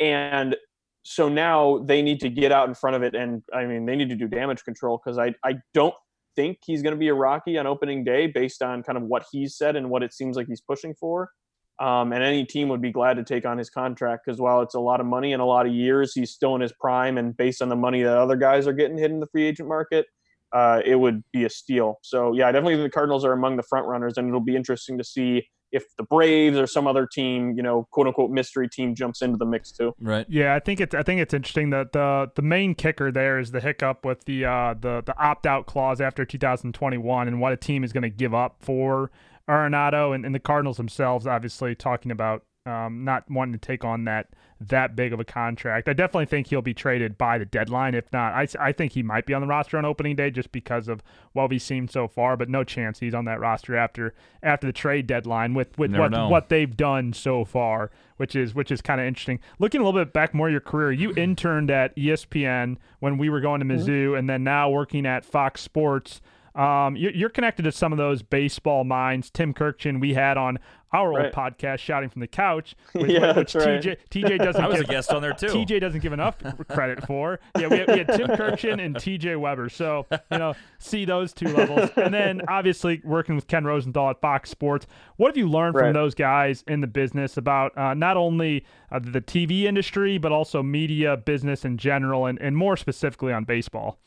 And 0.00 0.56
so 1.02 1.28
now 1.28 1.78
they 1.84 2.02
need 2.02 2.20
to 2.20 2.28
get 2.28 2.52
out 2.52 2.68
in 2.68 2.74
front 2.74 2.96
of 2.96 3.02
it 3.02 3.14
and 3.14 3.42
I 3.54 3.64
mean 3.64 3.86
they 3.86 3.94
need 3.94 4.08
to 4.08 4.16
do 4.16 4.26
damage 4.26 4.64
control 4.64 5.00
because 5.02 5.18
I, 5.18 5.34
I 5.44 5.54
don't 5.72 5.94
think 6.36 6.58
he's 6.64 6.82
going 6.82 6.94
to 6.94 6.98
be 6.98 7.08
a 7.08 7.14
Rocky 7.14 7.58
on 7.58 7.66
opening 7.66 8.04
day 8.04 8.26
based 8.26 8.62
on 8.62 8.82
kind 8.82 8.96
of 8.96 9.04
what 9.04 9.24
he's 9.32 9.56
said 9.56 9.74
and 9.74 9.90
what 9.90 10.02
it 10.02 10.12
seems 10.12 10.36
like 10.36 10.46
he's 10.46 10.60
pushing 10.60 10.94
for. 10.94 11.30
Um, 11.78 12.12
and 12.12 12.22
any 12.22 12.44
team 12.44 12.68
would 12.68 12.80
be 12.80 12.92
glad 12.92 13.14
to 13.14 13.24
take 13.24 13.44
on 13.44 13.58
his 13.58 13.68
contract 13.68 14.22
because 14.24 14.40
while 14.40 14.62
it's 14.62 14.74
a 14.74 14.80
lot 14.80 15.00
of 15.00 15.06
money 15.06 15.32
and 15.32 15.42
a 15.42 15.44
lot 15.44 15.66
of 15.66 15.72
years, 15.72 16.12
he's 16.14 16.30
still 16.30 16.54
in 16.54 16.60
his 16.60 16.72
prime. 16.80 17.18
And 17.18 17.36
based 17.36 17.60
on 17.60 17.68
the 17.68 17.76
money 17.76 18.02
that 18.02 18.16
other 18.16 18.36
guys 18.36 18.66
are 18.66 18.72
getting 18.72 18.96
hit 18.96 19.10
in 19.10 19.20
the 19.20 19.26
free 19.26 19.44
agent 19.46 19.68
market, 19.68 20.06
uh, 20.52 20.80
it 20.84 20.96
would 20.96 21.22
be 21.32 21.44
a 21.44 21.50
steal. 21.50 21.98
So 22.02 22.32
yeah, 22.32 22.48
I 22.48 22.52
definitely 22.52 22.76
think 22.76 22.86
the 22.86 22.94
Cardinals 22.94 23.24
are 23.24 23.32
among 23.32 23.56
the 23.56 23.62
front 23.62 23.86
runners, 23.86 24.16
and 24.16 24.28
it'll 24.28 24.40
be 24.40 24.56
interesting 24.56 24.96
to 24.96 25.04
see 25.04 25.46
if 25.72 25.84
the 25.96 26.04
Braves 26.04 26.56
or 26.56 26.66
some 26.66 26.86
other 26.86 27.06
team, 27.06 27.54
you 27.56 27.62
know, 27.62 27.86
quote 27.90 28.06
unquote 28.06 28.30
mystery 28.30 28.68
team, 28.68 28.94
jumps 28.94 29.22
into 29.22 29.36
the 29.36 29.46
mix 29.46 29.72
too. 29.72 29.94
Right. 30.00 30.26
yeah. 30.28 30.54
I 30.54 30.60
think 30.60 30.80
it's 30.80 30.94
I 30.94 31.02
think 31.02 31.20
it's 31.20 31.34
interesting 31.34 31.70
that 31.70 31.92
the 31.92 32.30
the 32.34 32.42
main 32.42 32.74
kicker 32.74 33.10
there 33.10 33.38
is 33.38 33.50
the 33.50 33.60
hiccup 33.60 34.04
with 34.04 34.24
the 34.24 34.44
uh, 34.44 34.74
the 34.80 35.02
the 35.04 35.16
opt 35.18 35.46
out 35.46 35.66
clause 35.66 36.00
after 36.00 36.24
2021 36.24 37.28
and 37.28 37.40
what 37.40 37.52
a 37.52 37.56
team 37.56 37.84
is 37.84 37.92
going 37.92 38.02
to 38.02 38.10
give 38.10 38.34
up 38.34 38.56
for 38.60 39.10
Arenado 39.48 40.14
and, 40.14 40.24
and 40.24 40.34
the 40.34 40.40
Cardinals 40.40 40.76
themselves, 40.76 41.26
obviously 41.26 41.74
talking 41.74 42.10
about 42.10 42.42
um, 42.66 43.04
not 43.04 43.30
wanting 43.30 43.52
to 43.52 43.58
take 43.58 43.84
on 43.84 44.04
that 44.04 44.28
that 44.58 44.96
big 44.96 45.12
of 45.12 45.20
a 45.20 45.24
contract. 45.24 45.86
I 45.86 45.92
definitely 45.92 46.26
think 46.26 46.46
he'll 46.46 46.62
be 46.62 46.72
traded 46.72 47.18
by 47.18 47.36
the 47.36 47.44
deadline. 47.44 47.94
If 47.94 48.10
not, 48.10 48.32
I, 48.32 48.48
I 48.58 48.72
think 48.72 48.92
he 48.92 49.02
might 49.02 49.26
be 49.26 49.34
on 49.34 49.42
the 49.42 49.46
roster 49.46 49.76
on 49.76 49.84
opening 49.84 50.16
day 50.16 50.30
just 50.30 50.50
because 50.50 50.88
of 50.88 51.02
what 51.34 51.50
we've 51.50 51.60
seen 51.60 51.88
so 51.88 52.08
far. 52.08 52.38
But 52.38 52.48
no 52.48 52.64
chance 52.64 52.98
he's 52.98 53.14
on 53.14 53.26
that 53.26 53.38
roster 53.38 53.76
after 53.76 54.14
after 54.42 54.66
the 54.66 54.72
trade 54.72 55.06
deadline 55.06 55.54
with 55.54 55.78
with 55.78 55.94
what 55.94 56.10
know. 56.10 56.28
what 56.28 56.48
they've 56.48 56.74
done 56.74 57.12
so 57.12 57.44
far, 57.44 57.90
which 58.16 58.34
is 58.34 58.54
which 58.54 58.70
is 58.70 58.80
kind 58.80 59.00
of 59.00 59.06
interesting. 59.06 59.40
Looking 59.58 59.80
a 59.80 59.84
little 59.84 60.00
bit 60.00 60.12
back 60.12 60.34
more 60.34 60.48
your 60.48 60.60
career, 60.60 60.90
you 60.90 61.12
interned 61.16 61.70
at 61.70 61.94
ESPN 61.96 62.78
when 63.00 63.18
we 63.18 63.28
were 63.28 63.40
going 63.40 63.60
to 63.60 63.66
Mizzou, 63.66 63.86
mm-hmm. 63.86 64.14
and 64.16 64.30
then 64.30 64.42
now 64.42 64.70
working 64.70 65.06
at 65.06 65.24
Fox 65.24 65.60
Sports. 65.60 66.20
Um, 66.56 66.96
you're 66.96 67.28
connected 67.28 67.64
to 67.64 67.72
some 67.72 67.92
of 67.92 67.98
those 67.98 68.22
baseball 68.22 68.82
minds. 68.82 69.28
Tim 69.28 69.52
Kurkjian, 69.52 70.00
we 70.00 70.14
had 70.14 70.38
on 70.38 70.58
our 70.92 71.08
old 71.12 71.18
right. 71.18 71.32
podcast, 71.32 71.78
shouting 71.78 72.08
from 72.08 72.20
the 72.20 72.26
couch, 72.26 72.76
which, 72.92 73.10
yeah, 73.10 73.36
which 73.36 73.52
TJ 73.52 73.86
right. 73.86 73.98
TJ 74.10 74.38
doesn't. 74.44 74.62
I 74.62 74.68
was 74.68 74.78
give, 74.80 74.88
a 74.88 74.92
guest 74.92 75.12
on 75.12 75.22
there 75.22 75.32
too. 75.32 75.48
TJ 75.48 75.80
doesn't 75.80 76.00
give 76.00 76.12
enough 76.12 76.36
credit 76.68 77.06
for. 77.06 77.40
Yeah, 77.58 77.68
we 77.68 77.78
had, 77.78 77.88
we 77.88 77.98
had 77.98 78.08
Tim 78.08 78.26
Kurkjian 78.36 78.84
and 78.84 78.94
TJ 78.94 79.38
Weber. 79.38 79.68
So 79.68 80.06
you 80.10 80.38
know, 80.38 80.54
see 80.78 81.04
those 81.04 81.32
two 81.32 81.48
levels, 81.48 81.90
and 81.96 82.12
then 82.12 82.42
obviously 82.48 83.00
working 83.04 83.34
with 83.34 83.46
Ken 83.46 83.64
Rosenthal 83.64 84.10
at 84.10 84.20
Fox 84.20 84.50
Sports. 84.50 84.86
What 85.16 85.28
have 85.28 85.36
you 85.36 85.48
learned 85.48 85.74
right. 85.74 85.84
from 85.84 85.92
those 85.94 86.14
guys 86.14 86.64
in 86.68 86.80
the 86.80 86.86
business 86.86 87.36
about 87.36 87.76
uh, 87.76 87.94
not 87.94 88.16
only 88.16 88.64
uh, 88.90 88.98
the 88.98 89.20
TV 89.20 89.64
industry 89.64 90.18
but 90.18 90.32
also 90.32 90.62
media 90.62 91.16
business 91.16 91.64
in 91.64 91.78
general, 91.78 92.26
and, 92.26 92.40
and 92.40 92.56
more 92.56 92.76
specifically 92.76 93.32
on 93.32 93.44
baseball? 93.44 93.98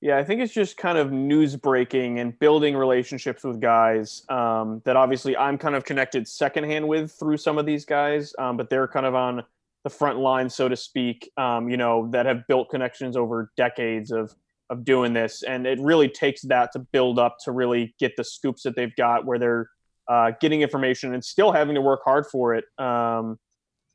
Yeah, 0.00 0.16
I 0.16 0.24
think 0.24 0.40
it's 0.40 0.54
just 0.54 0.76
kind 0.76 0.96
of 0.96 1.10
news 1.10 1.56
breaking 1.56 2.20
and 2.20 2.38
building 2.38 2.76
relationships 2.76 3.42
with 3.42 3.60
guys 3.60 4.24
um, 4.28 4.80
that 4.84 4.94
obviously 4.96 5.36
I'm 5.36 5.58
kind 5.58 5.74
of 5.74 5.84
connected 5.84 6.28
secondhand 6.28 6.86
with 6.86 7.10
through 7.10 7.36
some 7.38 7.58
of 7.58 7.66
these 7.66 7.84
guys, 7.84 8.32
um, 8.38 8.56
but 8.56 8.70
they're 8.70 8.86
kind 8.86 9.06
of 9.06 9.16
on 9.16 9.42
the 9.82 9.90
front 9.90 10.18
line, 10.18 10.48
so 10.48 10.68
to 10.68 10.76
speak. 10.76 11.30
Um, 11.36 11.68
you 11.68 11.76
know, 11.76 12.08
that 12.12 12.26
have 12.26 12.46
built 12.46 12.70
connections 12.70 13.16
over 13.16 13.50
decades 13.56 14.12
of 14.12 14.34
of 14.70 14.84
doing 14.84 15.14
this, 15.14 15.42
and 15.42 15.66
it 15.66 15.80
really 15.80 16.08
takes 16.08 16.42
that 16.42 16.70
to 16.72 16.78
build 16.78 17.18
up 17.18 17.38
to 17.44 17.52
really 17.52 17.94
get 17.98 18.14
the 18.16 18.24
scoops 18.24 18.62
that 18.62 18.76
they've 18.76 18.94
got, 18.96 19.24
where 19.24 19.38
they're 19.38 19.68
uh, 20.06 20.30
getting 20.40 20.62
information 20.62 21.14
and 21.14 21.24
still 21.24 21.50
having 21.50 21.74
to 21.74 21.80
work 21.80 22.00
hard 22.04 22.26
for 22.26 22.54
it. 22.54 22.64
Um, 22.78 23.38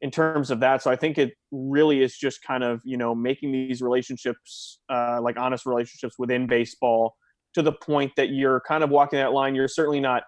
in 0.04 0.12
terms 0.12 0.52
of 0.52 0.60
that. 0.60 0.84
So 0.84 0.92
I 0.92 0.98
think 0.98 1.18
it 1.18 1.34
really 1.52 2.04
is 2.04 2.16
just 2.16 2.44
kind 2.44 2.64
of 2.64 2.82
you 2.84 2.98
know 2.98 3.16
making 3.16 3.52
these 3.52 3.82
relationships 3.82 4.80
uh, 4.90 5.20
like 5.22 5.38
honest 5.40 5.66
relationships 5.66 6.20
within 6.20 6.46
baseball 6.46 7.16
to 7.54 7.62
the 7.62 7.72
point 7.72 8.12
that 8.18 8.30
you're 8.30 8.62
kind 8.68 8.84
of 8.84 8.90
walking 8.90 9.18
that 9.18 9.32
line. 9.32 9.56
You're 9.56 9.68
certainly 9.70 10.02
not 10.02 10.24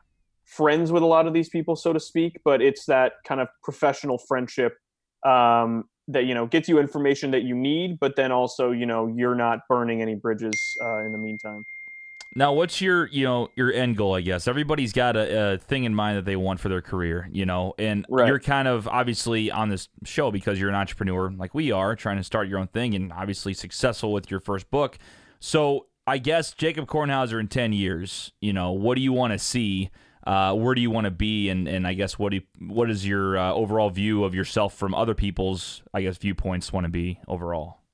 friends 0.45 0.91
with 0.91 1.03
a 1.03 1.05
lot 1.05 1.27
of 1.27 1.33
these 1.33 1.49
people, 1.49 1.75
so 1.75 1.91
to 1.91 1.99
speak, 1.99 2.39
but 2.45 2.61
it's 2.61 2.85
that 2.85 3.13
kind 3.27 3.41
of 3.41 3.49
professional 3.63 4.17
friendship 4.17 4.77
um, 5.25 5.83
that 6.07 6.23
you 6.25 6.33
know 6.33 6.47
gets 6.47 6.69
you 6.69 6.79
information 6.79 7.31
that 7.31 7.43
you 7.43 7.53
need, 7.53 7.99
but 7.99 8.15
then 8.15 8.31
also 8.31 8.71
you 8.71 8.85
know 8.85 9.07
you're 9.07 9.35
not 9.35 9.59
burning 9.67 10.01
any 10.01 10.15
bridges 10.15 10.77
uh, 10.81 11.03
in 11.03 11.11
the 11.11 11.17
meantime. 11.17 11.65
Now, 12.37 12.51
what's 12.51 12.81
your 12.81 13.07
you 13.07 13.23
know 13.23 13.47
your 13.55 13.71
end 13.71 13.95
goal? 13.95 14.13
I 14.13 14.21
guess 14.21 14.45
everybody's 14.47 14.91
got 14.91 15.15
a, 15.15 15.53
a 15.53 15.57
thing 15.57 15.85
in 15.85 15.95
mind 15.95 16.17
that 16.17 16.25
they 16.25 16.35
want 16.35 16.59
for 16.59 16.67
their 16.67 16.81
career, 16.81 17.29
you 17.31 17.45
know, 17.45 17.73
and 17.79 18.05
right. 18.09 18.27
you're 18.27 18.39
kind 18.39 18.67
of 18.67 18.89
obviously 18.89 19.51
on 19.51 19.69
this 19.69 19.87
show 20.03 20.31
because 20.31 20.59
you're 20.59 20.67
an 20.67 20.75
entrepreneur 20.75 21.31
like 21.31 21.55
we 21.55 21.71
are, 21.71 21.95
trying 21.95 22.17
to 22.17 22.23
start 22.23 22.49
your 22.49 22.59
own 22.59 22.67
thing, 22.67 22.93
and 22.93 23.13
obviously 23.13 23.53
successful 23.53 24.11
with 24.11 24.29
your 24.29 24.41
first 24.41 24.69
book. 24.69 24.97
So, 25.39 25.87
I 26.05 26.17
guess 26.17 26.53
Jacob 26.53 26.87
Kornhauser 26.87 27.39
in 27.39 27.47
ten 27.47 27.71
years, 27.71 28.33
you 28.41 28.51
know, 28.51 28.73
what 28.73 28.95
do 28.95 29.01
you 29.01 29.13
want 29.13 29.31
to 29.31 29.39
see? 29.39 29.89
Uh, 30.27 30.53
where 30.55 30.75
do 30.75 30.81
you 30.81 30.91
want 30.91 31.05
to 31.05 31.11
be? 31.11 31.47
And 31.49 31.69
and 31.69 31.87
I 31.87 31.93
guess 31.93 32.19
what 32.19 32.31
do 32.31 32.37
you, 32.37 32.43
what 32.67 32.89
is 32.89 33.07
your 33.07 33.37
uh, 33.37 33.53
overall 33.53 33.89
view 33.89 34.25
of 34.25 34.35
yourself 34.35 34.73
from 34.73 34.93
other 34.93 35.13
people's 35.13 35.83
I 35.93 36.01
guess 36.01 36.17
viewpoints 36.17 36.73
want 36.73 36.83
to 36.83 36.91
be 36.91 37.21
overall? 37.29 37.84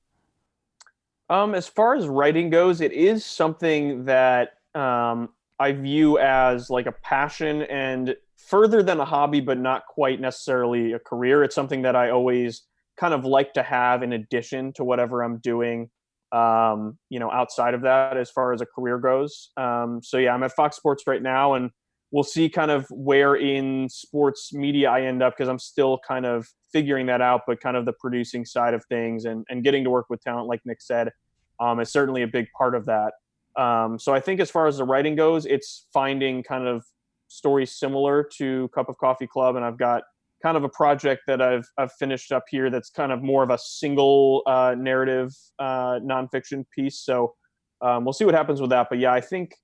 Um, 1.32 1.56
as 1.56 1.66
far 1.66 1.96
as 1.96 2.08
writing 2.08 2.50
goes, 2.50 2.82
it 2.82 2.92
is 2.92 3.26
something 3.26 4.04
that 4.04 4.50
um, 4.76 5.30
I 5.58 5.72
view 5.72 6.20
as 6.20 6.70
like 6.70 6.88
a 6.88 6.92
passion 6.92 7.62
and 7.62 8.18
further 8.36 8.84
than 8.84 9.00
a 9.00 9.06
hobby, 9.06 9.40
but 9.40 9.58
not 9.58 9.86
quite 9.88 10.20
necessarily 10.20 10.92
a 10.92 11.00
career. 11.00 11.42
It's 11.46 11.56
something 11.56 11.84
that 11.84 11.96
I 11.96 12.10
always 12.10 12.64
kind 12.98 13.14
of 13.14 13.24
like 13.24 13.54
to 13.54 13.64
have 13.64 14.04
in 14.04 14.12
addition 14.12 14.74
to 14.74 14.84
whatever 14.84 15.24
I'm 15.24 15.38
doing. 15.38 15.90
Um, 16.34 16.98
you 17.10 17.20
know, 17.20 17.32
outside 17.32 17.76
of 17.76 17.84
that, 17.84 18.18
as 18.18 18.30
far 18.30 18.52
as 18.52 18.60
a 18.60 18.66
career 18.66 18.98
goes. 18.98 19.52
Um, 19.56 20.02
so 20.04 20.18
yeah, 20.18 20.34
I'm 20.34 20.44
at 20.44 20.52
Fox 20.52 20.76
Sports 20.76 21.04
right 21.08 21.22
now, 21.22 21.54
and 21.54 21.72
we'll 22.12 22.24
see 22.24 22.50
kind 22.50 22.72
of 22.72 22.86
where 22.90 23.36
in 23.36 23.88
sports 23.88 24.54
media 24.54 24.90
I 24.90 25.04
end 25.04 25.24
up 25.24 25.38
because 25.38 25.48
I'm 25.48 25.60
still 25.60 25.98
kind 26.06 26.26
of 26.26 26.46
figuring 26.74 27.06
that 27.06 27.22
out. 27.22 27.42
But 27.48 27.62
kind 27.62 27.78
of 27.78 27.86
the 27.86 27.94
producing 27.94 28.44
side 28.44 28.74
of 28.74 28.84
things 28.86 29.24
and 29.24 29.46
and 29.50 29.64
getting 29.64 29.86
to 29.86 29.90
work 29.90 30.08
with 30.10 30.22
talent, 30.22 30.48
like 30.48 30.60
Nick 30.66 30.82
said, 30.82 31.10
um, 31.62 31.80
is 31.80 31.92
certainly 31.92 32.24
a 32.24 32.28
big 32.28 32.48
part 32.58 32.76
of 32.76 32.86
that. 32.88 33.14
Um, 33.58 34.00
so 34.00 34.14
I 34.14 34.20
think 34.20 34.40
as 34.40 34.50
far 34.50 34.68
as 34.68 34.78
the 34.78 34.84
writing 34.84 35.16
goes, 35.16 35.46
it's 35.46 35.88
finding 35.94 36.44
kind 36.44 36.68
of 36.68 36.84
stories 37.28 37.72
similar 37.72 38.28
to 38.38 38.70
Cup 38.70 38.90
of 38.90 38.98
Coffee 38.98 39.28
Club, 39.28 39.56
and 39.56 39.64
I've 39.64 39.78
got 39.78 40.04
kind 40.42 40.58
of 40.58 40.64
a 40.64 40.70
project 40.70 41.22
that 41.28 41.42
I've 41.42 41.66
I've 41.78 41.92
finished 41.94 42.32
up 42.32 42.46
here 42.50 42.70
that's 42.70 42.90
kind 42.90 43.12
of 43.12 43.22
more 43.22 43.44
of 43.44 43.50
a 43.50 43.58
single 43.58 44.44
uh, 44.48 44.76
narrative 44.78 45.34
uh, 45.60 46.00
nonfiction 46.00 46.66
piece. 46.76 47.00
So 47.00 47.36
um, 47.82 48.06
we'll 48.06 48.14
see 48.14 48.26
what 48.26 48.34
happens 48.34 48.62
with 48.62 48.70
that. 48.72 48.88
But 48.90 49.00
yeah, 49.00 49.14
I 49.14 49.22
think 49.22 49.56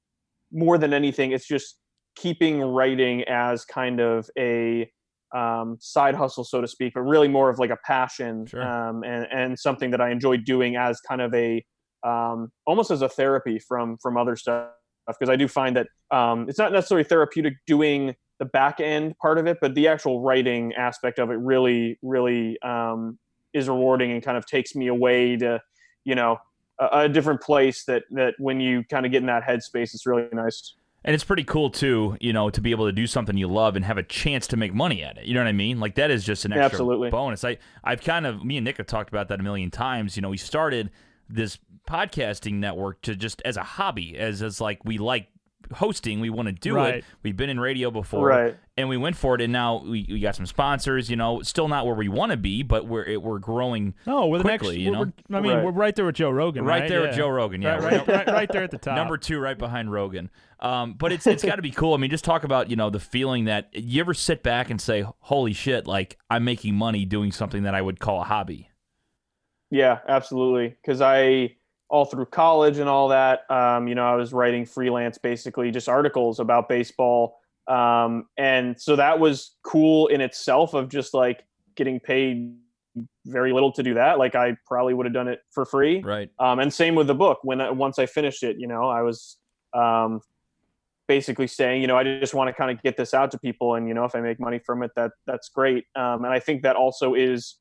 more 0.52 0.78
than 0.78 0.94
anything, 0.94 1.32
it's 1.32 1.48
just 1.48 1.78
keeping 2.16 2.62
writing 2.62 3.24
as 3.28 3.66
kind 3.66 4.00
of 4.00 4.30
a 4.38 4.90
um, 5.36 5.78
side 5.80 6.16
hustle, 6.16 6.44
so 6.44 6.62
to 6.62 6.68
speak, 6.68 6.94
but 6.94 7.02
really 7.02 7.28
more 7.28 7.50
of 7.50 7.60
like 7.60 7.70
a 7.70 7.78
passion 7.86 8.46
sure. 8.46 8.62
um, 8.62 9.04
and 9.04 9.28
and 9.32 9.60
something 9.60 9.92
that 9.92 10.02
I 10.02 10.10
enjoy 10.10 10.38
doing 10.38 10.76
as 10.76 11.00
kind 11.02 11.22
of 11.22 11.34
a 11.34 11.64
um, 12.04 12.52
almost 12.66 12.92
as 12.92 13.02
a 13.02 13.10
therapy 13.10 13.60
from 13.60 13.98
from 13.98 14.18
other 14.18 14.36
stuff 14.36 14.70
because 15.08 15.30
I 15.30 15.36
do 15.36 15.48
find 15.48 15.78
that 15.78 15.88
um, 16.12 16.50
it's 16.50 16.58
not 16.60 16.72
necessarily 16.72 17.04
therapeutic 17.04 17.54
doing 17.66 18.16
the 18.40 18.46
back 18.46 18.80
end 18.80 19.18
part 19.18 19.38
of 19.38 19.48
it, 19.48 19.58
but 19.62 19.74
the 19.74 19.88
actual 19.88 20.22
writing 20.22 20.74
aspect 20.74 21.20
of 21.20 21.32
it 21.32 21.36
really, 21.36 21.98
really 22.02 22.62
um, 22.62 23.18
is 23.54 23.68
rewarding 23.68 24.12
and 24.12 24.22
kind 24.22 24.38
of 24.38 24.46
takes 24.46 24.76
me 24.76 24.88
away 24.88 25.38
to, 25.38 25.62
you 26.04 26.16
know, 26.16 26.38
a, 26.80 27.02
a 27.02 27.10
different 27.10 27.42
place 27.42 27.86
that 27.86 28.04
that 28.12 28.36
when 28.38 28.60
you 28.60 28.84
kind 28.84 29.06
of 29.06 29.12
get 29.12 29.22
in 29.22 29.28
that 29.28 29.44
headspace, 29.44 29.94
it's 29.94 30.06
really 30.06 30.28
nice. 30.32 30.76
And 31.04 31.14
it's 31.14 31.24
pretty 31.24 31.46
cool 31.46 31.70
too, 31.70 32.18
you 32.20 32.34
know, 32.34 32.50
to 32.50 32.60
be 32.60 32.72
able 32.72 32.86
to 32.86 32.92
do 32.92 33.08
something 33.08 33.38
you 33.38 33.48
love 33.48 33.78
and 33.78 33.86
have 33.86 33.98
a 33.98 34.04
chance 34.04 34.46
to 34.48 34.58
make 34.58 34.74
money 34.74 35.04
at 35.04 35.18
it. 35.18 35.26
You 35.26 35.36
know 35.36 35.40
what 35.40 35.48
I 35.48 35.54
mean? 35.54 35.80
Like 35.80 35.96
that 35.96 36.12
is 36.12 36.26
just 36.26 36.44
an 36.44 36.52
extra 36.52 36.66
Absolutely. 36.66 37.10
bonus. 37.10 37.44
I 37.46 37.58
I've 37.84 38.02
kind 38.02 38.28
of 38.28 38.44
me 38.44 38.58
and 38.58 38.66
Nick 38.66 38.78
have 38.78 38.88
talked 38.88 39.10
about 39.10 39.30
that 39.30 39.40
a 39.40 39.44
million 39.44 39.72
times. 39.72 40.16
You 40.16 40.22
know, 40.22 40.30
we 40.30 40.38
started 40.38 40.92
this 41.30 41.60
podcasting 41.88 42.56
network 42.56 43.02
to 43.04 43.16
just 43.16 43.42
as 43.46 43.58
a 43.58 43.64
hobby, 43.64 44.18
as 44.18 44.42
as 44.42 44.62
like 44.62 44.84
we 44.84 44.98
like 44.98 45.30
hosting, 45.74 46.20
we 46.20 46.30
want 46.30 46.48
to 46.48 46.54
do 46.54 46.76
right. 46.76 46.96
it. 46.96 47.06
We've 47.24 47.36
been 47.36 47.50
in 47.50 47.60
radio 47.60 47.92
before, 47.92 48.28
right. 48.28 48.58
and 48.76 48.90
we 48.90 48.98
went 48.98 49.16
for 49.16 49.36
it, 49.36 49.42
and 49.42 49.52
now 49.52 49.82
we, 49.84 50.06
we 50.10 50.20
got 50.20 50.36
some 50.36 50.46
sponsors. 50.46 51.10
You 51.10 51.16
know, 51.16 51.42
still 51.42 51.68
not 51.68 51.86
where 51.86 51.96
we 51.96 52.08
want 52.08 52.32
to 52.32 52.38
be, 52.38 52.64
but 52.64 52.88
we're 52.88 53.04
it, 53.04 53.22
we're 53.22 53.40
growing. 53.40 53.94
No, 54.06 54.28
we're 54.28 54.42
quickly. 54.42 54.84
the 54.84 54.92
next. 54.92 55.00
You 55.00 55.06
know, 55.30 55.38
I 55.38 55.42
mean, 55.42 55.54
right. 55.54 55.66
we're 55.66 55.72
right 55.72 55.96
there 55.96 56.06
with 56.06 56.16
Joe 56.16 56.30
Rogan. 56.30 56.66
Right, 56.66 56.82
right? 56.82 56.90
there 56.90 57.02
yeah. 57.02 57.08
with 57.08 57.16
Joe 57.16 57.30
Rogan. 57.30 57.62
Yeah, 57.62 57.78
right, 57.78 58.08
right, 58.08 58.28
right, 58.28 58.52
there 58.52 58.64
at 58.64 58.72
the 58.72 58.78
top. 58.78 58.96
Number 58.96 59.18
two, 59.18 59.40
right 59.40 59.58
behind 59.58 59.92
Rogan. 59.92 60.30
Um, 60.60 60.94
but 60.94 61.12
it's 61.12 61.28
it's 61.28 61.44
got 61.44 61.58
to 61.58 61.62
be 61.62 61.72
cool. 61.72 61.94
I 61.94 61.98
mean, 61.98 62.10
just 62.10 62.26
talk 62.26 62.44
about 62.44 62.70
you 62.70 62.76
know 62.76 62.90
the 62.90 63.00
feeling 63.00 63.46
that 63.46 63.70
you 63.74 64.00
ever 64.02 64.14
sit 64.14 64.44
back 64.44 64.70
and 64.70 64.80
say, 64.80 65.06
"Holy 65.20 65.54
shit!" 65.54 65.88
Like 65.88 66.18
I'm 66.30 66.44
making 66.44 66.76
money 66.76 67.06
doing 67.06 67.32
something 67.32 67.64
that 67.64 67.76
I 67.76 67.82
would 67.82 68.00
call 68.00 68.22
a 68.22 68.26
hobby. 68.26 68.70
Yeah, 69.70 70.00
absolutely. 70.08 70.70
Because 70.82 71.02
I 71.02 71.56
all 71.90 72.06
through 72.06 72.26
college 72.26 72.80
and 72.80 72.90
all 72.90 73.08
that, 73.10 73.50
um, 73.50 73.88
you 73.88 73.96
know, 73.96 74.06
I 74.06 74.16
was 74.16 74.34
writing 74.34 74.66
freelance, 74.66 75.18
basically 75.18 75.72
just 75.72 75.88
articles 75.88 76.40
about 76.40 76.68
baseball, 76.68 77.40
um, 77.68 78.28
and 78.38 78.80
so 78.80 78.96
that 78.96 79.20
was 79.20 79.56
cool 79.64 80.08
in 80.08 80.22
itself 80.22 80.74
of 80.74 80.90
just 80.90 81.14
like 81.14 81.44
getting 81.76 82.00
paid 82.00 82.56
very 83.26 83.54
little 83.54 83.72
to 83.74 83.84
do 83.84 83.94
that. 83.94 84.18
Like 84.18 84.36
I 84.36 84.58
probably 84.66 84.94
would 84.94 85.06
have 85.06 85.14
done 85.14 85.28
it 85.28 85.42
for 85.52 85.66
free. 85.66 86.02
Right. 86.02 86.30
Um, 86.40 86.60
and 86.60 86.74
same 86.74 86.96
with 86.96 87.08
the 87.08 87.16
book. 87.16 87.40
When 87.44 87.62
I, 87.62 87.70
once 87.70 88.00
I 88.00 88.06
finished 88.06 88.44
it, 88.44 88.58
you 88.58 88.68
know, 88.68 88.90
I 88.90 89.02
was 89.02 89.38
um, 89.74 90.22
basically 91.08 91.48
saying, 91.48 91.82
you 91.82 91.88
know, 91.88 91.98
I 91.98 92.04
just 92.04 92.34
want 92.34 92.48
to 92.48 92.54
kind 92.54 92.72
of 92.72 92.82
get 92.82 92.98
this 92.98 93.14
out 93.14 93.32
to 93.32 93.40
people, 93.40 93.76
and 93.76 93.88
you 93.88 93.94
know, 93.94 94.06
if 94.06 94.16
I 94.16 94.22
make 94.22 94.40
money 94.40 94.60
from 94.60 94.84
it, 94.84 94.92
that 94.96 95.12
that's 95.26 95.50
great. 95.50 95.86
Um, 95.96 96.26
and 96.26 96.34
I 96.34 96.40
think 96.40 96.64
that 96.64 96.76
also 96.76 97.14
is 97.14 97.58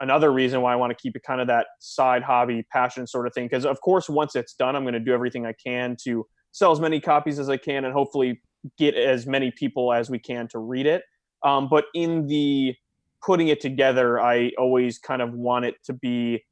another 0.00 0.32
reason 0.32 0.60
why 0.60 0.72
I 0.72 0.76
want 0.76 0.90
to 0.90 1.00
keep 1.00 1.16
it 1.16 1.22
kind 1.22 1.40
of 1.40 1.46
that 1.46 1.66
side 1.78 2.22
hobby, 2.22 2.64
passion 2.72 3.06
sort 3.06 3.26
of 3.26 3.34
thing. 3.34 3.46
Because 3.46 3.64
of 3.64 3.80
course, 3.80 4.08
once 4.08 4.36
it's 4.36 4.54
done, 4.54 4.76
I'm 4.76 4.82
going 4.82 4.94
to 4.94 5.00
do 5.00 5.12
everything 5.12 5.46
I 5.46 5.54
can 5.64 5.96
to 6.04 6.26
sell 6.52 6.72
as 6.72 6.80
many 6.80 7.00
copies 7.00 7.38
as 7.38 7.48
I 7.48 7.56
can, 7.56 7.84
and 7.84 7.92
hopefully 7.92 8.40
get 8.78 8.94
as 8.94 9.26
many 9.26 9.50
people 9.50 9.92
as 9.92 10.10
we 10.10 10.18
can 10.18 10.48
to 10.48 10.58
read 10.58 10.86
it. 10.86 11.02
Um, 11.44 11.68
but 11.68 11.86
in 11.94 12.26
the 12.26 12.74
putting 13.24 13.48
it 13.48 13.60
together, 13.60 14.20
I 14.20 14.52
always 14.58 14.98
kind 14.98 15.22
of 15.22 15.32
want 15.32 15.64
it 15.64 15.76
to 15.84 15.92
be 15.92 16.44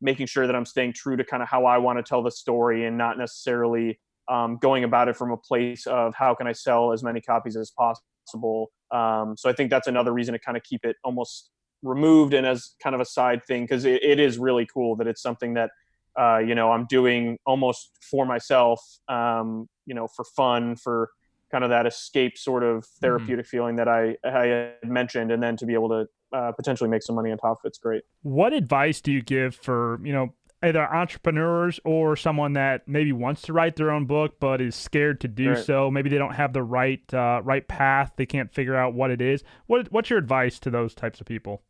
making 0.00 0.26
sure 0.26 0.46
that 0.46 0.54
I'm 0.54 0.66
staying 0.66 0.92
true 0.92 1.16
to 1.16 1.24
kind 1.24 1.42
of 1.42 1.48
how 1.48 1.64
I 1.66 1.78
want 1.78 1.98
to 1.98 2.02
tell 2.02 2.22
the 2.22 2.30
story 2.30 2.86
and 2.86 2.96
not 2.96 3.18
necessarily 3.18 3.98
um, 4.28 4.58
going 4.60 4.84
about 4.84 5.08
it 5.08 5.16
from 5.16 5.32
a 5.32 5.36
place 5.36 5.86
of 5.86 6.14
how 6.14 6.34
can 6.34 6.46
I 6.46 6.52
sell 6.52 6.92
as 6.92 7.02
many 7.02 7.20
copies 7.20 7.56
as 7.56 7.72
possible. 7.72 8.70
Um, 8.90 9.36
so 9.36 9.50
I 9.50 9.52
think 9.52 9.70
that's 9.70 9.88
another 9.88 10.12
reason 10.12 10.34
to 10.34 10.38
kind 10.38 10.56
of 10.56 10.62
keep 10.62 10.84
it 10.84 10.96
almost 11.02 11.50
removed 11.82 12.34
and 12.34 12.46
as 12.46 12.74
kind 12.82 12.94
of 12.94 13.00
a 13.00 13.04
side 13.04 13.44
thing 13.44 13.62
because 13.62 13.84
it, 13.84 14.02
it 14.02 14.18
is 14.18 14.38
really 14.38 14.66
cool 14.66 14.96
that 14.96 15.06
it's 15.06 15.22
something 15.22 15.54
that 15.54 15.70
uh, 16.18 16.38
you 16.38 16.54
know 16.54 16.72
I'm 16.72 16.86
doing 16.86 17.38
almost 17.46 17.90
for 18.10 18.26
myself, 18.26 18.80
um, 19.08 19.68
you 19.86 19.94
know, 19.94 20.08
for 20.08 20.24
fun, 20.24 20.76
for 20.76 21.10
kind 21.50 21.64
of 21.64 21.70
that 21.70 21.86
escape 21.86 22.36
sort 22.36 22.62
of 22.62 22.78
mm-hmm. 22.78 23.00
therapeutic 23.00 23.46
mm-hmm. 23.46 23.56
feeling 23.56 23.76
that 23.76 23.88
I, 23.88 24.16
I 24.24 24.46
had 24.46 24.90
mentioned, 24.90 25.30
and 25.30 25.42
then 25.42 25.56
to 25.58 25.66
be 25.66 25.74
able 25.74 25.88
to 25.90 26.06
uh, 26.36 26.52
potentially 26.52 26.90
make 26.90 27.02
some 27.02 27.16
money 27.16 27.30
on 27.30 27.38
top 27.38 27.52
of 27.52 27.60
it's 27.64 27.78
great. 27.78 28.02
What 28.22 28.52
advice 28.52 29.00
do 29.00 29.12
you 29.12 29.22
give 29.22 29.54
for 29.54 30.00
you 30.02 30.12
know 30.12 30.34
either 30.62 30.82
entrepreneurs 30.92 31.78
or 31.84 32.16
someone 32.16 32.54
that 32.54 32.88
maybe 32.88 33.12
wants 33.12 33.42
to 33.42 33.52
write 33.52 33.76
their 33.76 33.92
own 33.92 34.06
book 34.06 34.40
but 34.40 34.60
is 34.60 34.74
scared 34.74 35.20
to 35.20 35.28
do 35.28 35.50
right. 35.50 35.64
so? 35.64 35.90
Maybe 35.90 36.10
they 36.10 36.18
don't 36.18 36.34
have 36.34 36.52
the 36.52 36.62
right 36.62 37.02
uh, 37.14 37.42
right 37.44 37.66
path. 37.66 38.12
They 38.16 38.26
can't 38.26 38.52
figure 38.52 38.74
out 38.74 38.94
what 38.94 39.10
it 39.10 39.20
is. 39.20 39.44
What 39.66 39.90
what's 39.92 40.10
your 40.10 40.18
advice 40.18 40.58
to 40.60 40.70
those 40.70 40.94
types 40.94 41.20
of 41.20 41.26
people? 41.26 41.62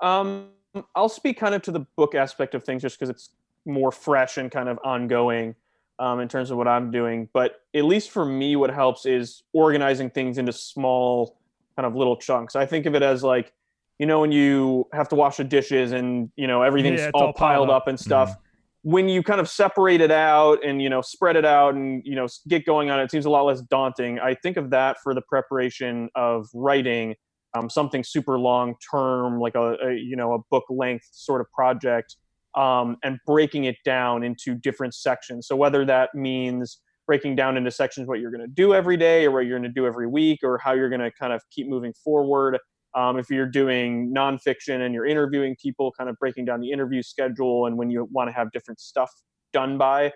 Um, 0.00 0.48
I'll 0.94 1.08
speak 1.08 1.38
kind 1.38 1.54
of 1.54 1.62
to 1.62 1.70
the 1.70 1.80
book 1.96 2.14
aspect 2.14 2.54
of 2.54 2.64
things 2.64 2.82
just 2.82 2.98
because 2.98 3.10
it's 3.10 3.30
more 3.64 3.92
fresh 3.92 4.36
and 4.38 4.50
kind 4.50 4.68
of 4.68 4.78
ongoing 4.84 5.54
um, 5.98 6.20
in 6.20 6.28
terms 6.28 6.50
of 6.50 6.56
what 6.56 6.68
I'm 6.68 6.90
doing. 6.90 7.28
But 7.32 7.62
at 7.74 7.84
least 7.84 8.10
for 8.10 8.24
me, 8.24 8.56
what 8.56 8.70
helps 8.70 9.06
is 9.06 9.42
organizing 9.52 10.10
things 10.10 10.38
into 10.38 10.52
small, 10.52 11.38
kind 11.76 11.86
of 11.86 11.94
little 11.94 12.16
chunks. 12.16 12.56
I 12.56 12.66
think 12.66 12.86
of 12.86 12.94
it 12.94 13.02
as 13.02 13.22
like, 13.22 13.52
you 13.98 14.06
know, 14.06 14.20
when 14.20 14.32
you 14.32 14.86
have 14.92 15.08
to 15.08 15.16
wash 15.16 15.38
the 15.38 15.44
dishes 15.44 15.92
and 15.92 16.30
you 16.36 16.46
know 16.46 16.62
everything's 16.62 17.00
yeah, 17.00 17.10
all, 17.14 17.26
all, 17.26 17.32
piled 17.32 17.70
up. 17.70 17.82
up, 17.82 17.88
and 17.88 17.98
stuff. 17.98 18.30
Mm-hmm. 18.30 18.42
When 18.82 19.08
you 19.08 19.24
kind 19.24 19.40
of 19.40 19.48
separate 19.48 20.00
it 20.00 20.12
out 20.12 20.64
and 20.64 20.80
you 20.80 20.88
know 20.88 21.02
spread 21.02 21.34
it 21.34 21.44
out 21.44 21.74
and 21.74 22.02
you 22.06 22.14
know 22.14 22.28
get 22.46 22.64
going 22.64 22.90
on 22.90 23.00
it, 23.00 23.04
it 23.04 23.10
seems 23.10 23.26
a 23.26 23.30
lot 23.30 23.44
less 23.44 23.60
daunting. 23.62 24.20
I 24.20 24.34
think 24.34 24.56
of 24.56 24.70
that 24.70 24.98
for 25.02 25.14
the 25.14 25.22
preparation 25.22 26.10
of 26.14 26.48
writing 26.54 27.16
um, 27.56 27.70
something 27.70 28.04
super 28.04 28.38
long 28.38 28.74
term, 28.90 29.40
like 29.40 29.54
a, 29.54 29.76
a, 29.82 29.94
you 29.94 30.16
know 30.16 30.34
a 30.34 30.38
book 30.50 30.64
length 30.68 31.08
sort 31.12 31.40
of 31.40 31.50
project 31.50 32.16
um, 32.54 32.96
and 33.02 33.18
breaking 33.26 33.64
it 33.64 33.76
down 33.84 34.22
into 34.22 34.54
different 34.54 34.94
sections. 34.94 35.46
So 35.46 35.56
whether 35.56 35.84
that 35.84 36.14
means 36.14 36.80
breaking 37.06 37.36
down 37.36 37.56
into 37.56 37.70
sections 37.70 38.06
what 38.06 38.20
you're 38.20 38.30
going 38.30 38.46
to 38.46 38.52
do 38.52 38.74
every 38.74 38.96
day 38.96 39.24
or 39.24 39.30
what 39.30 39.46
you're 39.46 39.58
going 39.58 39.68
to 39.68 39.80
do 39.80 39.86
every 39.86 40.06
week 40.06 40.40
or 40.42 40.58
how 40.58 40.74
you're 40.74 40.90
going 40.90 41.00
to 41.00 41.10
kind 41.18 41.32
of 41.32 41.40
keep 41.50 41.66
moving 41.66 41.92
forward. 42.04 42.58
Um, 42.94 43.18
if 43.18 43.30
you're 43.30 43.48
doing 43.48 44.12
nonfiction 44.14 44.84
and 44.84 44.94
you're 44.94 45.06
interviewing 45.06 45.56
people, 45.62 45.92
kind 45.96 46.10
of 46.10 46.16
breaking 46.18 46.44
down 46.44 46.60
the 46.60 46.70
interview 46.70 47.02
schedule 47.02 47.66
and 47.66 47.78
when 47.78 47.90
you 47.90 48.08
want 48.12 48.28
to 48.28 48.32
have 48.34 48.50
different 48.52 48.80
stuff 48.80 49.10
done 49.52 49.78
by. 49.78 50.12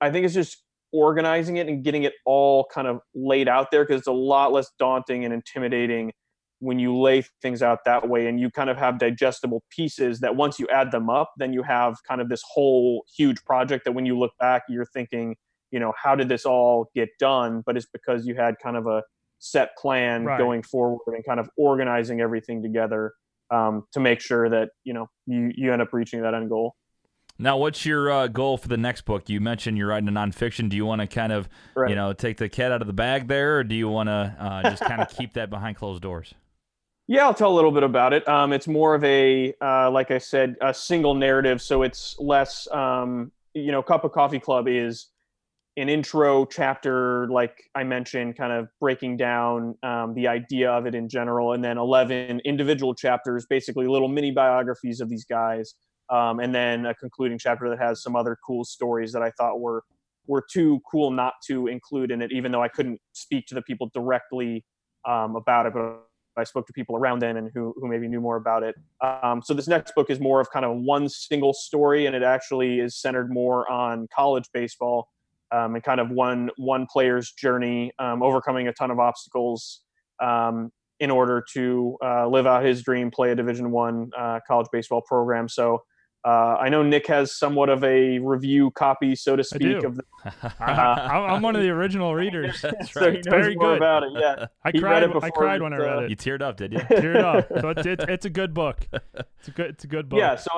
I 0.00 0.10
think 0.10 0.26
it's 0.26 0.34
just 0.34 0.62
organizing 0.92 1.56
it 1.56 1.68
and 1.68 1.82
getting 1.82 2.02
it 2.02 2.12
all 2.24 2.66
kind 2.72 2.86
of 2.86 3.00
laid 3.14 3.48
out 3.48 3.70
there 3.70 3.84
because 3.84 3.98
it's 3.98 4.08
a 4.08 4.12
lot 4.12 4.52
less 4.52 4.70
daunting 4.78 5.24
and 5.24 5.32
intimidating 5.32 6.12
when 6.60 6.78
you 6.78 6.96
lay 6.96 7.22
things 7.42 7.62
out 7.62 7.80
that 7.84 8.08
way 8.08 8.26
and 8.26 8.40
you 8.40 8.50
kind 8.50 8.70
of 8.70 8.76
have 8.76 8.98
digestible 8.98 9.62
pieces 9.70 10.20
that 10.20 10.34
once 10.34 10.58
you 10.58 10.66
add 10.68 10.90
them 10.90 11.10
up 11.10 11.32
then 11.36 11.52
you 11.52 11.62
have 11.62 11.96
kind 12.08 12.20
of 12.20 12.28
this 12.28 12.42
whole 12.48 13.04
huge 13.14 13.42
project 13.44 13.84
that 13.84 13.92
when 13.92 14.06
you 14.06 14.18
look 14.18 14.32
back 14.40 14.62
you're 14.68 14.86
thinking 14.86 15.36
you 15.70 15.80
know 15.80 15.92
how 16.02 16.14
did 16.14 16.28
this 16.28 16.44
all 16.44 16.90
get 16.94 17.08
done 17.18 17.62
but 17.66 17.76
it's 17.76 17.86
because 17.92 18.26
you 18.26 18.34
had 18.34 18.54
kind 18.62 18.76
of 18.76 18.86
a 18.86 19.02
set 19.38 19.76
plan 19.76 20.24
right. 20.24 20.38
going 20.38 20.62
forward 20.62 21.00
and 21.08 21.24
kind 21.26 21.38
of 21.38 21.48
organizing 21.58 22.20
everything 22.20 22.62
together 22.62 23.12
um, 23.50 23.84
to 23.92 24.00
make 24.00 24.20
sure 24.20 24.48
that 24.48 24.70
you 24.84 24.94
know 24.94 25.06
you 25.26 25.52
you 25.54 25.72
end 25.72 25.82
up 25.82 25.92
reaching 25.92 26.22
that 26.22 26.34
end 26.34 26.48
goal 26.48 26.74
now, 27.38 27.58
what's 27.58 27.84
your 27.84 28.10
uh, 28.10 28.28
goal 28.28 28.56
for 28.56 28.68
the 28.68 28.78
next 28.78 29.02
book? 29.02 29.28
You 29.28 29.40
mentioned 29.40 29.76
you're 29.76 29.88
writing 29.88 30.08
a 30.08 30.12
nonfiction. 30.12 30.70
Do 30.70 30.76
you 30.76 30.86
want 30.86 31.02
to 31.02 31.06
kind 31.06 31.32
of, 31.32 31.48
right. 31.74 31.90
you 31.90 31.94
know, 31.94 32.14
take 32.14 32.38
the 32.38 32.48
cat 32.48 32.72
out 32.72 32.80
of 32.80 32.86
the 32.86 32.94
bag 32.94 33.28
there, 33.28 33.58
or 33.58 33.64
do 33.64 33.74
you 33.74 33.88
want 33.88 34.08
to 34.08 34.36
uh, 34.38 34.62
just 34.62 34.82
kind 34.82 35.02
of 35.02 35.08
keep 35.10 35.34
that 35.34 35.50
behind 35.50 35.76
closed 35.76 36.00
doors? 36.00 36.32
Yeah, 37.08 37.24
I'll 37.24 37.34
tell 37.34 37.52
a 37.52 37.54
little 37.54 37.70
bit 37.70 37.84
about 37.84 38.12
it. 38.12 38.26
Um, 38.26 38.52
it's 38.52 38.66
more 38.66 38.94
of 38.94 39.04
a, 39.04 39.54
uh, 39.60 39.90
like 39.90 40.10
I 40.10 40.18
said, 40.18 40.56
a 40.60 40.74
single 40.74 41.14
narrative, 41.14 41.62
so 41.62 41.82
it's 41.82 42.16
less. 42.18 42.66
Um, 42.72 43.30
you 43.54 43.70
know, 43.72 43.82
Cup 43.82 44.04
of 44.04 44.12
Coffee 44.12 44.40
Club 44.40 44.66
is 44.68 45.06
an 45.76 45.88
intro 45.88 46.44
chapter, 46.46 47.28
like 47.28 47.62
I 47.74 47.84
mentioned, 47.84 48.36
kind 48.36 48.52
of 48.52 48.68
breaking 48.80 49.18
down 49.18 49.76
um, 49.82 50.14
the 50.14 50.26
idea 50.26 50.70
of 50.70 50.86
it 50.86 50.94
in 50.94 51.08
general, 51.08 51.52
and 51.52 51.62
then 51.62 51.78
eleven 51.78 52.40
individual 52.44 52.92
chapters, 52.94 53.46
basically 53.48 53.86
little 53.86 54.08
mini 54.08 54.32
biographies 54.32 55.00
of 55.00 55.08
these 55.08 55.24
guys, 55.24 55.74
um, 56.10 56.40
and 56.40 56.52
then 56.54 56.86
a 56.86 56.94
concluding 56.94 57.38
chapter 57.38 57.68
that 57.70 57.78
has 57.78 58.02
some 58.02 58.16
other 58.16 58.36
cool 58.44 58.64
stories 58.64 59.12
that 59.12 59.22
I 59.22 59.30
thought 59.38 59.60
were 59.60 59.84
were 60.26 60.44
too 60.52 60.80
cool 60.90 61.12
not 61.12 61.34
to 61.46 61.68
include 61.68 62.10
in 62.10 62.20
it, 62.20 62.32
even 62.32 62.50
though 62.50 62.62
I 62.62 62.68
couldn't 62.68 63.00
speak 63.12 63.46
to 63.46 63.54
the 63.54 63.62
people 63.62 63.90
directly 63.94 64.64
um, 65.06 65.36
about 65.36 65.66
it, 65.66 65.72
but 65.72 66.05
I 66.36 66.44
spoke 66.44 66.66
to 66.66 66.72
people 66.72 66.96
around 66.96 67.20
them 67.20 67.36
and 67.36 67.50
who, 67.54 67.74
who 67.76 67.88
maybe 67.88 68.08
knew 68.08 68.20
more 68.20 68.36
about 68.36 68.62
it. 68.62 68.74
Um, 69.02 69.42
so 69.42 69.54
this 69.54 69.68
next 69.68 69.94
book 69.94 70.10
is 70.10 70.20
more 70.20 70.40
of 70.40 70.50
kind 70.50 70.64
of 70.64 70.76
one 70.78 71.08
single 71.08 71.52
story, 71.52 72.06
and 72.06 72.14
it 72.14 72.22
actually 72.22 72.80
is 72.80 72.96
centered 72.96 73.30
more 73.32 73.70
on 73.70 74.08
college 74.14 74.44
baseball 74.52 75.08
um, 75.52 75.74
and 75.74 75.82
kind 75.82 76.00
of 76.00 76.10
one 76.10 76.50
one 76.56 76.86
player's 76.90 77.32
journey, 77.32 77.92
um, 77.98 78.22
overcoming 78.22 78.68
a 78.68 78.72
ton 78.72 78.90
of 78.90 78.98
obstacles 78.98 79.82
um, 80.22 80.70
in 81.00 81.10
order 81.10 81.44
to 81.52 81.96
uh, 82.04 82.26
live 82.26 82.46
out 82.46 82.64
his 82.64 82.82
dream, 82.82 83.10
play 83.10 83.30
a 83.30 83.34
Division 83.34 83.70
One 83.70 84.10
uh, 84.18 84.40
college 84.46 84.68
baseball 84.72 85.02
program. 85.02 85.48
So 85.48 85.82
uh, 86.26 86.56
I 86.60 86.68
know 86.68 86.82
Nick 86.82 87.06
has 87.06 87.36
somewhat 87.36 87.68
of 87.68 87.84
a 87.84 88.18
review 88.18 88.72
copy, 88.72 89.14
so 89.14 89.36
to 89.36 89.44
speak. 89.44 89.84
Of 89.84 89.94
the, 89.94 90.02
I, 90.58 91.36
am 91.36 91.40
one 91.40 91.54
of 91.54 91.62
the 91.62 91.70
original 91.70 92.16
readers. 92.16 92.60
That's 92.62 92.90
so 92.92 93.02
right. 93.02 93.14
It's 93.14 93.28
very 93.28 93.54
good 93.54 93.76
about 93.76 94.02
it. 94.02 94.10
Yeah, 94.12 94.46
I 94.64 94.72
he 94.72 94.80
cried. 94.80 95.04
I 95.04 95.30
cried 95.30 95.62
when 95.62 95.72
I 95.72 95.76
read 95.76 96.02
it. 96.02 96.10
You 96.10 96.16
teared 96.16 96.42
up, 96.42 96.56
did 96.56 96.72
you? 96.72 96.80
teared 96.80 97.22
up. 97.22 97.46
So 97.60 97.68
it's, 97.68 97.86
it's, 97.86 98.04
it's 98.08 98.24
a 98.26 98.30
good 98.30 98.54
book. 98.54 98.88
It's 98.92 99.46
a 99.46 99.50
good 99.52 99.66
it's 99.66 99.84
a 99.84 99.86
good 99.86 100.08
book. 100.08 100.18
Yeah. 100.18 100.34
So 100.34 100.50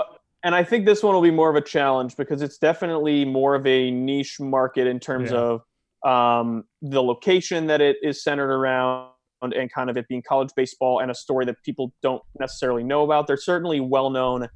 and 0.42 0.54
I 0.54 0.64
think 0.64 0.86
this 0.86 1.02
one 1.02 1.14
will 1.14 1.20
be 1.20 1.30
more 1.30 1.50
of 1.50 1.56
a 1.56 1.60
challenge 1.60 2.16
because 2.16 2.40
it's 2.40 2.56
definitely 2.56 3.26
more 3.26 3.54
of 3.54 3.66
a 3.66 3.90
niche 3.90 4.40
market 4.40 4.86
in 4.86 4.98
terms 4.98 5.30
yeah. 5.30 5.36
of 5.36 6.40
um, 6.42 6.64
the 6.80 7.02
location 7.02 7.66
that 7.66 7.82
it 7.82 7.98
is 8.02 8.24
centered 8.24 8.50
around 8.50 9.10
and 9.42 9.70
kind 9.70 9.90
of 9.90 9.98
it 9.98 10.08
being 10.08 10.22
college 10.26 10.48
baseball 10.56 11.00
and 11.00 11.10
a 11.10 11.14
story 11.14 11.44
that 11.44 11.56
people 11.62 11.92
don't 12.02 12.22
necessarily 12.40 12.82
know 12.82 13.04
about. 13.04 13.26
They're 13.26 13.36
certainly 13.36 13.80
well 13.80 14.08
known 14.08 14.48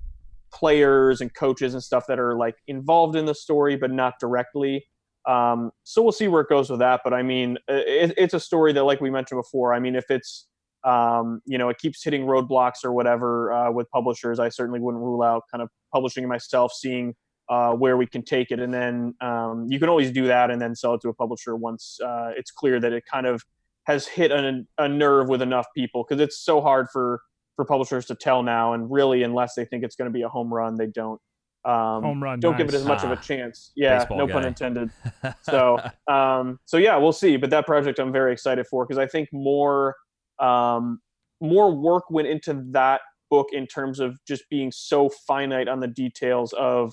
players 0.52 1.20
and 1.20 1.34
coaches 1.34 1.74
and 1.74 1.82
stuff 1.82 2.04
that 2.08 2.18
are 2.18 2.36
like 2.36 2.56
involved 2.66 3.16
in 3.16 3.24
the 3.24 3.34
story 3.34 3.76
but 3.76 3.90
not 3.90 4.14
directly. 4.20 4.86
Um, 5.26 5.70
so 5.84 6.02
we'll 6.02 6.12
see 6.12 6.28
where 6.28 6.42
it 6.42 6.48
goes 6.48 6.68
with 6.68 6.80
that 6.80 7.02
but 7.04 7.14
i 7.14 7.22
mean 7.22 7.56
it, 7.68 8.12
it's 8.16 8.34
a 8.34 8.40
story 8.40 8.72
that 8.72 8.82
like 8.82 9.00
we 9.00 9.08
mentioned 9.08 9.38
before 9.38 9.72
i 9.72 9.78
mean 9.78 9.94
if 9.94 10.10
it's 10.10 10.48
um, 10.82 11.40
you 11.46 11.58
know 11.58 11.68
it 11.68 11.78
keeps 11.78 12.02
hitting 12.02 12.22
roadblocks 12.22 12.84
or 12.84 12.92
whatever 12.92 13.52
uh, 13.52 13.70
with 13.70 13.88
publishers 13.90 14.40
i 14.40 14.48
certainly 14.48 14.80
wouldn't 14.80 15.00
rule 15.00 15.22
out 15.22 15.44
kind 15.48 15.62
of 15.62 15.68
publishing 15.92 16.26
myself 16.26 16.72
seeing 16.72 17.14
uh, 17.48 17.72
where 17.72 17.96
we 17.96 18.04
can 18.04 18.24
take 18.24 18.50
it 18.50 18.58
and 18.58 18.74
then 18.74 19.14
um, 19.20 19.66
you 19.68 19.78
can 19.78 19.88
always 19.88 20.10
do 20.10 20.26
that 20.26 20.50
and 20.50 20.60
then 20.60 20.74
sell 20.74 20.94
it 20.94 21.00
to 21.00 21.08
a 21.08 21.14
publisher 21.14 21.54
once 21.54 22.00
uh, 22.04 22.30
it's 22.36 22.50
clear 22.50 22.80
that 22.80 22.92
it 22.92 23.04
kind 23.08 23.26
of 23.26 23.44
has 23.84 24.06
hit 24.06 24.30
a, 24.30 24.62
a 24.78 24.88
nerve 24.88 25.28
with 25.28 25.42
enough 25.42 25.66
people 25.76 26.04
because 26.04 26.20
it's 26.20 26.38
so 26.38 26.60
hard 26.60 26.88
for 26.92 27.20
for 27.56 27.64
publishers 27.64 28.06
to 28.06 28.14
tell 28.14 28.42
now. 28.42 28.72
And 28.72 28.90
really, 28.90 29.22
unless 29.22 29.54
they 29.54 29.64
think 29.64 29.84
it's 29.84 29.96
going 29.96 30.10
to 30.10 30.12
be 30.12 30.22
a 30.22 30.28
home 30.28 30.52
run, 30.52 30.76
they 30.76 30.86
don't. 30.86 31.20
Um, 31.64 32.02
home 32.02 32.22
run. 32.22 32.40
Don't 32.40 32.52
nice. 32.52 32.58
give 32.58 32.68
it 32.68 32.74
as 32.74 32.84
much 32.84 33.00
ah, 33.02 33.06
of 33.06 33.10
a 33.12 33.20
ah, 33.20 33.22
chance. 33.22 33.70
Yeah, 33.76 34.04
no 34.10 34.26
guy. 34.26 34.32
pun 34.32 34.44
intended. 34.44 34.90
so, 35.42 35.78
um, 36.08 36.58
so 36.64 36.76
yeah, 36.76 36.96
we'll 36.96 37.12
see. 37.12 37.36
But 37.36 37.50
that 37.50 37.66
project 37.66 37.98
I'm 37.98 38.12
very 38.12 38.32
excited 38.32 38.66
for 38.66 38.84
because 38.84 38.98
I 38.98 39.06
think 39.06 39.28
more, 39.32 39.94
um, 40.40 41.00
more 41.40 41.72
work 41.74 42.04
went 42.10 42.28
into 42.28 42.64
that 42.70 43.02
book 43.30 43.48
in 43.52 43.66
terms 43.66 44.00
of 44.00 44.18
just 44.26 44.42
being 44.50 44.72
so 44.72 45.08
finite 45.26 45.68
on 45.68 45.80
the 45.80 45.88
details 45.88 46.52
of 46.54 46.92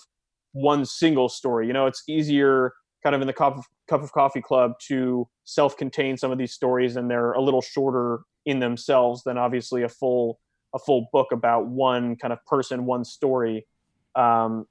one 0.54 0.86
single 0.86 1.30
story. 1.30 1.68
You 1.68 1.74
know, 1.74 1.86
it's 1.86 2.04
easier 2.08 2.74
kind 3.04 3.16
of 3.16 3.22
in 3.22 3.28
the 3.28 3.34
cup 3.34 3.58
of, 3.58 3.66
cup 3.88 4.04
of 4.04 4.12
coffee 4.12 4.42
club 4.42 4.74
to 4.88 5.28
self-contain 5.46 6.18
some 6.18 6.32
of 6.32 6.38
these 6.38 6.54
stories 6.54 6.96
and 6.96 7.10
they're 7.10 7.32
a 7.34 7.42
little 7.42 7.62
shorter 7.62 8.22
in 8.46 8.60
themselves 8.60 9.24
than 9.24 9.38
obviously 9.38 9.84
a 9.84 9.90
full 9.90 10.40
a 10.74 10.80
full 10.80 11.08
book 11.12 11.32
about 11.32 11.68
one 11.68 12.16
kind 12.16 12.34
of 12.34 12.44
person, 12.46 12.86
one 12.86 13.04
story. 13.04 13.66
Um, 14.16 14.66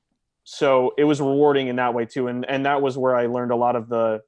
so 0.44 0.92
it 0.96 1.05
was 1.05 1.20
rewarding 1.20 1.68
in 1.68 1.76
that 1.76 1.94
way 1.94 2.07
too, 2.07 2.28
and 2.28 2.49
and 2.49 2.64
that 2.66 2.80
was 2.80 2.96
where 2.96 3.16
I 3.16 3.26
learned 3.26 3.53
a 3.53 3.57
lot 3.57 3.76
of 3.76 3.88
the 3.88 4.20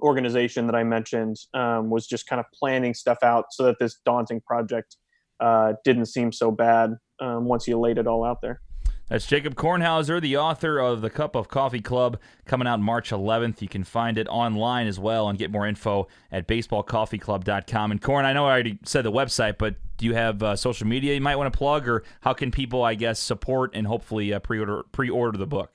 organization 0.00 0.66
that 0.66 0.74
I 0.74 0.84
mentioned 0.84 1.36
um, 1.54 1.88
was 1.90 2.06
just 2.06 2.26
kind 2.26 2.40
of 2.40 2.46
planning 2.52 2.92
stuff 2.92 3.18
out 3.22 3.46
so 3.50 3.62
that 3.64 3.76
this 3.78 3.98
daunting 4.04 4.40
project 4.40 4.96
uh, 5.40 5.74
didn't 5.84 6.06
seem 6.06 6.32
so 6.32 6.50
bad 6.50 6.94
um, 7.20 7.46
once 7.46 7.66
you 7.66 7.78
laid 7.78 7.98
it 7.98 8.06
all 8.06 8.24
out 8.24 8.42
there. 8.42 8.60
That's 9.08 9.24
Jacob 9.24 9.54
Kornhauser, 9.54 10.20
the 10.20 10.36
author 10.36 10.80
of 10.80 11.00
The 11.00 11.10
Cup 11.10 11.36
of 11.36 11.46
Coffee 11.46 11.80
Club, 11.80 12.18
coming 12.44 12.66
out 12.66 12.80
March 12.80 13.10
11th. 13.10 13.62
You 13.62 13.68
can 13.68 13.84
find 13.84 14.18
it 14.18 14.26
online 14.26 14.88
as 14.88 14.98
well 14.98 15.28
and 15.28 15.38
get 15.38 15.52
more 15.52 15.64
info 15.64 16.08
at 16.32 16.48
baseballcoffeeclub.com. 16.48 17.92
And 17.92 18.02
Corn, 18.02 18.24
I 18.24 18.32
know 18.32 18.46
I 18.46 18.50
already 18.50 18.80
said 18.84 19.04
the 19.04 19.12
website, 19.12 19.58
but 19.58 19.76
do 19.96 20.06
you 20.06 20.14
have 20.14 20.42
uh, 20.42 20.56
social 20.56 20.88
media 20.88 21.14
you 21.14 21.20
might 21.20 21.36
want 21.36 21.52
to 21.52 21.56
plug, 21.56 21.86
or 21.86 22.02
how 22.22 22.32
can 22.32 22.50
people, 22.50 22.82
I 22.82 22.96
guess, 22.96 23.20
support 23.20 23.70
and 23.74 23.86
hopefully 23.86 24.32
uh, 24.32 24.40
pre-order 24.40 24.82
pre-order 24.90 25.38
the 25.38 25.46
book? 25.46 25.72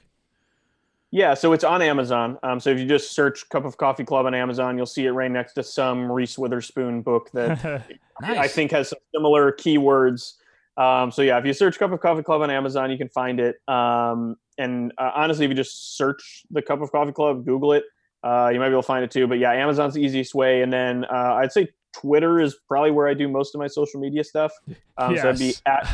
Yeah, 1.09 1.33
so 1.33 1.51
it's 1.53 1.63
on 1.63 1.81
Amazon. 1.81 2.37
Um, 2.43 2.59
so 2.59 2.69
if 2.69 2.79
you 2.79 2.85
just 2.85 3.13
search 3.13 3.47
"Cup 3.49 3.65
of 3.65 3.77
Coffee 3.77 4.03
Club" 4.03 4.25
on 4.25 4.33
Amazon, 4.33 4.77
you'll 4.77 4.85
see 4.85 5.05
it 5.05 5.11
right 5.11 5.31
next 5.31 5.53
to 5.53 5.63
some 5.63 6.11
Reese 6.11 6.37
Witherspoon 6.37 7.01
book 7.01 7.31
that 7.31 7.85
Nice. 8.21 8.37
I 8.37 8.47
think 8.47 8.71
has 8.71 8.89
some 8.89 8.99
similar 9.13 9.51
keywords. 9.51 10.35
Um, 10.81 11.11
so 11.11 11.21
yeah, 11.21 11.37
if 11.37 11.45
you 11.45 11.53
search 11.53 11.77
"Cup 11.77 11.91
of 11.91 11.99
Coffee 11.99 12.23
Club" 12.23 12.41
on 12.41 12.49
Amazon, 12.49 12.89
you 12.91 12.97
can 12.97 13.09
find 13.09 13.39
it. 13.39 13.55
Um, 13.67 14.35
and 14.57 14.91
uh, 14.97 15.11
honestly, 15.15 15.45
if 15.45 15.49
you 15.49 15.55
just 15.55 15.97
search 15.97 16.43
the 16.49 16.61
Cup 16.61 16.81
of 16.81 16.91
Coffee 16.91 17.11
Club, 17.11 17.45
Google 17.45 17.73
it, 17.73 17.83
uh, 18.23 18.49
you 18.53 18.59
might 18.59 18.67
be 18.67 18.73
able 18.73 18.81
to 18.81 18.87
find 18.87 19.03
it 19.03 19.11
too. 19.11 19.27
But 19.27 19.39
yeah, 19.39 19.51
Amazon's 19.51 19.93
the 19.93 20.01
easiest 20.01 20.33
way. 20.33 20.61
And 20.61 20.71
then 20.71 21.05
uh, 21.05 21.35
I'd 21.41 21.51
say 21.51 21.67
Twitter 21.93 22.39
is 22.39 22.55
probably 22.67 22.91
where 22.91 23.07
I 23.07 23.13
do 23.13 23.27
most 23.27 23.53
of 23.55 23.59
my 23.59 23.67
social 23.67 23.99
media 23.99 24.23
stuff. 24.23 24.51
Um, 24.97 25.17
So 25.17 25.29
it'd 25.29 25.39
be 25.39 25.53
at 25.65 25.87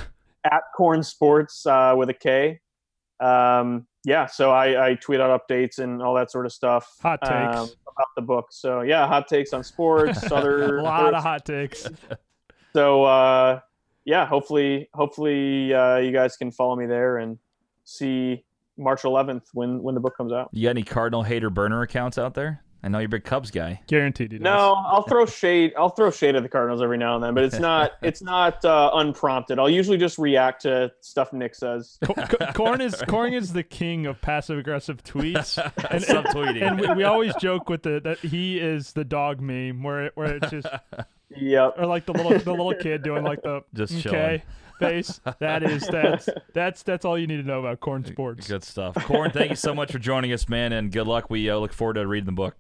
at 0.44 0.62
Korn 0.76 1.04
Sports 1.04 1.66
uh, 1.66 1.94
with 1.98 2.10
a 2.10 2.14
K. 2.14 2.60
Um, 3.20 3.88
yeah, 4.06 4.26
so 4.28 4.52
I, 4.52 4.90
I 4.90 4.96
tweet 4.96 5.20
out 5.20 5.42
updates 5.42 5.80
and 5.80 6.02
all 6.02 6.14
that 6.16 6.32
sort 6.32 6.46
of 6.46 6.54
stuff. 6.54 6.88
Hot 7.02 7.20
takes. 7.22 7.58
um, 7.58 7.70
about 7.88 8.08
the 8.16 8.22
book. 8.22 8.48
So 8.52 8.82
yeah, 8.82 9.08
hot 9.08 9.28
takes 9.28 9.54
on 9.54 9.64
sports, 9.64 10.32
other 10.32 10.78
a 10.78 10.84
lot 10.84 11.14
of 11.14 11.24
hot 11.24 11.46
takes. 11.46 11.88
so 12.74 13.04
uh, 13.04 13.60
yeah, 14.08 14.26
hopefully, 14.26 14.90
hopefully 14.94 15.74
uh, 15.74 15.98
you 15.98 16.14
guys 16.14 16.38
can 16.38 16.50
follow 16.50 16.78
me 16.78 16.86
there 16.86 17.18
and 17.18 17.38
see 17.84 18.46
March 18.78 19.02
11th 19.02 19.44
when 19.54 19.84
when 19.84 19.96
the 19.96 20.02
book 20.02 20.16
comes 20.16 20.32
out. 20.32 20.50
You 20.54 20.64
got 20.64 20.70
any 20.72 20.84
Cardinal 20.84 21.24
hater 21.24 21.50
burner 21.50 21.82
accounts 21.82 22.18
out 22.18 22.34
there? 22.34 22.64
I 22.82 22.88
know 22.90 23.00
you're 23.00 23.08
a 23.08 23.10
big 23.10 23.26
Cubs 23.26 23.52
guy. 23.52 23.82
Guaranteed 23.88 24.32
he 24.32 24.38
does. 24.38 24.46
No, 24.46 24.76
I'll 24.78 25.02
throw 25.02 25.26
shade. 25.26 25.74
I'll 25.78 25.90
throw 25.90 26.10
shade 26.10 26.36
at 26.36 26.44
the 26.44 26.48
Cardinals 26.48 26.82
every 26.82 26.98
now 26.98 27.16
and 27.16 27.24
then, 27.24 27.34
but 27.34 27.44
it's 27.44 27.60
not 27.60 27.94
it's 28.02 28.22
not 28.22 28.64
uh, 28.64 28.92
unprompted. 28.94 29.60
I'll 29.60 29.70
usually 29.70 29.98
just 29.98 30.18
react 30.18 30.62
to 30.62 30.90
stuff 31.02 31.34
Nick 31.34 31.54
says. 31.54 31.98
Co- 32.06 32.14
co- 32.14 32.54
Corn 32.54 32.80
is 32.80 32.96
Corn 33.10 33.34
is 33.34 33.52
the 33.52 33.64
king 33.64 34.06
of 34.06 34.22
passive 34.22 34.58
aggressive 34.58 35.04
tweets, 35.04 35.58
and, 35.92 36.02
Subtweeting. 36.02 36.62
and 36.66 36.80
we, 36.80 36.88
we 36.94 37.04
always 37.04 37.36
joke 37.36 37.68
with 37.68 37.84
the 37.84 38.00
that 38.06 38.20
he 38.20 38.58
is 38.58 38.94
the 38.94 39.04
dog 39.04 39.42
meme 39.42 39.84
where 39.84 40.12
where 40.16 40.38
it's 40.38 40.52
just 40.52 40.68
Yep. 41.36 41.76
or 41.78 41.86
like 41.86 42.06
the 42.06 42.14
little 42.14 42.38
the 42.38 42.52
little 42.52 42.74
kid 42.74 43.04
doing 43.04 43.24
like 43.24 43.42
the 43.44 43.62
Just 43.74 44.06
okay 44.06 44.44
face. 44.80 45.20
That 45.40 45.64
is 45.64 45.88
that's 45.88 46.30
that's 46.54 46.84
that's 46.84 47.06
all 47.06 47.18
you 47.18 47.28
need 47.28 47.38
to 47.38 47.44
know 47.44 47.60
about 47.60 47.80
Corn 47.80 48.06
sports. 48.06 48.48
Good 48.48 48.64
stuff. 48.64 48.96
Corn, 48.96 49.32
thank 49.32 49.50
you 49.50 49.56
so 49.56 49.74
much 49.74 49.92
for 49.92 50.00
joining 50.00 50.32
us, 50.34 50.48
man, 50.48 50.74
and 50.74 50.92
good 50.92 51.08
luck. 51.08 51.30
We 51.30 51.50
uh, 51.50 51.58
look 51.58 51.74
forward 51.74 51.96
to 51.96 52.08
reading 52.08 52.26
the 52.26 52.32
book. 52.32 52.56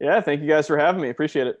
Yeah. 0.00 0.20
Thank 0.20 0.42
you 0.42 0.48
guys 0.48 0.66
for 0.66 0.78
having 0.78 1.00
me. 1.00 1.08
Appreciate 1.10 1.46
it. 1.46 1.56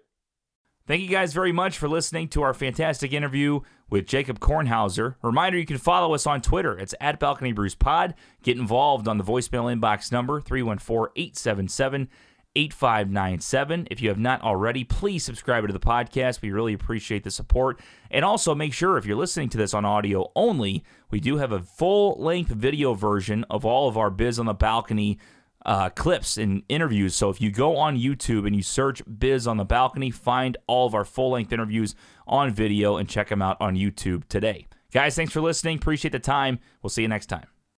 Thank 0.88 1.00
you 1.02 1.08
guys 1.08 1.32
very 1.32 1.52
much 1.52 1.78
for 1.78 1.88
listening 1.88 2.26
to 2.30 2.42
our 2.42 2.52
fantastic 2.52 3.12
interview 3.12 3.60
with 3.88 4.04
Jacob 4.04 4.40
Kornhauser. 4.40 5.14
Reminder 5.22 5.56
you 5.56 5.64
can 5.64 5.78
follow 5.78 6.12
us 6.12 6.26
on 6.26 6.42
Twitter. 6.42 6.76
It's 6.76 6.92
at 7.00 7.20
Balcony 7.20 7.52
Brews 7.52 7.76
Pod. 7.76 8.14
Get 8.42 8.58
involved 8.58 9.06
on 9.06 9.16
the 9.16 9.22
voicemail 9.22 9.72
inbox 9.72 10.10
number 10.10 10.40
314 10.40 11.12
877 11.14 12.08
8597. 12.54 13.88
If 13.90 14.02
you 14.02 14.08
have 14.08 14.18
not 14.18 14.42
already, 14.42 14.84
please 14.84 15.24
subscribe 15.24 15.66
to 15.66 15.72
the 15.72 15.80
podcast. 15.80 16.42
We 16.42 16.50
really 16.50 16.74
appreciate 16.74 17.24
the 17.24 17.30
support. 17.30 17.80
And 18.10 18.24
also 18.24 18.54
make 18.54 18.72
sure 18.72 18.98
if 18.98 19.06
you're 19.06 19.16
listening 19.16 19.48
to 19.50 19.58
this 19.58 19.74
on 19.74 19.84
audio 19.84 20.30
only, 20.36 20.84
we 21.10 21.20
do 21.20 21.38
have 21.38 21.52
a 21.52 21.60
full 21.60 22.16
length 22.22 22.50
video 22.50 22.94
version 22.94 23.44
of 23.50 23.64
all 23.64 23.88
of 23.88 23.96
our 23.96 24.10
Biz 24.10 24.38
on 24.38 24.46
the 24.46 24.54
Balcony 24.54 25.18
uh, 25.64 25.90
clips 25.90 26.36
and 26.36 26.62
interviews. 26.68 27.14
So 27.14 27.30
if 27.30 27.40
you 27.40 27.50
go 27.50 27.76
on 27.76 27.96
YouTube 27.96 28.46
and 28.46 28.54
you 28.54 28.62
search 28.62 29.02
Biz 29.18 29.46
on 29.46 29.56
the 29.56 29.64
Balcony, 29.64 30.10
find 30.10 30.56
all 30.66 30.86
of 30.86 30.94
our 30.94 31.04
full 31.04 31.30
length 31.30 31.52
interviews 31.52 31.94
on 32.26 32.52
video 32.52 32.96
and 32.96 33.08
check 33.08 33.28
them 33.28 33.42
out 33.42 33.56
on 33.60 33.76
YouTube 33.76 34.26
today. 34.28 34.66
Guys, 34.92 35.14
thanks 35.14 35.32
for 35.32 35.40
listening. 35.40 35.76
Appreciate 35.76 36.12
the 36.12 36.18
time. 36.18 36.58
We'll 36.82 36.90
see 36.90 37.02
you 37.02 37.08
next 37.08 37.26
time. 37.26 37.51